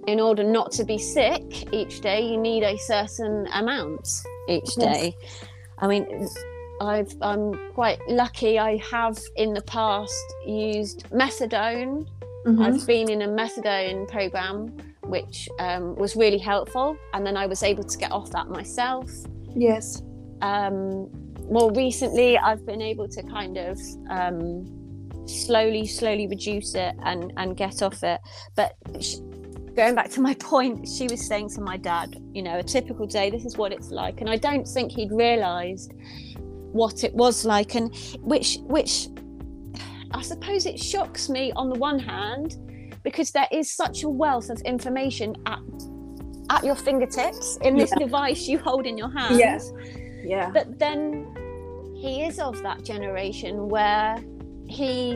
in 0.08 0.20
order 0.20 0.44
not 0.44 0.72
to 0.74 0.84
be 0.84 0.98
sick 0.98 1.74
each 1.74 2.02
day, 2.02 2.22
you 2.22 2.38
need 2.38 2.64
a 2.64 2.78
certain 2.78 3.48
amount 3.54 4.08
each 4.48 4.72
Yes. 4.78 4.98
day. 4.98 5.16
I 5.80 5.88
mean, 5.88 6.28
I've, 6.80 7.12
I'm 7.22 7.54
quite 7.74 8.00
lucky. 8.08 8.60
I 8.60 8.78
have 8.92 9.18
in 9.36 9.54
the 9.54 9.62
past 9.64 10.16
used 10.46 11.06
methadone 11.12 12.08
Mhm. 12.46 12.60
I've 12.66 12.88
been 12.88 13.08
in 13.12 13.22
a 13.22 13.28
methadone 13.28 14.08
program, 14.08 14.76
which 15.04 15.48
um, 15.60 15.96
was 15.96 16.16
really 16.16 16.40
helpful, 16.40 16.98
and 17.14 17.24
then 17.26 17.38
I 17.38 17.46
was 17.46 17.62
able 17.62 17.84
to 17.84 17.98
get 18.00 18.12
off 18.12 18.32
that 18.32 18.50
myself. 18.50 19.12
Yes. 19.56 20.02
Um, 20.42 21.08
more 21.52 21.72
recently, 21.72 22.40
I've 22.40 22.66
been 22.66 22.82
able 22.82 23.08
to 23.10 23.22
kind 23.24 23.58
of 23.58 23.80
um, 24.10 24.66
slowly, 25.26 25.86
slowly 25.88 26.28
reduce 26.28 26.76
it 26.76 26.96
and 27.04 27.34
and 27.38 27.56
get 27.56 27.82
off 27.82 28.04
it. 28.04 28.20
But 28.56 28.76
sh- 29.00 29.18
going 29.76 29.96
back 29.96 30.10
to 30.12 30.22
my 30.22 30.34
point, 30.36 30.88
she 30.88 31.08
was 31.08 31.26
saying 31.26 31.50
to 31.52 31.62
my 31.62 31.78
dad, 31.78 32.16
you 32.34 32.42
know, 32.42 32.60
a 32.60 32.64
typical 32.64 33.08
day, 33.08 33.30
this 33.30 33.46
is 33.46 33.58
what 33.58 33.72
it's 33.72 33.90
like, 33.90 34.22
and 34.22 34.30
I 34.30 34.38
don't 34.38 34.68
think 34.68 34.92
he'd 34.92 35.12
realised 35.12 35.94
what 36.72 37.04
it 37.04 37.14
was 37.14 37.46
like, 37.46 37.76
and 37.76 37.96
which 38.22 38.58
which 38.64 39.08
I 40.14 40.22
suppose 40.22 40.66
it 40.66 40.80
shocks 40.80 41.30
me 41.30 41.52
on 41.56 41.70
the 41.70 41.80
one 41.80 42.00
hand 42.00 42.58
because 43.04 43.32
there 43.32 43.48
is 43.52 43.72
such 43.72 44.04
a 44.04 44.10
wealth 44.10 44.50
of 44.50 44.62
information 44.62 45.36
at 45.46 45.60
at 46.50 46.66
your 46.66 46.76
fingertips 46.76 47.58
in 47.62 47.78
this 47.78 47.92
device 47.98 48.48
you 48.48 48.60
hold 48.60 48.86
in 48.86 48.98
your 48.98 49.10
hand. 49.10 49.38
Yes. 49.38 49.72
Yeah. 50.24 50.52
But 50.52 50.80
then 50.80 51.34
he 51.96 52.24
is 52.24 52.40
of 52.40 52.62
that 52.64 52.84
generation 52.84 53.70
where 53.70 54.18
he, 54.72 55.12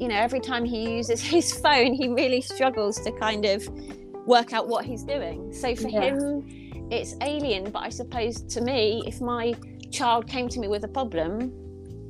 you 0.00 0.08
know, 0.08 0.16
every 0.16 0.40
time 0.40 0.64
he 0.64 0.90
uses 0.96 1.20
his 1.36 1.52
phone, 1.52 1.94
he 1.94 2.08
really 2.08 2.40
struggles 2.40 2.98
to 3.00 3.12
kind 3.12 3.44
of 3.44 3.66
work 4.26 4.52
out 4.52 4.68
what 4.68 4.84
he's 4.84 5.04
doing. 5.04 5.52
So 5.52 5.74
for 5.74 5.88
Yeah. 5.88 6.02
him, 6.02 6.88
it's 6.90 7.14
alien. 7.22 7.70
But 7.70 7.80
I 7.84 7.88
suppose 7.88 8.42
to 8.54 8.60
me, 8.60 9.02
if 9.06 9.20
my 9.20 9.54
child 9.90 10.26
came 10.28 10.48
to 10.48 10.60
me 10.60 10.68
with 10.68 10.84
a 10.84 10.88
problem, 10.88 11.50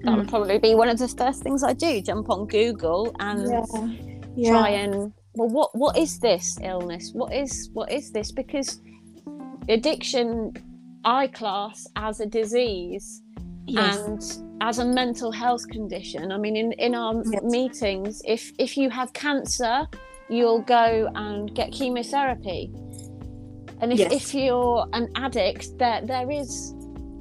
that 0.05 0.17
would 0.17 0.27
Mm. 0.27 0.31
probably 0.31 0.59
be 0.59 0.75
one 0.75 0.89
of 0.89 0.99
the 0.99 1.09
first 1.09 1.43
things 1.43 1.63
I 1.63 1.73
do 1.75 2.01
jump 2.03 2.29
on 2.31 2.47
Google 2.47 3.15
and 3.21 3.49
Yeah. 3.49 3.63
Yeah. 4.35 4.51
try 4.51 4.71
and 4.71 5.13
well 5.35 5.49
what 5.49 5.71
what 5.75 5.97
is 5.97 6.19
this 6.19 6.59
illness 6.63 7.11
what 7.15 7.33
is 7.33 7.71
what 7.73 7.91
is 7.93 8.11
this 8.13 8.33
because 8.33 8.81
addiction 9.69 10.53
i 11.05 11.27
class 11.27 11.87
as 11.97 12.21
a 12.21 12.27
disease 12.27 13.22
Yes. 13.67 13.97
and 14.07 14.23
as 14.61 14.79
a 14.79 14.85
mental 14.85 15.31
health 15.33 15.67
condition 15.69 16.33
i 16.33 16.37
mean 16.39 16.57
in 16.57 16.73
in 16.73 16.95
our 16.95 17.15
Yes. 17.25 17.43
meetings 17.45 18.23
if 18.27 18.53
if 18.59 18.77
you 18.77 18.91
have 18.91 19.13
cancer 19.13 19.87
you'll 20.29 20.63
go 20.63 21.09
and 21.15 21.55
get 21.55 21.73
chemotherapy 21.73 22.73
and 23.81 23.93
if, 23.93 23.99
Yes. 23.99 24.13
if 24.13 24.35
you're 24.35 24.87
an 24.93 25.09
addict 25.17 25.79
there 25.79 26.01
there 26.05 26.31
is 26.31 26.75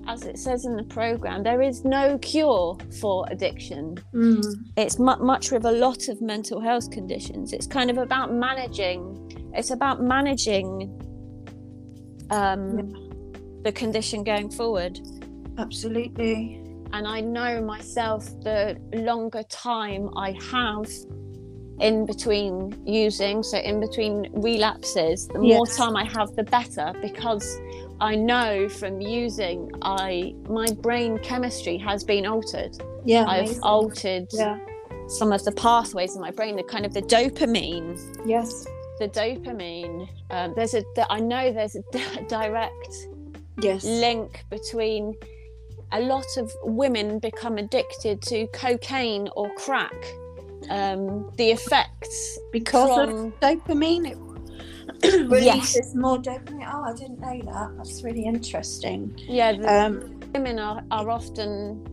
as 0.08 0.24
it 0.24 0.38
says 0.40 0.66
in 0.66 0.76
the 0.76 0.84
program 0.84 1.44
there 1.44 1.62
is 1.62 1.86
no 1.86 2.18
cure 2.20 2.76
for 3.00 3.26
addiction 3.30 3.96
Mm. 4.14 4.44
it's 4.78 4.98
mu- 4.98 5.24
much 5.24 5.52
with 5.52 5.66
a 5.66 5.72
lot 5.72 6.08
of 6.10 6.22
mental 6.22 6.60
health 6.60 6.90
conditions 6.90 7.54
it's 7.54 7.68
kind 7.68 7.90
of 7.92 7.98
about 7.98 8.34
managing 8.34 9.00
it's 9.54 9.72
about 9.72 10.02
managing 10.02 10.68
um, 12.32 12.94
the 13.64 13.72
condition 13.72 14.24
going 14.24 14.50
forward 14.50 15.00
Absolutely. 15.62 16.60
and 16.94 17.08
i 17.08 17.20
know 17.22 17.62
myself 17.62 18.26
the 18.44 18.78
longer 18.94 19.44
time 19.44 20.10
i 20.18 20.30
have 20.52 20.90
in 21.80 22.06
between 22.06 22.54
using 22.86 23.42
so 23.44 23.58
in 23.58 23.80
between 23.80 24.16
relapses 24.34 25.28
the 25.30 25.40
more 25.40 25.66
time 25.66 25.96
i 25.96 26.04
have 26.18 26.30
the 26.36 26.44
better 26.44 26.88
because 27.02 27.46
i 28.02 28.14
know 28.16 28.68
from 28.70 29.00
using 29.02 29.70
i 29.82 30.34
my 30.50 30.68
brain 30.88 31.18
chemistry 31.20 31.78
has 31.78 32.04
been 32.04 32.26
altered 32.26 32.74
Yeah. 33.06 33.26
i've 33.28 33.46
amazing. 33.46 33.64
altered 33.64 34.28
Yeah. 34.32 34.58
some 35.08 35.32
of 35.32 35.42
the 35.48 35.52
pathways 35.54 36.16
in 36.16 36.22
my 36.22 36.32
brain, 36.32 36.56
the 36.56 36.64
kind 36.74 36.86
of 36.86 36.94
the 36.94 37.02
dopamine, 37.02 37.90
Yes. 38.26 38.50
the 39.02 39.10
dopamine. 39.10 40.08
Um, 40.30 40.54
there's 40.56 40.74
a, 40.82 40.84
th- 40.96 41.08
I 41.10 41.20
know 41.20 41.52
there's 41.52 41.76
a 41.76 41.84
d- 41.92 42.22
direct 42.40 42.94
Yes. 43.62 43.84
link 43.84 44.30
between 44.50 45.04
a 45.94 46.00
lot 46.02 46.26
of 46.38 46.52
women 46.64 47.20
become 47.20 47.58
addicted 47.58 48.22
to 48.24 48.48
cocaine 48.48 49.30
or 49.36 49.54
crack. 49.56 49.94
Um, 50.70 51.32
the 51.38 51.50
effects 51.52 52.38
because 52.52 53.10
from 53.10 53.26
of 53.28 53.40
dopamine, 53.40 54.12
it 54.12 54.18
releases 55.30 55.96
more 55.96 56.18
dopamine. 56.18 56.70
Oh, 56.72 56.84
I 56.84 56.94
didn't 56.94 57.20
know 57.20 57.42
that. 57.52 57.72
That's 57.78 58.04
really 58.04 58.26
interesting. 58.26 59.14
yeah, 59.18 59.50
Um, 59.52 60.20
women 60.34 60.60
are, 60.60 60.84
are 60.92 61.10
often 61.10 61.84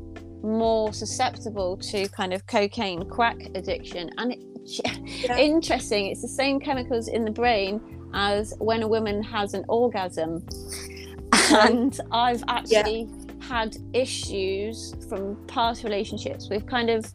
more 0.42 0.92
susceptible 0.92 1.76
to 1.78 2.09
kind 2.11 2.32
of 2.32 2.46
cocaine 2.46 3.09
crack 3.09 3.36
addiction 3.55 4.11
and 4.18 4.32
it, 4.32 4.38
Yeah. 5.24 5.36
interesting 5.38 6.07
it's 6.07 6.20
the 6.22 6.28
same 6.28 6.61
chemicals 6.61 7.09
in 7.09 7.24
the 7.24 7.30
brain 7.30 7.80
as 8.14 8.55
when 8.59 8.82
a 8.82 8.88
woman 8.88 9.22
has 9.22 9.55
an 9.55 9.64
orgasm 9.68 10.46
and 11.53 11.99
i've 12.12 12.44
actually 12.49 13.09
had 13.41 13.76
issues 13.93 14.95
from 15.09 15.36
past 15.47 15.84
relationships 15.84 16.49
with 16.49 16.66
kind 16.66 16.91
of 16.91 17.12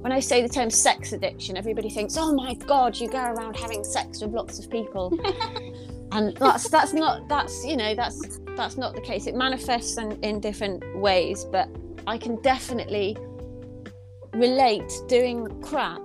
when 0.00 0.12
I 0.12 0.20
say 0.20 0.40
the 0.42 0.48
term 0.48 0.70
sex 0.70 1.12
addiction, 1.12 1.56
everybody 1.56 1.90
thinks, 1.90 2.16
"Oh 2.16 2.34
my 2.34 2.54
God, 2.54 2.98
you 2.98 3.08
go 3.08 3.22
around 3.22 3.56
having 3.56 3.84
sex 3.84 4.22
with 4.22 4.32
lots 4.32 4.58
of 4.58 4.70
people," 4.70 5.18
and 6.12 6.36
that's 6.36 6.68
that's 6.68 6.92
not 6.94 7.28
that's 7.28 7.64
you 7.64 7.76
know 7.76 7.94
that's 7.94 8.40
that's 8.56 8.76
not 8.76 8.94
the 8.94 9.00
case. 9.02 9.26
It 9.26 9.34
manifests 9.34 9.98
in, 9.98 10.12
in 10.22 10.40
different 10.40 10.82
ways, 10.98 11.44
but 11.44 11.68
I 12.06 12.16
can 12.16 12.40
definitely 12.42 13.16
relate 14.32 14.90
doing 15.08 15.60
crack 15.60 16.00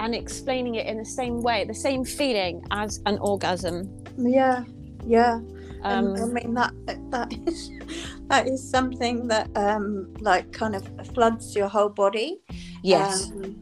and 0.00 0.14
explaining 0.14 0.76
it 0.76 0.86
in 0.86 0.96
the 0.96 1.04
same 1.04 1.42
way, 1.42 1.64
the 1.64 1.74
same 1.74 2.04
feeling 2.04 2.64
as 2.70 3.00
an 3.06 3.18
orgasm. 3.18 4.04
yeah. 4.16 4.64
Yeah. 5.06 5.40
Um, 5.82 6.14
I 6.16 6.24
mean 6.26 6.54
that 6.54 6.72
that 7.10 7.32
is 7.46 7.70
that 8.28 8.46
is 8.46 8.60
something 8.70 9.28
that 9.28 9.48
um 9.56 10.12
like 10.20 10.52
kind 10.52 10.74
of 10.74 10.84
floods 11.14 11.54
your 11.56 11.68
whole 11.68 11.88
body. 11.88 12.40
yes, 12.82 13.30
Um, 13.30 13.56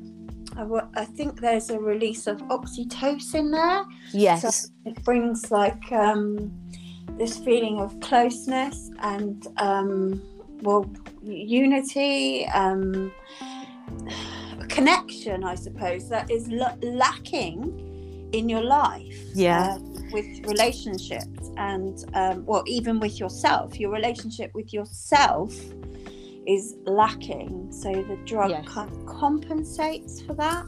I, 0.56 1.02
I 1.02 1.04
think 1.04 1.40
there's 1.40 1.70
a 1.70 1.78
release 1.78 2.26
of 2.26 2.38
oxytocin 2.48 3.52
there. 3.52 3.84
yes, 4.12 4.42
So 4.42 4.68
it 4.84 5.02
brings 5.04 5.50
like 5.52 5.92
um, 5.92 6.50
this 7.16 7.38
feeling 7.38 7.78
of 7.80 7.98
closeness 8.00 8.90
and 9.00 9.46
um, 9.58 10.20
well 10.62 10.90
unity, 11.22 12.46
um, 12.48 13.12
connection. 14.68 15.44
I 15.44 15.54
suppose 15.54 16.08
that 16.08 16.30
is 16.30 16.48
l- 16.50 16.76
lacking 16.82 18.28
in 18.32 18.48
your 18.48 18.62
life. 18.62 19.16
Yeah. 19.34 19.76
uh, 19.76 19.78
with 20.10 20.24
relationships 20.46 21.37
and 21.58 22.04
um, 22.14 22.44
well 22.46 22.62
even 22.66 22.98
with 23.00 23.18
yourself 23.18 23.78
your 23.78 23.90
relationship 23.90 24.50
with 24.54 24.72
yourself 24.72 25.54
is 26.46 26.76
lacking 26.86 27.70
so 27.70 27.92
the 27.92 28.18
drug 28.24 28.50
Yes. 28.50 28.66
kind 28.66 28.90
of 28.90 29.06
compensates 29.06 30.22
for 30.22 30.34
that 30.34 30.64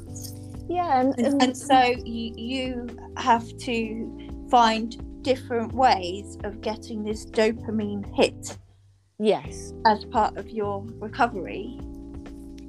yeah, 0.69 1.01
and, 1.01 1.19
and, 1.19 1.27
and 1.27 1.43
and 1.43 1.57
so 1.57 1.81
you, 2.05 2.33
you 2.37 2.87
have 3.17 3.45
to 3.59 4.47
find 4.51 5.23
different 5.23 5.73
ways 5.73 6.39
of 6.45 6.61
getting 6.61 7.03
this 7.03 7.27
dopamine 7.27 8.05
hit 8.15 8.57
yes, 9.19 9.73
as 9.87 10.05
part 10.05 10.37
of 10.37 10.49
your 10.51 10.85
recovery 11.01 11.79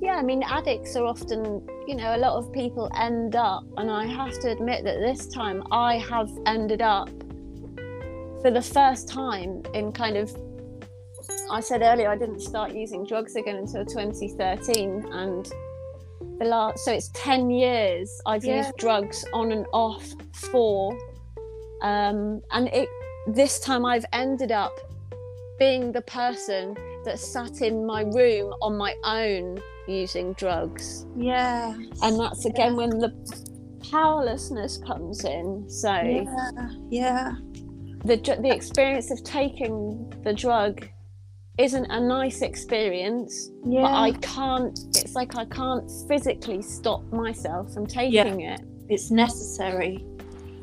yeah. 0.02 0.14
I 0.14 0.24
mean, 0.24 0.42
addicts 0.42 0.96
are 0.96 1.06
often, 1.06 1.62
you 1.88 1.96
know, 1.96 2.16
a 2.16 2.18
lot 2.18 2.34
of 2.34 2.52
people 2.52 2.90
end 2.98 3.36
up, 3.36 3.64
and 3.78 3.92
I 3.92 4.08
have 4.08 4.40
to 4.40 4.50
admit 4.50 4.84
that 4.84 5.00
this 5.00 5.28
time 5.28 5.64
I 5.72 6.00
have 6.00 6.28
ended 6.48 6.82
up 6.82 7.10
for 8.42 8.52
the 8.52 8.62
first 8.62 9.08
time 9.08 9.64
in 9.74 9.92
kind 9.92 10.18
of. 10.18 10.36
I 11.50 11.60
said 11.60 11.82
earlier 11.82 12.10
I 12.10 12.18
didn't 12.18 12.40
start 12.42 12.74
using 12.74 13.06
drugs 13.06 13.36
again 13.36 13.56
until 13.58 13.86
2013, 13.86 15.06
and 15.12 15.52
the 16.40 16.46
last 16.46 16.80
so 16.86 16.92
it's 16.92 17.10
10 17.14 17.50
years 17.52 18.20
I've 18.26 18.44
Yeah. 18.44 18.58
used 18.58 18.76
drugs 18.78 19.24
on 19.34 19.52
and 19.52 19.66
off 19.74 20.08
for 20.34 20.94
um 21.84 22.42
and 22.52 22.68
it 22.70 22.90
this 23.28 23.60
time 23.60 23.86
I've 23.86 24.06
ended 24.14 24.52
up 24.52 24.74
being 25.60 25.92
the 25.92 26.02
person 26.02 26.76
that 27.06 27.20
sat 27.20 27.62
in 27.62 27.86
my 27.86 28.02
room 28.02 28.54
on 28.62 28.76
my 28.78 28.96
own 29.04 29.60
using 29.88 30.34
drugs 30.34 31.06
Yeah. 31.16 31.76
and 32.02 32.20
that's 32.20 32.46
again 32.46 32.76
when 32.76 32.90
the 32.90 33.12
powerlessness 33.92 34.78
comes 34.80 35.24
in 35.26 35.70
so 35.70 35.94
Yeah. 35.94 36.70
Yeah. 36.90 37.32
The 38.06 38.18
the 38.42 38.54
experience 38.54 39.12
of 39.12 39.24
taking 39.24 40.12
the 40.24 40.34
drug 40.34 40.88
isn't 41.58 41.86
a 41.92 42.00
nice 42.00 42.42
experience 42.42 43.52
Yeah. 43.66 43.82
but 43.84 43.94
I 43.94 44.12
can't 44.22 44.78
it's 44.96 45.14
like 45.16 45.36
I 45.36 45.46
can't 45.46 45.90
physically 46.08 46.62
stop 46.62 47.04
myself 47.12 47.74
from 47.74 47.86
taking 47.86 48.42
it 48.42 48.62
it's 48.90 49.12
necessary. 49.12 50.04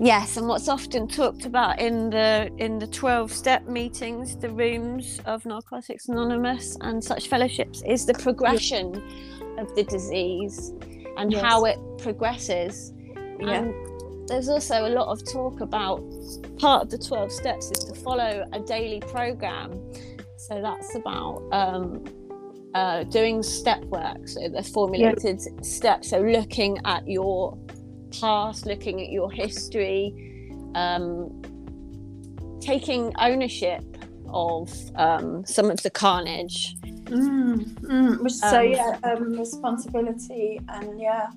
yes 0.01 0.37
and 0.37 0.47
what's 0.49 0.69
often 0.69 1.07
talked 1.09 1.45
about 1.45 1.79
in 1.81 2.11
the 2.11 2.51
in 2.59 2.79
the 2.79 2.87
12 2.87 3.31
step 3.33 3.67
meetings 3.67 4.37
the 4.37 4.51
rooms 4.51 5.21
of 5.27 5.45
narcotics 5.47 6.09
anonymous 6.09 6.77
and 6.81 7.03
such 7.03 7.29
fellowships 7.29 7.83
is 7.87 8.05
the 8.07 8.15
progression 8.15 8.87
of 9.59 9.73
the 9.77 9.85
disease 9.85 10.73
and 11.19 11.33
Yes. 11.33 11.43
how 11.43 11.65
it 11.65 11.79
progresses 11.99 12.93
Yeah. 13.41 13.51
and 13.63 13.75
there's 14.29 14.49
also 14.49 14.87
a 14.87 14.91
lot 14.91 15.09
of 15.09 15.25
talk 15.31 15.61
about 15.61 16.03
part 16.59 16.83
of 16.83 16.91
the 16.91 16.99
12 16.99 17.33
steps 17.33 17.71
is 17.71 17.85
to 17.85 17.95
follow 17.95 18.47
a 18.53 18.61
daily 18.61 19.01
program 19.01 19.73
so 20.37 20.61
that's 20.63 20.95
about 20.95 21.43
um, 21.53 22.05
uh, 22.75 23.03
doing 23.05 23.43
step 23.43 23.83
work 23.85 24.29
so 24.29 24.49
the 24.49 24.63
formulated 24.63 25.41
steps 25.65 26.11
so 26.11 26.21
looking 26.21 26.79
at 26.85 27.07
your 27.09 27.59
past 28.21 28.67
looking 28.67 29.01
at 29.01 29.11
your 29.11 29.31
history 29.31 30.15
um, 30.75 31.43
taking 32.61 33.13
ownership 33.19 33.83
of 34.29 34.71
um, 34.97 35.45
some 35.47 35.71
of 35.71 35.83
the 35.83 35.91
carnage 35.91 36.77
Mm, 37.11 37.65
mm. 37.81 38.31
So 38.31 38.59
Um, 38.59 38.71
yeah, 38.71 38.99
um, 39.03 39.33
responsibility 39.33 40.61
and 40.69 41.01
yeah. 41.01 41.31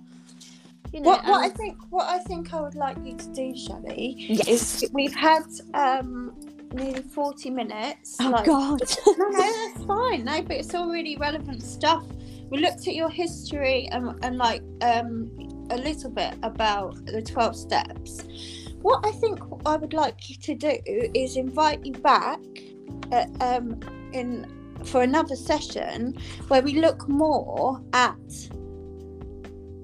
You 0.94 1.02
know 1.02 1.10
What, 1.10 1.26
what 1.26 1.46
I 1.46 1.50
think, 1.50 1.78
what 1.90 2.08
I 2.08 2.20
think 2.20 2.54
I 2.54 2.62
would 2.62 2.76
like 2.76 2.98
you 3.04 3.16
to 3.16 3.28
do, 3.34 3.56
Shelley, 3.56 4.16
yes 4.18 4.84
is 4.84 4.90
we've 4.94 5.14
had 5.16 5.44
um, 5.74 6.34
nearly 6.74 7.02
forty 7.02 7.50
minutes. 7.50 8.18
oh 8.22 8.30
like- 8.30 8.46
god 8.46 8.82
no, 9.08 9.30
no, 9.30 9.40
that's 9.40 9.86
fine. 9.86 10.26
No, 10.26 10.42
but 10.42 10.58
it's 10.58 10.74
all 10.74 10.90
really 10.90 11.18
relevant 11.18 11.64
stuff. 11.64 12.06
We 12.50 12.60
looked 12.60 12.86
at 12.88 12.96
your 12.96 13.10
history 13.10 13.88
and, 13.92 14.14
and 14.24 14.38
like 14.38 14.62
um, 14.82 15.32
a 15.72 15.78
little 15.78 16.10
bit 16.10 16.36
about 16.44 17.06
the 17.06 17.22
12 17.22 17.56
steps. 17.56 18.26
What 18.82 19.06
I 19.06 19.12
think 19.12 19.40
I 19.66 19.78
would 19.78 19.94
like 19.94 20.30
you 20.30 20.36
to 20.36 20.56
do 20.56 20.78
is 20.86 21.38
invite 21.38 21.86
you 21.86 21.94
back 21.94 22.40
uh, 23.14 23.26
um, 23.40 23.80
in 24.12 24.46
for 24.84 25.04
another 25.04 25.36
session 25.36 26.18
where 26.48 26.62
we 26.62 26.80
look 26.80 27.08
more 27.08 27.82
at 27.94 28.18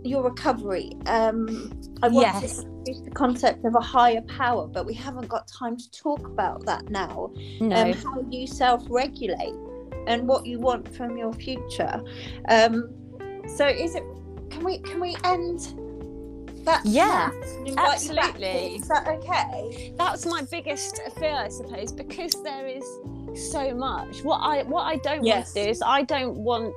your 0.07 0.23
recovery. 0.23 0.91
Um, 1.05 1.71
I 2.03 2.07
want 2.07 2.27
Yes. 2.41 2.57
to 2.57 2.67
introduce 2.67 3.01
the 3.05 3.11
concept 3.11 3.65
of 3.65 3.75
a 3.75 3.79
higher 3.81 4.21
power, 4.21 4.67
but 4.67 4.85
we 4.85 4.93
haven't 4.93 5.27
got 5.27 5.47
time 5.47 5.75
to 5.77 5.91
talk 5.91 6.25
about 6.27 6.65
that 6.65 6.89
now 6.89 7.31
no 7.59 7.75
um, 7.75 7.91
how 7.93 8.21
you 8.29 8.47
self-regulate 8.47 9.53
and 10.07 10.27
what 10.27 10.45
you 10.45 10.59
want 10.59 10.95
from 10.95 11.17
your 11.17 11.33
future. 11.33 12.01
Um, 12.49 12.89
so, 13.57 13.67
is 13.67 13.95
it? 13.95 14.03
Can 14.49 14.63
we 14.63 14.79
can 14.79 14.99
we 15.01 15.15
end 15.23 15.59
that? 16.65 16.81
Yeah, 16.85 17.29
now 17.33 17.41
and 17.57 17.67
invite 17.67 18.03
you 18.03 18.15
back? 18.15 18.25
absolutely. 18.29 18.75
Is 18.77 18.87
that 18.87 19.07
okay? 19.07 19.93
that's 19.97 20.25
my 20.25 20.41
biggest 20.51 21.01
fear 21.17 21.33
i 21.33 21.47
suppose 21.49 21.91
because 21.91 22.31
there 22.43 22.67
is 22.67 22.83
so 23.51 23.73
much 23.73 24.23
what 24.23 24.37
i 24.39 24.63
what 24.63 24.83
i 24.83 24.95
don't 24.97 25.23
Yes. 25.25 25.35
want 25.35 25.47
to 25.55 25.63
do 25.65 25.69
is 25.69 25.81
i 25.81 26.01
don't 26.03 26.37
want 26.37 26.73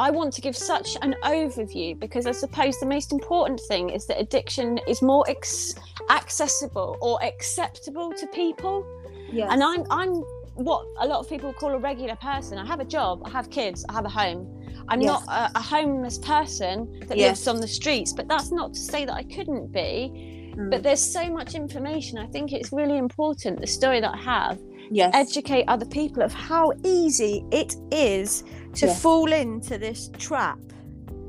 i 0.00 0.10
want 0.10 0.32
to 0.32 0.40
give 0.40 0.56
such 0.56 0.96
an 1.02 1.14
overview 1.24 1.98
because 1.98 2.26
i 2.26 2.32
suppose 2.32 2.78
the 2.78 2.86
most 2.86 3.12
important 3.12 3.60
thing 3.68 3.90
is 3.90 4.06
that 4.06 4.20
addiction 4.20 4.78
is 4.86 5.02
more 5.02 5.24
ex- 5.28 5.74
accessible 6.10 6.96
or 7.00 7.22
acceptable 7.22 8.12
to 8.12 8.26
people 8.28 8.84
Yes. 9.30 9.48
and 9.52 9.62
i'm 9.62 9.84
i'm 9.90 10.14
what 10.54 10.84
a 11.00 11.06
lot 11.06 11.20
of 11.20 11.28
people 11.28 11.52
call 11.52 11.70
a 11.74 11.78
regular 11.78 12.16
person 12.16 12.58
i 12.58 12.66
have 12.66 12.80
a 12.80 12.84
job 12.84 13.22
i 13.24 13.30
have 13.30 13.50
kids 13.50 13.84
i 13.88 13.92
have 13.92 14.04
a 14.06 14.08
home 14.08 14.42
i'm 14.88 15.00
Yes. 15.00 15.08
not 15.26 15.52
a, 15.54 15.58
a 15.58 15.62
homeless 15.62 16.18
person 16.18 16.76
that 17.08 17.16
Yes. 17.18 17.28
lives 17.28 17.48
on 17.48 17.60
the 17.60 17.68
streets 17.68 18.12
but 18.12 18.26
that's 18.28 18.50
not 18.50 18.72
to 18.74 18.80
say 18.80 19.04
that 19.04 19.14
i 19.14 19.22
couldn't 19.22 19.72
be 19.72 20.34
Mm. 20.58 20.70
but 20.72 20.82
there's 20.82 20.98
so 21.18 21.30
much 21.30 21.54
information. 21.54 22.18
I 22.18 22.26
think 22.26 22.52
it's 22.52 22.72
really 22.72 22.98
important 22.98 23.60
the 23.60 23.66
story 23.68 24.00
that 24.00 24.12
I 24.12 24.16
have 24.16 24.58
yes. 24.90 25.10
educate 25.14 25.64
other 25.68 25.86
people 25.86 26.22
of 26.22 26.32
how 26.32 26.72
easy 26.84 27.44
it 27.52 27.76
is 27.90 28.44
to 28.74 28.86
Yes. 28.86 29.02
fall 29.02 29.32
into 29.32 29.78
this 29.78 30.10
trap 30.18 30.58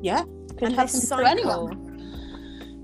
yeah. 0.02 0.24
Could 0.58 0.68
and 0.68 0.74
happen 0.74 1.00
to 1.00 1.16
anyone. 1.26 1.86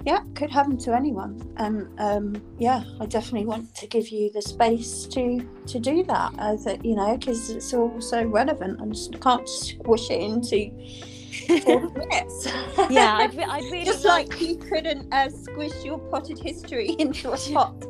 Yeah, 0.05 0.21
could 0.35 0.51
happen 0.51 0.79
to 0.79 0.95
anyone. 0.95 1.53
And 1.57 1.89
um, 1.99 2.43
yeah, 2.59 2.85
I 3.01 3.07
definitely 3.07 3.47
want 3.47 3.75
to 3.75 3.87
give 3.89 4.09
you 4.09 4.31
the 4.33 4.41
space 4.43 5.05
to 5.07 5.47
to 5.67 5.79
do 5.81 6.05
that. 6.05 6.33
I 6.39 6.57
think 6.57 6.85
you 6.85 6.95
know 6.95 7.17
because 7.17 7.51
it's 7.51 7.75
all 7.75 8.01
so 8.01 8.25
relevant. 8.25 8.81
I 8.81 8.87
just 8.87 9.21
can't 9.21 9.49
squish 9.49 10.11
it 10.11 10.21
into. 10.21 10.71
40 11.65 11.99
minutes. 11.99 12.47
Yeah, 12.89 13.17
I'd, 13.19 13.39
I'd 13.39 13.65
really 13.71 13.85
just 13.85 14.05
like. 14.05 14.29
like 14.29 14.41
you 14.41 14.57
couldn't 14.57 15.13
uh, 15.13 15.29
squish 15.29 15.85
your 15.85 15.99
potted 15.99 16.39
history 16.39 16.91
into 16.99 17.33
a 17.33 17.37
pot. 17.53 17.85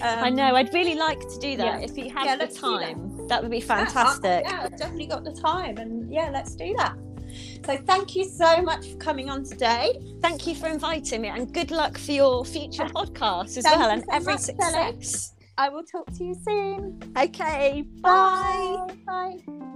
Um, 0.00 0.24
I 0.24 0.30
know. 0.30 0.54
I'd 0.54 0.72
really 0.72 0.94
like 0.94 1.20
to 1.20 1.38
do 1.40 1.56
that 1.56 1.80
yeah. 1.80 1.86
if 1.86 1.96
you 1.96 2.10
have 2.10 2.24
Yeah, 2.26 2.36
the 2.36 2.44
let's 2.44 2.60
that. 2.60 2.60
time. 2.60 3.26
That. 3.28 3.42
would 3.42 3.50
be 3.50 3.60
fantastic. 3.60 4.44
Yeah, 4.44 4.62
I've 4.64 4.76
definitely 4.76 5.06
got 5.06 5.24
the 5.24 5.32
time, 5.32 5.78
and 5.78 6.12
yeah, 6.12 6.30
let's 6.30 6.54
do 6.54 6.74
that. 6.78 6.96
So 7.66 7.76
thank 7.76 8.16
you 8.16 8.24
so 8.24 8.62
much 8.62 8.92
for 8.92 8.96
coming 8.96 9.28
on 9.28 9.44
today. 9.44 9.98
Thank 10.22 10.46
you 10.46 10.54
for 10.54 10.68
inviting 10.68 11.22
me, 11.22 11.28
and 11.28 11.52
good 11.52 11.70
luck 11.70 11.98
for 11.98 12.12
your 12.12 12.44
future 12.44 12.84
podcast 12.84 13.56
as 13.56 13.64
Thank 13.64 13.78
well, 13.78 13.90
and 13.90 14.02
so 14.02 14.08
every 14.12 14.32
much, 14.34 14.42
success. 14.42 15.34
I 15.56 15.68
will 15.68 15.82
talk 15.84 16.06
to 16.16 16.24
you 16.24 16.34
soon. 16.46 17.00
Okay. 17.16 17.84
Bye. 18.00 18.86
Bye. 19.06 19.68